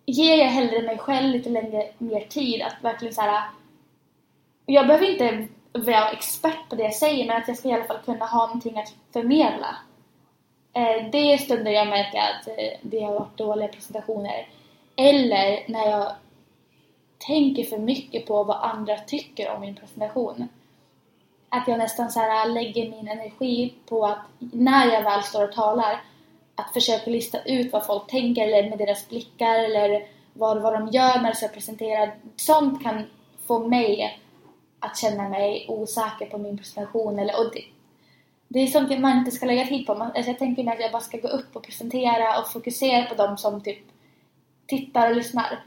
ger 0.05 0.37
jag 0.37 0.47
hellre 0.47 0.81
mig 0.81 0.97
själv 0.97 1.29
lite 1.29 1.49
längre, 1.49 1.91
mer 1.97 2.21
tid 2.21 2.61
att 2.61 2.83
verkligen 2.83 3.13
så 3.13 3.21
här. 3.21 3.43
Jag 4.65 4.87
behöver 4.87 5.09
inte 5.09 5.47
vara 5.71 6.09
expert 6.09 6.69
på 6.69 6.75
det 6.75 6.83
jag 6.83 6.93
säger 6.93 7.27
men 7.27 7.37
att 7.37 7.47
jag 7.47 7.57
ska 7.57 7.69
i 7.69 7.73
alla 7.73 7.83
fall 7.83 8.01
kunna 8.05 8.25
ha 8.25 8.45
någonting 8.45 8.79
att 8.79 8.93
förmedla. 9.13 9.77
Eh, 10.73 11.09
det 11.11 11.33
är 11.33 11.37
stunder 11.37 11.71
jag 11.71 11.87
märker 11.87 12.17
att 12.17 12.47
eh, 12.47 12.79
det 12.81 12.99
har 12.99 13.13
varit 13.13 13.37
dåliga 13.37 13.67
presentationer. 13.67 14.47
Eller 14.95 15.63
när 15.67 15.89
jag 15.89 16.11
tänker 17.17 17.63
för 17.63 17.77
mycket 17.77 18.25
på 18.25 18.43
vad 18.43 18.57
andra 18.57 18.97
tycker 18.97 19.51
om 19.51 19.61
min 19.61 19.75
presentation. 19.75 20.47
Att 21.49 21.67
jag 21.67 21.77
nästan 21.77 22.11
så 22.11 22.19
här 22.19 22.49
lägger 22.49 22.89
min 22.89 23.07
energi 23.07 23.73
på 23.89 24.05
att 24.05 24.19
när 24.39 24.93
jag 24.93 25.01
väl 25.01 25.23
står 25.23 25.43
och 25.43 25.53
talar 25.53 26.01
att 26.55 26.73
försöka 26.73 27.09
lista 27.09 27.43
ut 27.43 27.73
vad 27.73 27.85
folk 27.85 28.07
tänker 28.07 28.47
eller 28.47 28.69
med 28.69 28.77
deras 28.77 29.09
blickar 29.09 29.59
eller 29.59 30.07
vad, 30.33 30.61
vad 30.61 30.73
de 30.73 30.87
gör 30.87 31.19
när 31.19 31.29
de 31.29 31.35
ska 31.35 31.47
presentera. 31.47 32.11
Sånt 32.35 32.83
kan 32.83 33.03
få 33.47 33.67
mig 33.67 34.19
att 34.79 34.97
känna 34.97 35.29
mig 35.29 35.65
osäker 35.69 36.25
på 36.25 36.37
min 36.37 36.57
presentation. 36.57 37.19
Eller, 37.19 37.39
och 37.39 37.53
det, 37.53 37.63
det 38.47 38.59
är 38.59 38.67
sånt 38.67 38.99
man 38.99 39.17
inte 39.17 39.31
ska 39.31 39.45
lägga 39.45 39.67
tid 39.67 39.85
på. 39.85 39.95
Man, 39.95 40.07
alltså 40.07 40.31
jag 40.31 40.39
tänker 40.39 40.63
mig 40.63 40.73
att 40.73 40.81
jag 40.81 40.91
bara 40.91 41.01
ska 41.01 41.17
gå 41.17 41.27
upp 41.27 41.55
och 41.55 41.63
presentera 41.63 42.39
och 42.39 42.51
fokusera 42.51 43.05
på 43.05 43.15
dem 43.15 43.37
som 43.37 43.63
typ 43.63 43.79
tittar 44.67 45.09
och 45.09 45.15
lyssnar. 45.15 45.59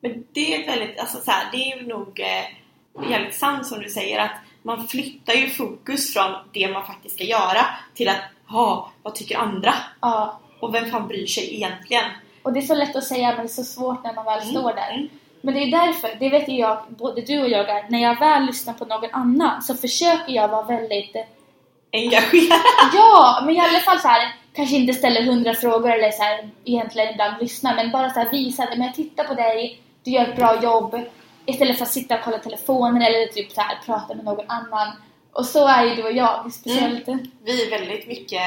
Men 0.00 0.24
det 0.32 0.54
är 0.54 0.66
väldigt, 0.66 1.00
alltså 1.00 1.18
så 1.18 1.30
här, 1.30 1.52
det 1.52 1.72
är 1.72 1.82
nog 1.82 2.20
eh, 2.20 3.10
jävligt 3.10 3.34
sant 3.34 3.66
som 3.66 3.80
du 3.80 3.88
säger 3.88 4.18
att 4.18 4.36
man 4.62 4.88
flyttar 4.88 5.32
ju 5.34 5.48
fokus 5.50 6.12
från 6.12 6.32
det 6.52 6.68
man 6.72 6.86
faktiskt 6.86 7.14
ska 7.14 7.24
göra 7.24 7.66
till 7.94 8.08
att 8.08 8.20
ha 8.46 8.90
vad 9.02 9.14
tycker 9.14 9.38
andra? 9.38 9.74
Ja. 10.00 10.40
Och 10.60 10.74
vem 10.74 10.90
fan 10.90 11.08
bryr 11.08 11.26
sig 11.26 11.54
egentligen? 11.54 12.04
Och 12.42 12.52
det 12.52 12.60
är 12.60 12.62
så 12.62 12.74
lätt 12.74 12.96
att 12.96 13.04
säga 13.04 13.28
men 13.28 13.36
det 13.36 13.42
är 13.42 13.48
så 13.48 13.64
svårt 13.64 14.04
när 14.04 14.14
man 14.14 14.24
väl 14.24 14.38
Mm, 14.42 14.50
står 14.50 14.72
där. 14.74 14.90
mm. 14.94 15.08
Men 15.42 15.54
det 15.54 15.60
är 15.60 15.70
därför, 15.86 16.10
det 16.20 16.28
vet 16.28 16.48
ju 16.48 16.54
jag, 16.56 16.78
både 16.88 17.20
du 17.20 17.42
och 17.42 17.48
jag 17.48 17.68
är, 17.68 17.86
när 17.90 18.02
jag 18.02 18.18
väl 18.18 18.46
lyssnar 18.46 18.74
på 18.74 18.84
någon 18.84 19.10
annan 19.12 19.62
så 19.62 19.74
försöker 19.74 20.32
jag 20.32 20.48
vara 20.48 20.62
väldigt 20.62 21.16
Engagerad. 21.92 22.60
Ja, 22.94 23.42
men 23.46 23.56
i 23.56 23.60
alla 23.60 23.80
fall 23.80 24.00
så 24.00 24.08
här, 24.08 24.34
kanske 24.54 24.76
inte 24.76 24.92
ställer 24.94 25.22
hundra 25.22 25.54
frågor 25.54 25.90
eller 25.92 26.10
så 26.10 26.22
här, 26.22 26.50
egentligen 26.64 27.12
ibland 27.12 27.34
lyssna, 27.40 27.74
men 27.74 27.90
bara 27.90 28.10
så 28.10 28.20
här 28.20 28.30
visa 28.30 28.62
att 28.62 28.68
men 28.78 28.86
jag 28.86 28.94
tittar 28.94 29.24
på 29.24 29.34
dig, 29.34 29.80
du 30.04 30.10
gör 30.10 30.22
ett 30.28 30.36
bra 30.36 30.62
jobb, 30.62 31.00
istället 31.50 31.78
för 31.78 31.84
att 31.84 31.92
sitta 31.92 32.14
och 32.14 32.24
kolla 32.24 32.38
telefonen 32.38 33.02
eller 33.02 33.26
typ 33.26 33.52
så 33.52 33.60
här, 33.60 33.78
prata 33.86 34.14
med 34.14 34.24
någon 34.24 34.50
annan. 34.50 34.88
Och 35.32 35.46
så 35.46 35.66
är 35.66 35.84
ju 35.84 35.94
du 35.94 36.02
och 36.02 36.12
jag, 36.12 36.52
speciellt. 36.52 37.08
Vi 37.44 37.66
är 37.66 37.70
väldigt 37.70 38.06
mycket 38.06 38.42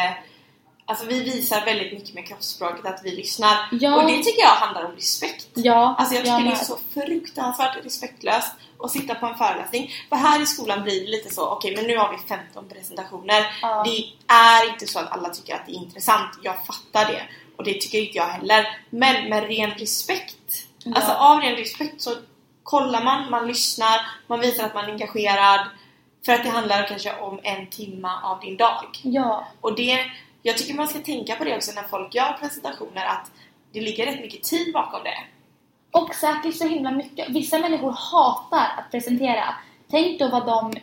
Alltså 0.86 1.06
vi 1.06 1.24
visar 1.24 1.66
väldigt 1.66 1.94
mycket 1.94 2.16
med 2.16 2.28
kroppsspråket 2.28 2.86
att 2.86 3.02
vi 3.04 3.12
lyssnar. 3.12 3.70
Ja. 3.72 3.96
Och 3.96 4.12
det 4.12 4.24
tycker 4.24 4.42
jag 4.42 4.50
handlar 4.50 4.86
om 4.86 4.92
respekt. 4.92 5.48
Ja, 5.54 5.96
Alltså 5.98 6.16
jag 6.16 6.24
tycker 6.24 6.44
det 6.44 6.52
är 6.52 6.56
så 6.56 6.78
fruktansvärt 6.94 7.86
respektlöst 7.86 8.54
att 8.80 8.92
sitta 8.92 9.16
på 9.16 9.26
en 9.26 9.38
föreläsning. 9.38 9.92
För 10.10 10.16
här 10.16 10.42
i 10.42 10.46
skolan 10.46 10.84
blir 10.84 11.02
det 11.02 11.12
lite 11.12 11.34
så, 11.34 11.50
okej 11.50 11.76
men 11.76 11.86
nu 11.86 11.98
har 11.98 12.12
vi 12.12 12.18
15 12.18 12.70
presentationer. 12.70 13.46
Ja. 13.62 13.84
Det 13.86 14.34
är 14.34 14.70
inte 14.70 14.88
så 14.88 15.00
att 15.00 15.12
alla 15.12 15.30
tycker 15.30 15.56
att 15.56 15.66
det 15.66 15.72
är 15.72 15.76
intressant. 15.76 16.40
Jag 16.42 16.66
fattar 16.66 17.14
det. 17.14 17.22
Och 17.58 17.64
det 17.64 17.74
tycker 17.74 18.00
inte 18.00 18.18
jag 18.18 18.28
heller. 18.28 18.68
Men 18.90 19.30
med 19.30 19.44
ren 19.48 19.72
respekt. 19.72 20.68
Ja. 20.84 20.92
Alltså 20.96 21.12
av 21.12 21.40
ren 21.42 21.56
respekt 21.56 22.02
så 22.02 22.16
kollar 22.64 23.04
man, 23.04 23.30
man 23.30 23.48
lyssnar, 23.48 24.02
man 24.28 24.40
visar 24.40 24.66
att 24.66 24.74
man 24.74 24.86
är 24.86 24.92
engagerad. 24.92 25.68
För 26.26 26.34
att 26.34 26.44
det 26.44 26.50
handlar 26.50 26.88
kanske 26.88 27.20
om 27.20 27.40
en 27.44 27.68
timme 27.68 28.10
av 28.24 28.40
din 28.40 28.58
dag. 28.58 28.86
Ja, 29.02 29.48
Och 29.62 29.76
det, 29.76 30.00
jag 30.42 30.58
tycker 30.58 30.74
man 30.74 30.88
ska 30.88 31.00
tänka 31.00 31.36
på 31.36 31.44
det 31.44 31.56
också 31.56 31.72
när 31.76 31.84
folk 31.84 32.16
gör 32.16 32.38
presentationer 32.40 33.06
att 33.06 33.32
det 33.72 33.82
ligger 33.82 34.06
rätt 34.06 34.22
mycket 34.22 34.44
tid 34.44 34.74
bakom 34.74 35.04
det. 35.04 35.18
och 35.92 36.16
säkert 36.16 36.56
så 36.56 36.68
himla 36.68 36.92
mycket. 36.92 37.30
Vissa 37.30 37.60
människor 37.60 37.92
hatar 37.92 38.68
att 38.78 38.92
presentera. 38.92 39.56
Tänk 39.90 40.20
då 40.20 40.30
vad 40.30 40.46
de, 40.46 40.74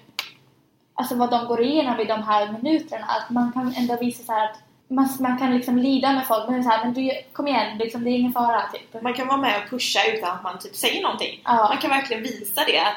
alltså 0.95 1.15
vad 1.15 1.31
de 1.31 1.47
går 1.47 1.63
igenom 1.63 2.01
i 2.01 2.05
de 2.05 2.23
här 2.23 2.53
minuterna. 2.53 3.07
Att 3.07 3.31
man 3.31 3.53
kan 3.53 3.75
ändå 3.77 3.97
visa 3.97 4.23
så 4.23 4.33
här 4.33 4.45
att 4.45 4.59
man, 4.91 5.09
man 5.21 5.39
kan 5.39 5.57
liksom 5.57 5.79
lida 5.79 6.13
med 6.13 6.27
folk. 6.27 6.49
Men 6.49 6.65
så 6.65 6.71
här, 6.71 6.85
men 6.85 6.95
du, 6.95 7.11
kom 7.33 7.49
igen, 7.49 7.79
liksom, 7.79 8.05
det 8.05 8.11
är 8.11 8.19
ingen 8.19 8.33
fara. 8.33 8.63
Typ. 8.73 9.03
Man 9.03 9.15
kan 9.15 9.29
vara 9.29 9.39
med 9.39 9.63
och 9.65 9.71
pusha 9.71 10.01
utan 10.15 10.31
att 10.31 10.43
man 10.43 10.59
typ 10.59 10.77
säger 10.77 11.03
någonting. 11.03 11.41
Ja. 11.45 11.69
Man 11.69 11.79
kan 11.79 11.91
verkligen 11.91 12.23
visa 12.23 12.65
det. 12.65 12.79
att, 12.79 12.95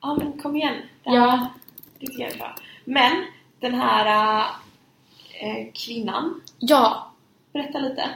Ja 0.00 0.14
men 0.14 0.32
kom 0.32 0.56
igen. 0.56 0.74
Det 1.04 1.10
Ja. 1.10 1.46
Det 1.98 2.22
är 2.22 2.38
bra. 2.38 2.54
Men 2.84 3.24
den 3.60 3.74
här 3.74 4.38
äh, 5.40 5.72
kvinnan, 5.74 6.40
Ja, 6.58 7.12
berätta 7.52 7.78
lite. 7.78 8.10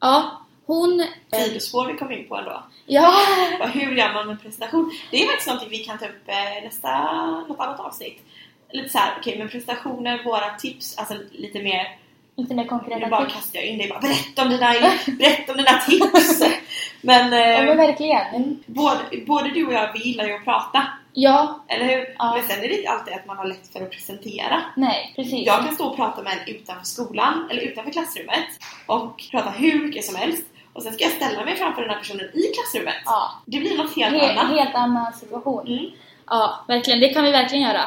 ja, 0.00 0.40
hon... 0.66 1.04
Sidospår 1.32 1.86
vi 1.86 1.98
kom 1.98 2.12
in 2.12 2.28
på 2.28 2.36
ändå. 2.36 2.62
Ja, 2.86 3.12
hur 3.72 3.96
gör 3.96 4.12
man 4.12 4.30
en 4.30 4.38
presentation? 4.38 4.92
Det 5.10 5.22
är 5.22 5.26
faktiskt 5.26 5.46
någonting 5.46 5.70
vi 5.70 5.78
kan 5.78 5.98
ta 5.98 6.04
upp 6.06 6.28
eh, 6.28 6.64
nästa, 6.64 7.10
något 7.48 7.60
annat 7.60 7.80
avsnitt. 7.80 8.22
Lite 8.70 8.88
så 8.88 8.98
här, 8.98 9.14
okej 9.20 9.38
men 9.38 9.48
presentationer, 9.48 10.24
våra 10.24 10.50
tips, 10.50 10.98
alltså 10.98 11.14
lite 11.32 11.62
mer 11.62 11.96
lite 12.36 12.54
mer 12.54 12.62
Nu 12.62 12.68
konkreta 12.68 13.08
bara 13.08 13.24
tips. 13.24 13.34
kastar 13.34 13.58
jag 13.58 13.68
in 13.68 13.78
det 13.78 13.88
bara 13.88 14.00
berätta 14.00 14.42
om 14.42 14.48
dina, 14.48 14.74
berätta 15.18 15.52
om 15.52 15.58
dina 15.58 15.78
tips! 15.80 16.42
Men, 17.00 17.32
eh, 17.32 17.38
Ja, 17.38 17.62
men 17.62 17.76
verkligen. 17.76 18.62
både, 18.66 18.98
både 19.26 19.48
du 19.50 19.66
och 19.66 19.72
jag, 19.72 19.92
vi 19.92 19.98
gillar 20.08 20.24
ju 20.24 20.34
att 20.36 20.44
prata, 20.44 20.86
Ja, 21.16 21.64
eller 21.68 21.84
hur? 21.84 22.14
Ja. 22.18 22.34
Men 22.36 22.46
sen 22.48 22.64
är 22.64 22.68
det 22.68 22.76
inte 22.78 22.90
alltid 22.90 23.14
att 23.14 23.26
man 23.26 23.36
har 23.36 23.44
lätt 23.46 23.72
för 23.72 23.82
att 23.82 23.90
presentera. 23.90 24.62
nej, 24.76 25.12
precis. 25.16 25.46
Jag 25.46 25.64
kan 25.64 25.74
stå 25.74 25.84
och 25.86 25.96
prata 25.96 26.22
med 26.22 26.32
en 26.32 26.54
utanför 26.54 26.84
skolan, 26.84 27.48
eller 27.50 27.62
utanför 27.62 27.90
klassrummet 27.92 28.44
och 28.86 29.22
prata 29.30 29.50
hur 29.50 29.84
mycket 29.86 30.04
som 30.04 30.16
helst 30.16 30.44
och 30.72 30.82
sen 30.82 30.92
ska 30.92 31.04
jag 31.04 31.12
ställa 31.12 31.44
mig 31.44 31.56
framför 31.56 31.80
den 31.82 31.90
här 31.90 31.98
personen 31.98 32.24
i 32.34 32.42
klassrummet. 32.54 32.94
Ja, 33.04 33.30
Det 33.46 33.58
blir 33.60 33.76
något 33.76 33.96
helt 33.96 34.16
helt, 34.22 34.38
annat. 34.38 34.58
helt 34.58 34.74
annan 34.74 35.12
situation. 35.12 35.66
Mm. 35.66 35.86
Ja, 36.26 36.64
verkligen. 36.68 37.00
Det 37.00 37.08
kan 37.08 37.24
vi 37.24 37.30
verkligen 37.30 37.64
göra. 37.64 37.82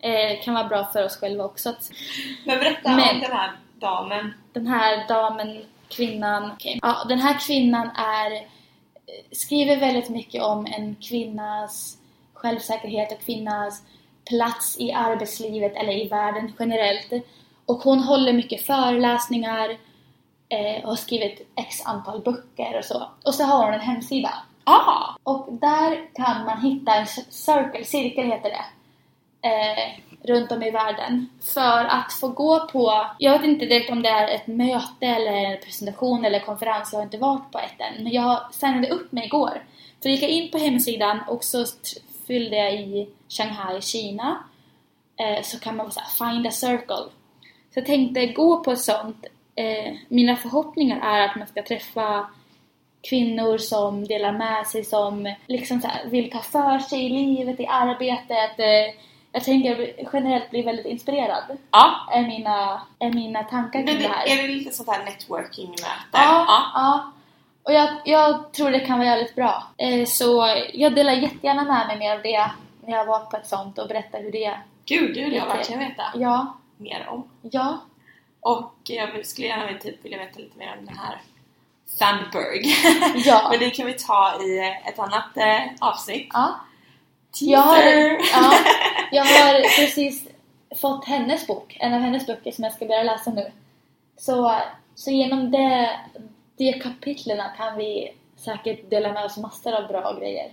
Eh, 0.00 0.44
kan 0.44 0.54
vara 0.54 0.64
bra 0.64 0.88
för 0.92 1.04
oss 1.04 1.16
själva 1.20 1.44
också. 1.44 1.74
Men 2.44 2.58
berätta 2.58 2.90
Men- 2.96 3.14
om 3.14 3.20
den 3.20 3.32
här 3.32 3.50
damen. 3.80 4.34
den 4.52 4.66
här 4.66 5.08
damen, 5.08 5.64
kvinnan... 5.88 6.50
okej. 6.52 6.78
Ja, 6.82 7.04
den 7.08 7.18
här 7.18 7.38
kvinnan 7.46 7.90
är, 7.96 8.46
skriver 9.32 9.76
väldigt 9.76 10.08
mycket 10.08 10.42
om 10.42 10.66
en 10.66 10.96
kvinnas 10.96 11.98
självsäkerhet 12.34 13.12
och 13.12 13.20
kvinnas 13.20 13.82
plats 14.28 14.76
i 14.80 14.92
arbetslivet 14.92 15.76
eller 15.76 15.92
i 15.92 16.08
världen 16.08 16.52
generellt. 16.58 17.12
Och 17.66 17.76
hon 17.76 17.98
håller 17.98 18.32
mycket 18.32 18.66
föreläsningar 18.66 19.70
eh, 20.48 20.82
och 20.82 20.88
har 20.88 20.96
skrivit 20.96 21.52
x 21.56 21.86
antal 21.86 22.20
böcker 22.20 22.78
och 22.78 22.84
så. 22.84 23.10
Och 23.24 23.34
så 23.34 23.44
har 23.44 23.64
hon 23.64 23.74
en 23.74 23.80
hemsida. 23.80 24.30
Ah! 24.64 25.14
Och 25.22 25.52
där 25.52 26.14
kan 26.14 26.44
man 26.44 26.60
hitta 26.60 26.94
en 26.94 27.06
cirkel, 27.28 27.84
cirkel 27.84 28.26
heter 28.26 28.50
det, 28.50 28.64
eh, 29.42 30.02
runt 30.22 30.52
om 30.52 30.62
i 30.62 30.70
världen. 30.70 31.28
För 31.54 31.84
att 31.84 32.12
få 32.12 32.28
gå 32.28 32.68
på, 32.72 33.06
jag 33.18 33.32
vet 33.32 33.48
inte 33.48 33.66
direkt 33.66 33.90
om 33.90 34.02
det 34.02 34.08
är 34.08 34.28
ett 34.28 34.46
möte 34.46 35.06
eller 35.06 35.32
en 35.32 35.60
presentation 35.60 36.24
eller 36.24 36.40
konferens, 36.40 36.92
jag 36.92 36.98
har 36.98 37.04
inte 37.04 37.18
varit 37.18 37.52
på 37.52 37.58
ett 37.58 37.80
än. 37.80 38.04
Men 38.04 38.12
jag 38.12 38.54
signade 38.54 38.88
upp 38.88 39.12
mig 39.12 39.24
igår. 39.24 39.64
Så 40.02 40.08
gick 40.08 40.22
jag 40.22 40.30
in 40.30 40.50
på 40.50 40.58
hemsidan 40.58 41.20
och 41.28 41.44
så 41.44 41.64
fyllde 42.26 42.56
jag 42.56 42.74
i 42.74 43.08
Shanghai, 43.28 43.82
Kina. 43.82 44.44
Eh, 45.16 45.42
så 45.42 45.60
kan 45.60 45.76
man 45.76 45.86
vara 45.86 45.94
såhär, 45.94 46.32
find 46.32 46.46
a 46.46 46.50
circle. 46.50 47.10
Så 47.74 47.80
jag 47.80 47.86
tänkte 47.86 48.26
gå 48.26 48.60
på 48.60 48.72
ett 48.72 48.80
sånt. 48.80 49.26
Eh, 49.54 49.94
mina 50.08 50.36
förhoppningar 50.36 51.00
är 51.00 51.28
att 51.28 51.36
man 51.36 51.46
ska 51.46 51.62
träffa 51.62 52.26
kvinnor 53.08 53.58
som 53.58 54.04
delar 54.04 54.32
med 54.32 54.66
sig, 54.66 54.84
som 54.84 55.34
liksom 55.46 55.80
så 55.80 55.88
här, 55.88 56.06
vill 56.06 56.30
ta 56.30 56.38
för 56.38 56.78
sig 56.78 57.06
i 57.06 57.08
livet, 57.08 57.60
i 57.60 57.66
arbetet. 57.66 58.58
Eh, 58.58 58.94
jag 59.32 59.44
tänker 59.44 59.92
generellt 60.12 60.50
bli 60.50 60.62
väldigt 60.62 60.86
inspirerad. 60.86 61.42
Ja. 61.70 62.08
Är 62.12 62.22
mina, 62.22 62.82
är 62.98 63.10
mina 63.12 63.42
tankar 63.44 63.86
kring 63.86 63.86
det, 63.98 64.02
det 64.02 64.08
här. 64.08 64.26
är 64.26 64.42
det 64.42 64.48
lite 64.48 64.72
sånt 64.76 64.88
här 64.90 65.04
networking-möte? 65.04 65.84
Ja, 66.12 66.44
ja. 66.74 67.12
Och 67.62 67.72
jag, 67.72 67.88
jag 68.04 68.52
tror 68.52 68.70
det 68.70 68.80
kan 68.80 68.98
vara 68.98 69.08
jävligt 69.08 69.34
bra. 69.34 69.62
Eh, 69.76 70.04
så 70.06 70.56
jag 70.74 70.94
delar 70.94 71.12
jättegärna 71.12 71.64
med 71.64 71.86
mig 71.86 71.98
mer 71.98 72.14
av 72.16 72.22
det 72.22 72.50
när 72.86 72.96
jag 72.96 73.04
var 73.04 73.20
på 73.20 73.36
ett 73.36 73.46
sånt 73.46 73.78
och 73.78 73.88
berättar 73.88 74.20
hur 74.22 74.32
det 74.32 74.44
är. 74.44 74.60
Gud, 74.84 75.14
det 75.14 75.24
vill 75.24 75.34
jag 75.34 75.46
verkligen 75.46 75.80
veta 75.80 76.02
Ja, 76.14 76.56
mer 76.76 77.06
om. 77.10 77.28
ja, 77.42 77.78
Och 78.40 78.74
jag 78.84 79.26
skulle 79.26 79.46
gärna 79.46 79.78
typ, 79.78 80.04
vilja 80.04 80.18
veta 80.18 80.38
lite 80.38 80.58
mer 80.58 80.74
om 80.78 80.86
den 80.86 80.96
här 80.98 81.18
Sandberg. 81.86 82.62
Ja. 83.24 83.46
Men 83.50 83.58
det 83.58 83.70
kan 83.70 83.86
vi 83.86 83.92
ta 83.92 84.42
i 84.42 84.58
ett 84.86 84.98
annat 84.98 85.36
eh, 85.36 85.60
avsnitt. 85.80 86.28
ja. 86.32 86.54
Jag 87.40 87.60
har, 87.60 87.82
ja, 88.32 88.52
jag 89.12 89.24
har 89.24 89.80
precis 89.80 90.28
fått 90.80 91.04
hennes 91.04 91.46
bok, 91.46 91.76
en 91.80 91.94
av 91.94 92.00
hennes 92.00 92.26
böcker 92.26 92.52
som 92.52 92.64
jag 92.64 92.72
ska 92.72 92.86
börja 92.86 93.02
läsa 93.02 93.30
nu. 93.30 93.52
Så, 94.16 94.54
så 94.94 95.10
genom 95.10 95.50
det, 95.50 95.90
de 96.56 96.72
kapitlen 96.72 97.40
kan 97.56 97.76
vi 97.76 98.14
säkert 98.36 98.90
dela 98.90 99.12
med 99.12 99.24
oss 99.24 99.36
massor 99.36 99.72
av 99.72 99.88
bra 99.88 100.18
grejer. 100.20 100.52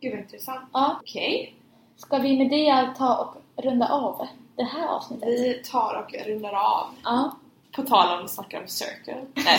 Gud 0.00 0.12
vad 0.12 0.20
intressant. 0.20 0.70
Ja, 0.72 0.96
Okej. 1.00 1.54
ska 1.96 2.18
vi 2.18 2.38
med 2.38 2.50
det 2.50 2.94
ta 2.98 3.16
och 3.16 3.62
runda 3.64 3.88
av? 3.88 4.28
det 4.56 4.64
här 4.64 4.86
avsnittet? 4.86 5.28
Vi 5.28 5.62
tar 5.64 6.04
och 6.04 6.26
rundar 6.26 6.52
av. 6.52 6.86
Ja. 7.04 7.36
På 7.72 7.82
tal 7.82 8.18
om 8.18 8.24
att 8.24 8.30
snacka 8.30 8.60
om 8.60 8.68
circle. 8.68 9.24
Nej, 9.34 9.58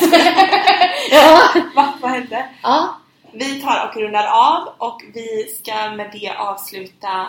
jag 1.11 1.21
ja. 1.21 1.49
Va? 1.75 1.93
Vad 2.01 2.11
hände? 2.11 2.49
ja. 2.63 2.97
Vi 3.39 3.61
tar 3.61 3.87
och 3.89 3.95
rundar 4.01 4.27
av 4.27 4.67
och 4.77 5.01
vi 5.13 5.43
ska 5.59 5.89
med 5.91 6.09
det 6.11 6.29
avsluta 6.37 7.27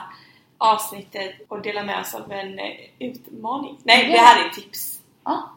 avsnittet 0.58 1.34
och 1.48 1.62
dela 1.62 1.82
med 1.82 2.00
oss 2.00 2.14
av 2.14 2.32
en 2.32 2.58
eh, 2.58 2.74
utmaning. 2.98 3.78
Nej, 3.84 4.06
det 4.06 4.12
Ja. 4.16 4.22
här 4.22 4.44
är 4.44 4.48
tips. 4.50 5.00
ja. 5.24 5.50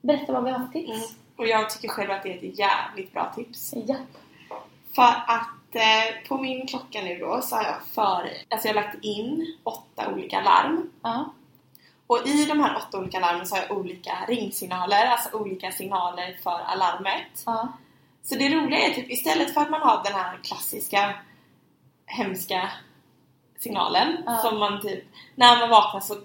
Berätta 0.00 0.32
vad 0.32 0.44
vi 0.44 0.50
har 0.50 0.58
för 0.58 0.72
tips. 0.72 0.90
Mm. 0.90 1.08
Och 1.36 1.46
jag 1.46 1.70
tycker 1.70 1.88
själv 1.88 2.10
att 2.10 2.22
det 2.22 2.32
är 2.32 2.36
ett 2.48 2.58
jävligt 2.58 3.12
bra 3.12 3.32
tips. 3.36 3.74
Ja. 3.86 3.96
För 4.94 5.02
att 5.26 5.74
eh, 5.74 6.28
på 6.28 6.38
min 6.38 6.66
klocka 6.66 7.00
nu 7.02 7.18
då 7.18 7.40
så 7.42 7.56
har 7.56 7.62
jag 7.64 7.76
för, 7.94 8.30
alltså 8.50 8.68
jag 8.68 8.74
har 8.74 8.82
lagt 8.82 9.04
in 9.04 9.56
åtta 9.64 10.12
olika 10.12 10.40
larm. 10.40 10.90
Ja. 11.02 11.32
Och 12.06 12.26
i 12.26 12.44
de 12.44 12.60
här 12.60 12.76
åtta 12.76 12.98
olika 12.98 13.20
larmen 13.20 13.46
så 13.46 13.54
har 13.56 13.62
jag 13.62 13.78
olika 13.78 14.12
ringsignaler, 14.28 15.06
alltså 15.06 15.36
olika 15.36 15.72
signaler 15.72 16.38
för 16.42 16.60
alarmet. 16.66 17.42
Ja. 17.46 17.68
Så 18.24 18.34
det 18.34 18.48
roliga 18.48 18.78
är 18.78 18.94
typ 18.94 19.10
istället 19.10 19.54
för 19.54 19.60
att 19.60 19.70
man 19.70 19.80
har 19.80 20.04
den 20.04 20.12
här 20.12 20.38
klassiska 20.42 21.14
hemska 22.06 22.70
signalen 23.58 24.22
Ja. 24.26 24.36
som 24.36 24.58
man 24.58 24.82
typ, 24.82 25.04
när 25.34 25.58
man 25.60 25.70
vaknar 25.70 26.00
så 26.00 26.16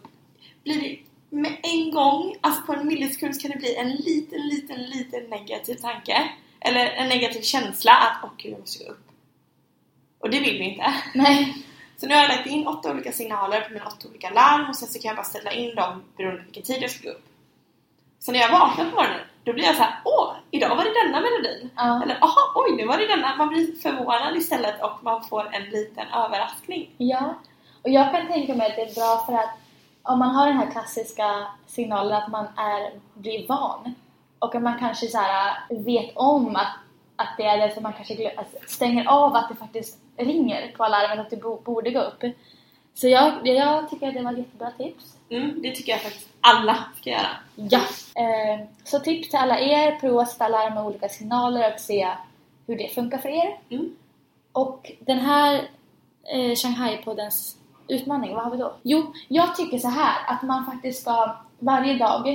blir 0.64 0.82
det 0.82 1.00
med 1.30 1.58
en 1.64 1.92
gång, 1.92 2.36
alltså 2.42 2.62
på 2.62 2.74
en 2.74 2.88
millisekund 2.88 3.42
kan 3.42 3.52
det 3.52 3.58
bli 3.58 3.76
en 3.76 3.92
liten, 3.92 4.42
liten, 4.48 4.84
liten 4.84 5.24
negativ 5.30 5.76
tanke. 5.76 6.32
Eller 6.62 6.86
en 6.86 7.10
negativ 7.10 7.42
känsla 7.42 7.92
att 7.92 8.18
åh 8.24 8.30
gud, 8.38 8.52
jag 8.54 8.60
måste 8.60 8.84
gå 8.84 8.92
upp. 8.92 9.08
Och 10.20 10.30
det 10.30 10.40
vill 10.40 10.58
vi 10.58 10.64
inte. 10.64 10.94
Nej. 11.14 11.58
Så 11.98 12.08
nu 12.08 12.14
har 12.14 12.22
jag 12.22 12.30
lagt 12.30 12.48
in 12.48 12.68
åtta 12.68 12.92
olika 12.92 13.12
signaler 13.12 13.62
på 13.62 13.74
mina 13.74 13.86
åtta 13.88 14.08
olika 14.08 14.30
larm 14.30 14.70
och 14.70 14.76
sen 14.76 14.88
så 14.88 15.00
kan 15.00 15.10
jag 15.10 15.16
bara 15.16 15.24
ställa 15.26 15.52
in 15.52 15.76
dem 15.76 16.04
beroende 16.18 16.40
på 16.40 16.46
vilken 16.46 16.64
tid 16.64 16.84
jag 16.84 16.92
ska 16.92 17.04
gå 17.04 17.16
upp. 17.16 17.26
Så 18.20 18.32
när 18.32 18.40
jag 18.40 18.52
vaknar 18.52 18.86
på 18.86 18.96
morgonen, 18.96 19.20
då 19.44 19.54
blir 19.54 19.64
jag 19.64 19.76
så 19.76 19.84
här: 19.84 20.00
åh, 20.06 20.34
idag 20.52 20.76
var 20.76 20.84
det 20.84 21.04
denna 21.04 21.22
melodin. 21.22 21.70
Ja. 21.76 22.04
Eller 22.04 22.18
aha, 22.22 22.52
oj, 22.56 22.76
nu 22.78 22.86
var 22.86 22.98
det 22.98 23.08
denna. 23.08 23.36
Man 23.36 23.50
blir 23.50 23.82
förvånad 23.82 24.38
istället 24.38 24.84
och 24.84 25.04
man 25.04 25.24
får 25.24 25.56
en 25.56 25.64
liten 25.64 26.08
överraskning. 26.08 26.90
Ja, 26.98 27.34
och 27.84 27.90
jag 27.90 28.12
kan 28.12 28.28
tänka 28.28 28.56
mig 28.56 28.68
att 28.70 28.76
det 28.76 28.82
är 28.82 28.96
bra 28.96 29.24
för 29.26 29.34
att 29.34 29.50
om 30.04 30.20
man 30.20 30.36
har 30.36 30.48
den 30.48 30.58
här 30.58 30.72
klassiska 30.72 31.48
signalen 31.68 32.18
att 32.18 32.32
man 32.32 32.46
är, 32.58 32.92
blir 33.14 33.48
van 33.48 33.96
och 34.40 34.56
att 34.56 34.62
man 34.62 34.80
kanske 34.80 35.08
så 35.08 35.18
här 35.18 35.58
vet 35.70 36.18
om 36.18 36.56
att, 36.56 36.74
att 37.16 37.38
det 37.38 37.44
är 37.44 37.68
det 37.68 37.74
som 37.74 37.84
man 37.84 37.94
kanske 37.94 38.32
stänger 38.68 39.06
av 39.08 39.36
att 39.36 39.50
det 39.50 39.56
faktiskt 39.56 40.00
ringer 40.18 40.74
på 40.78 40.84
alarmet 40.84 41.34
att 41.34 41.42
bo, 41.42 41.60
borde 41.62 41.92
gå 41.92 42.00
upp. 42.00 42.24
Så 42.94 43.08
jag, 43.08 43.48
jag 43.48 43.90
tycker 43.90 44.08
att 44.08 44.14
det 44.14 44.22
var 44.22 44.32
ett 44.32 44.38
jättebra 44.38 44.72
tips. 44.72 45.19
Mm, 45.30 45.62
det 45.62 45.76
tycker 45.76 45.92
jag 45.92 46.02
faktiskt 46.02 46.30
alla 46.42 46.86
ska 47.02 47.10
göra. 47.10 47.38
Ja! 47.56 47.80
Eh, 48.16 48.66
så 48.84 49.00
tips 49.00 49.30
till 49.30 49.40
alla 49.40 49.60
er, 49.60 50.00
prova 50.00 50.22
att 50.22 50.32
sätta 50.32 50.48
larm 50.48 50.74
med 50.74 50.84
olika 50.84 51.10
signaler 51.10 51.74
och 51.74 51.80
se 51.80 52.08
hur 52.68 52.78
det 52.78 52.94
funkar 52.96 53.18
för 53.18 53.30
er. 53.30 53.58
Mm. 53.70 53.96
Och 54.52 54.92
den 55.00 55.20
här 55.20 55.54
eh, 56.34 56.56
Shanghai-poddens 56.56 57.56
utmaning, 57.88 58.36
vad 58.36 58.44
har 58.44 58.52
vi 58.52 58.58
då? 58.58 58.74
Jo, 58.84 59.14
jag 59.28 59.56
tycker 59.56 59.78
så 59.78 59.88
här 59.88 60.34
att 60.34 60.42
man 60.42 60.66
faktiskt 60.66 61.02
ska 61.02 61.36
varje 61.60 61.98
dag 61.98 62.28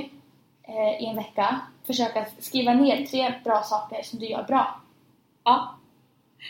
eh, 0.63 1.03
i 1.03 1.05
en 1.05 1.15
vecka 1.15 1.61
försöka 1.87 2.25
skriva 2.39 2.73
ner 2.73 3.05
tre 3.05 3.33
bra 3.43 3.63
saker 3.63 4.03
som 4.03 4.19
du 4.19 4.25
gör 4.25 4.43
bra. 4.43 4.81
Ja. 5.43 5.75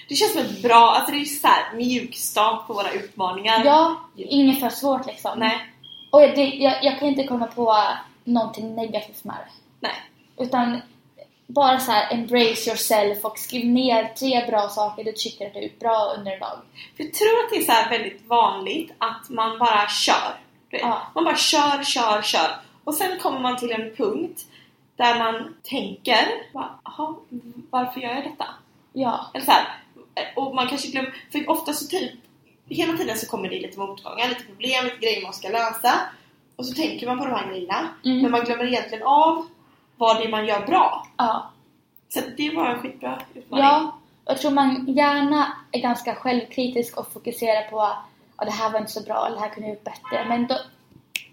Det 0.09 0.15
känns 0.15 0.33
som 0.33 0.41
ett 0.41 0.63
bra, 0.63 0.95
alltså 0.95 1.11
det 1.11 1.17
är 1.17 1.25
så 1.25 1.47
här 1.47 1.75
mjukstart 1.75 2.67
på 2.67 2.73
våra 2.73 2.91
utmaningar. 2.91 3.65
Ja, 3.65 3.95
inget 4.15 4.59
för 4.59 4.69
svårt 4.69 5.05
liksom. 5.05 5.39
Nej, 5.39 5.74
Och 6.15 6.21
det, 6.21 6.43
jag, 6.45 6.83
jag 6.83 6.99
kan 6.99 7.07
inte 7.07 7.23
komma 7.23 7.45
på 7.47 7.77
någonting 8.23 8.75
negativt 8.75 9.23
med 9.23 9.35
det. 9.35 9.51
nej. 9.79 9.95
Utan 10.37 10.81
bara 11.47 11.79
så 11.79 11.91
här 11.91 12.13
embrace 12.13 12.69
yourself 12.69 13.25
och 13.25 13.37
skriv 13.39 13.65
ner 13.65 14.13
tre 14.19 14.45
bra 14.47 14.69
saker 14.69 15.03
du 15.03 15.11
tycker 15.11 15.47
att 15.47 15.53
du 15.53 15.59
är 15.59 15.71
bra 15.79 16.13
under 16.17 16.31
en 16.31 16.39
dag. 16.39 16.57
För 16.97 17.03
jag 17.03 17.13
tror 17.13 17.39
att 17.43 17.49
det 17.51 17.57
är 17.57 17.83
så 17.83 17.89
väldigt 17.89 18.27
vanligt 18.27 18.91
att 18.97 19.29
man 19.29 19.59
bara 19.59 19.87
kör. 19.87 20.39
Ja. 20.69 21.01
Man 21.15 21.23
bara 21.23 21.35
kör, 21.35 21.83
kör, 21.83 22.21
kör. 22.21 22.55
Och 22.83 22.93
sen 22.93 23.19
kommer 23.19 23.39
man 23.39 23.57
till 23.57 23.71
en 23.71 23.95
punkt 23.95 24.41
där 24.95 25.19
man 25.19 25.55
tänker, 25.63 26.27
"Jaha, 26.53 27.15
varför 27.69 27.99
gör 28.01 28.13
jag 28.13 28.23
detta? 28.23 28.47
Ja, 28.93 29.31
Eller 29.33 29.45
så 29.45 29.51
här, 29.51 29.65
och 30.35 30.55
man 30.55 30.67
kanske 30.67 30.87
glömmer, 30.87 31.13
för 31.31 31.49
ofta 31.49 31.73
så 31.73 31.87
typ, 31.87 32.11
hela 32.69 32.97
tiden 32.97 33.17
så 33.17 33.27
kommer 33.27 33.49
det 33.49 33.59
lite 33.59 33.79
motgångar, 33.79 34.29
lite 34.29 34.43
problem, 34.43 34.83
lite 34.85 34.97
grejer 34.97 35.23
man 35.23 35.33
ska 35.33 35.49
lösa. 35.49 35.93
Och 36.55 36.65
så 36.65 36.73
tänker 36.73 37.07
man 37.07 37.19
på 37.19 37.25
de 37.25 37.31
här 37.31 37.47
grejerna, 37.47 37.87
Mm. 38.05 38.21
men 38.21 38.31
man 38.31 38.43
glömmer 38.45 38.65
egentligen 38.65 39.03
av 39.07 39.45
vad 39.97 40.17
det 40.17 40.23
är 40.23 40.29
man 40.29 40.45
gör 40.45 40.65
bra. 40.65 41.07
ja. 41.17 41.51
Så 42.09 42.19
det 42.37 42.55
var 42.55 42.65
en 42.69 42.79
skitbra 42.81 43.19
utmaning. 43.33 43.65
Ja, 43.65 43.97
jag 44.25 44.37
tror 44.37 44.51
man 44.51 44.85
gärna 44.87 45.57
är 45.71 45.79
ganska 45.79 46.15
självkritisk 46.15 46.97
och 46.97 47.13
fokuserar 47.13 47.69
på 47.69 47.81
att 48.35 48.45
det 48.47 48.51
här 48.51 48.69
var 48.69 48.79
inte 48.79 48.91
så 48.91 49.01
bra 49.03 49.25
eller 49.27 49.35
det 49.35 49.41
här 49.41 49.49
kunde 49.49 49.69
jag 49.69 49.75
gjort 49.75 49.83
bättre. 49.83 50.25
Men 50.27 50.47
då, 50.47 50.57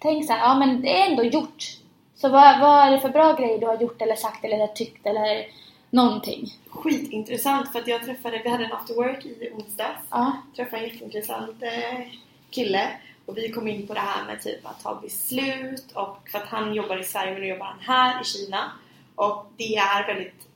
tänk 0.01 0.27
så 0.27 0.33
här, 0.33 0.41
ja 0.41 0.59
men 0.59 0.83
det 0.83 1.01
är 1.01 1.11
ändå 1.11 1.25
gjort. 1.25 1.65
Så 2.15 2.29
vad, 2.29 2.61
vad 2.61 2.87
är 2.87 2.91
det 2.91 3.01
för 3.01 3.09
bra 3.09 3.33
grejer 3.33 3.59
du 3.59 3.67
har 3.67 3.81
gjort 3.81 4.03
eller 4.03 4.15
sagt 4.17 4.45
eller 4.45 4.67
tyckt 4.67 5.07
eller 5.07 5.45
någonting? 5.93 6.59
Skitintressant 6.69 7.73
för 7.73 7.79
att 7.79 7.89
jag 7.89 8.05
träffade, 8.05 8.41
vi 8.45 8.51
hade 8.51 8.65
en 8.65 8.73
after 8.73 8.95
work 8.95 9.25
i 9.25 9.51
onsdags. 9.53 10.01
Ja, 10.11 10.43
träffade 10.57 10.83
en 10.83 10.89
jätteintressant 10.89 11.63
eh, 11.63 12.01
kille 12.51 12.89
och 13.27 13.37
vi 13.37 13.53
kom 13.53 13.69
in 13.69 13.87
på 13.87 13.95
det 13.95 14.01
här 14.01 14.27
med 14.27 14.43
typ 14.43 14.67
att 14.67 14.83
ta 14.83 15.01
beslut 15.01 15.93
och 15.95 16.29
för 16.29 16.39
att 16.39 16.49
han 16.49 16.75
jobbar 16.75 17.01
i 17.01 17.05
Sverige 17.05 17.33
men 17.33 17.41
nu 17.41 17.49
jobbar 17.49 17.67
han 17.67 17.81
här 17.81 18.23
i 18.23 18.25
Kina 18.25 18.73
och 19.15 19.47
det 19.57 19.77
är 19.77 20.07
väldigt 20.07 20.49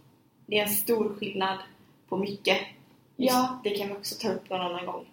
det 0.47 0.59
är 0.59 0.63
en 0.63 0.69
stor 0.69 1.17
skillnad 1.19 1.59
på 2.09 2.17
mycket. 2.17 2.59
Just, 3.17 3.35
Ja. 3.35 3.61
Det 3.65 3.71
kan 3.71 3.89
vi 3.89 3.95
också 3.95 4.15
ta 4.15 4.29
upp 4.29 4.51
någon 4.51 4.61
annan 4.61 4.87
gång. 4.87 5.07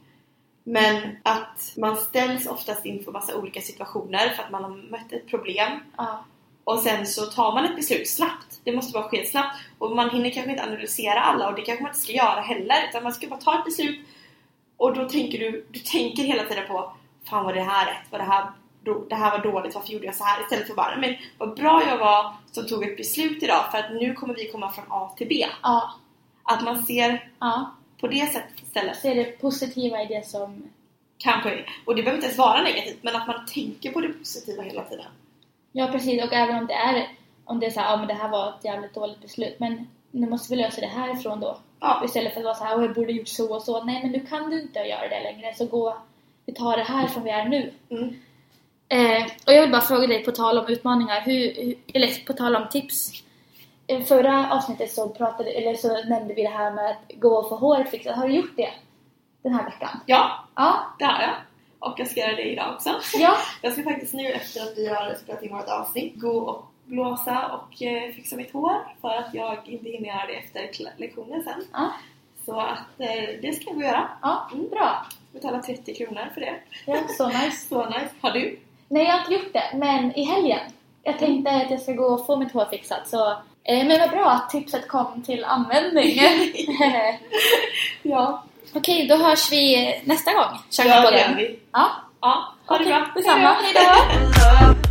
Men 0.63 1.17
att 1.23 1.73
man 1.77 1.97
ställs 1.97 2.47
oftast 2.47 2.85
inför 2.85 3.11
massa 3.11 3.37
olika 3.37 3.61
situationer 3.61 4.29
för 4.29 4.43
att 4.43 4.51
man 4.51 4.63
har 4.63 4.69
mött 4.69 5.11
ett 5.11 5.27
problem 5.27 5.79
ja, 5.97 6.25
och 6.63 6.79
sen 6.79 7.07
så 7.07 7.25
tar 7.25 7.53
man 7.53 7.65
ett 7.65 7.75
beslut 7.75 8.09
snabbt. 8.09 8.59
Det 8.63 8.75
måste 8.75 8.93
bara 8.93 9.09
ske 9.09 9.25
snabbt. 9.25 9.57
Och 9.77 9.95
man 9.95 10.09
hinner 10.09 10.29
kanske 10.29 10.51
inte 10.51 10.63
analysera 10.63 11.19
alla 11.19 11.49
och 11.49 11.55
det 11.55 11.61
kanske 11.61 11.83
man 11.83 11.89
inte 11.89 12.01
ska 12.01 12.11
göra 12.11 12.41
heller. 12.41 12.87
Utan 12.89 13.03
man 13.03 13.13
ska 13.13 13.27
bara 13.27 13.39
ta 13.39 13.59
ett 13.59 13.65
beslut 13.65 13.99
och 14.77 14.95
då 14.95 15.09
tänker 15.09 15.39
du, 15.39 15.65
du 15.71 15.79
tänker 15.79 16.23
hela 16.23 16.43
tiden 16.43 16.67
på 16.67 16.93
Fan 17.29 17.45
var 17.45 17.53
det 17.53 17.61
här 17.61 17.85
rätt? 17.85 18.11
Var 18.11 18.19
det 18.19 18.25
här, 18.25 18.51
det 19.09 19.15
här 19.15 19.31
var 19.31 19.51
dåligt? 19.51 19.75
Varför 19.75 19.93
gjorde 19.93 20.05
jag 20.05 20.15
så 20.15 20.23
här? 20.23 20.41
Istället 20.41 20.67
för 20.67 20.73
bara 20.73 20.97
Men 20.97 21.15
vad 21.37 21.55
bra 21.55 21.83
jag 21.87 21.97
var 21.97 22.33
som 22.51 22.67
tog 22.67 22.83
ett 22.83 22.97
beslut 22.97 23.43
idag 23.43 23.71
för 23.71 23.77
att 23.77 23.91
nu 23.91 24.13
kommer 24.13 24.33
vi 24.35 24.51
komma 24.51 24.71
från 24.71 24.85
A 24.89 25.13
till 25.17 25.27
B. 25.27 25.45
ja, 25.63 25.93
Att 26.43 26.63
man 26.63 26.83
ser 26.85 27.29
ja. 27.39 27.75
på 27.99 28.07
det 28.07 28.33
sättet 28.33 28.61
istället. 28.63 28.97
Se 28.97 29.13
det 29.13 29.41
positiva 29.41 30.01
i 30.01 30.05
det 30.05 30.27
som... 30.27 30.63
Kanske, 31.17 31.65
och 31.85 31.95
det 31.95 32.03
behöver 32.03 32.17
inte 32.17 32.27
ens 32.27 32.37
vara 32.37 32.61
negativt 32.61 32.99
men 33.01 33.15
att 33.15 33.27
man 33.27 33.45
tänker 33.45 33.91
på 33.91 34.01
det 34.01 34.09
positiva 34.09 34.63
hela 34.63 34.83
tiden. 34.83 35.05
Ja 35.75 35.87
precis, 35.87 36.23
och 36.23 36.33
även 36.33 36.55
om 36.57 36.67
det 36.67 36.73
är 36.73 37.07
om 37.45 37.59
det 37.59 37.65
är 37.65 37.69
så 37.71 37.79
här, 37.79 37.91
ja 37.91 37.97
men 37.97 38.07
det 38.07 38.13
här 38.13 38.29
var 38.29 38.49
ett 38.49 38.65
jävligt 38.65 38.93
dåligt 38.93 39.21
beslut 39.21 39.59
men 39.59 39.87
nu 40.11 40.29
måste 40.29 40.55
vi 40.55 40.61
lösa 40.61 40.81
det 40.81 40.87
härifrån 40.87 41.39
då. 41.39 41.57
Ja, 41.79 42.01
Istället 42.05 42.33
för 42.33 42.39
att 42.39 42.45
vara 42.45 42.55
så 42.55 42.63
här, 42.63 42.77
"Åh, 42.77 42.83
jag 42.85 42.93
borde 42.93 43.11
gjort 43.11 43.27
så 43.27 43.53
och 43.55 43.61
så. 43.61 43.83
Nej 43.83 43.99
men 44.03 44.11
nu 44.11 44.19
kan 44.19 44.49
du 44.49 44.61
inte 44.61 44.79
göra 44.79 45.07
det 45.09 45.23
längre 45.23 45.53
så 45.55 45.65
gå, 45.65 45.97
vi 46.45 46.53
tar 46.53 46.77
det 46.77 46.83
här 46.83 47.07
som 47.07 47.23
vi 47.23 47.29
är 47.29 47.45
nu. 47.45 47.73
mm. 47.89 48.15
Eh, 48.89 49.23
och 49.47 49.53
jag 49.53 49.61
vill 49.61 49.71
bara 49.71 49.81
fråga 49.81 50.07
dig 50.07 50.23
på 50.23 50.31
tal 50.31 50.57
om 50.57 50.67
utmaningar, 50.67 51.21
hur, 51.21 51.53
hur, 51.55 51.75
eller 51.93 52.25
på 52.25 52.33
tal 52.33 52.55
om 52.55 52.69
tips. 52.71 53.11
I 53.87 54.03
förra 54.03 54.51
avsnittet 54.53 54.91
så, 54.91 55.09
pratade, 55.09 55.49
eller 55.51 55.75
så 55.75 56.03
nämnde 56.03 56.33
vi 56.33 56.43
det 56.43 56.49
här 56.49 56.71
med 56.71 56.89
att 56.91 57.11
gå 57.15 57.29
och 57.35 57.49
få 57.49 57.55
håret 57.55 57.89
fixat. 57.89 58.15
Har 58.15 58.27
du 58.27 58.33
gjort 58.35 58.57
det 58.57 58.69
den 59.43 59.53
här 59.53 59.65
veckan? 59.65 59.99
ja 60.05 60.45
Ja. 60.55 60.95
det 60.99 61.05
har 61.05 61.21
jag. 61.21 61.33
Och 61.85 61.99
jag 61.99 62.07
ska 62.07 62.19
göra 62.19 62.35
det 62.35 62.41
idag 62.51 62.73
också. 62.75 62.89
Ja. 63.13 63.35
Jag 63.61 63.73
ska 63.73 63.83
faktiskt 63.83 64.13
nu 64.13 64.27
efter 64.27 64.61
att 64.61 64.77
vi 64.77 64.87
har 64.87 65.13
spelat 65.23 65.43
in 65.43 65.55
vårt 65.55 65.69
avsnitt 65.69 66.13
gå 66.15 66.37
och 66.37 66.65
blåsa 66.85 67.47
och 67.47 67.81
eh, 67.83 68.11
fixa 68.13 68.35
mitt 68.35 68.53
hår 68.53 68.73
för 69.01 69.09
att 69.09 69.33
jag 69.33 69.57
inte 69.67 69.89
hinner 69.89 70.07
göra 70.07 70.25
det 70.27 70.33
efter 70.33 70.69
lektionen 70.97 71.43
sen. 71.43 71.65
Ja. 71.73 71.91
Så 72.45 72.59
att 72.59 72.99
eh, 72.99 73.29
det 73.41 73.55
ska 73.55 73.65
jag 73.65 73.73
gå 73.75 73.79
och 73.81 73.87
göra. 73.87 74.07
Ja, 74.21 74.49
Mm. 74.53 74.69
bra. 74.69 75.05
Betala 75.31 75.61
30 75.61 75.95
kronor 75.95 76.29
för 76.33 76.41
det. 76.41 76.55
Ja, 76.85 76.97
så 77.17 77.27
nice. 77.27 77.51
Så 77.69 77.85
nice. 77.85 78.09
Har 78.21 78.31
du? 78.31 78.59
Nej, 78.87 79.03
jag 79.05 79.11
har 79.11 79.19
inte 79.19 79.33
gjort 79.33 79.53
det, 79.53 79.77
men 79.77 80.15
i 80.15 80.23
helgen. 80.23 80.59
Jag 81.03 81.19
tänkte 81.19 81.51
att 81.51 81.71
jag 81.71 81.81
ska 81.81 81.91
gå 81.93 82.05
och 82.05 82.25
få 82.25 82.35
mitt 82.37 82.51
hår 82.51 82.65
fixat, 82.65 83.07
så... 83.07 83.31
Eh, 83.65 83.87
men 83.87 83.99
vad 83.99 84.09
bra 84.09 84.29
att 84.31 84.49
tipset 84.49 84.87
kom 84.87 85.23
till 85.23 85.43
användning. 85.43 86.17
Ja. 88.03 88.43
Okej, 88.73 89.07
då 89.07 89.15
hörs 89.15 89.51
vi 89.51 90.01
nästa 90.05 90.33
gång. 90.33 90.59
Kör 90.69 90.85
Ja, 90.85 91.11
det 91.11 91.19
gör 91.19 91.35
vi. 91.35 91.59
Ja, 91.73 91.89
Ja, 92.21 92.53
ha 92.65 92.77
det 92.77 92.83
okej, 92.83 92.93
bra. 92.93 93.11
detsamma. 93.15 93.55
Hej 93.61 93.73
då. 93.73 94.82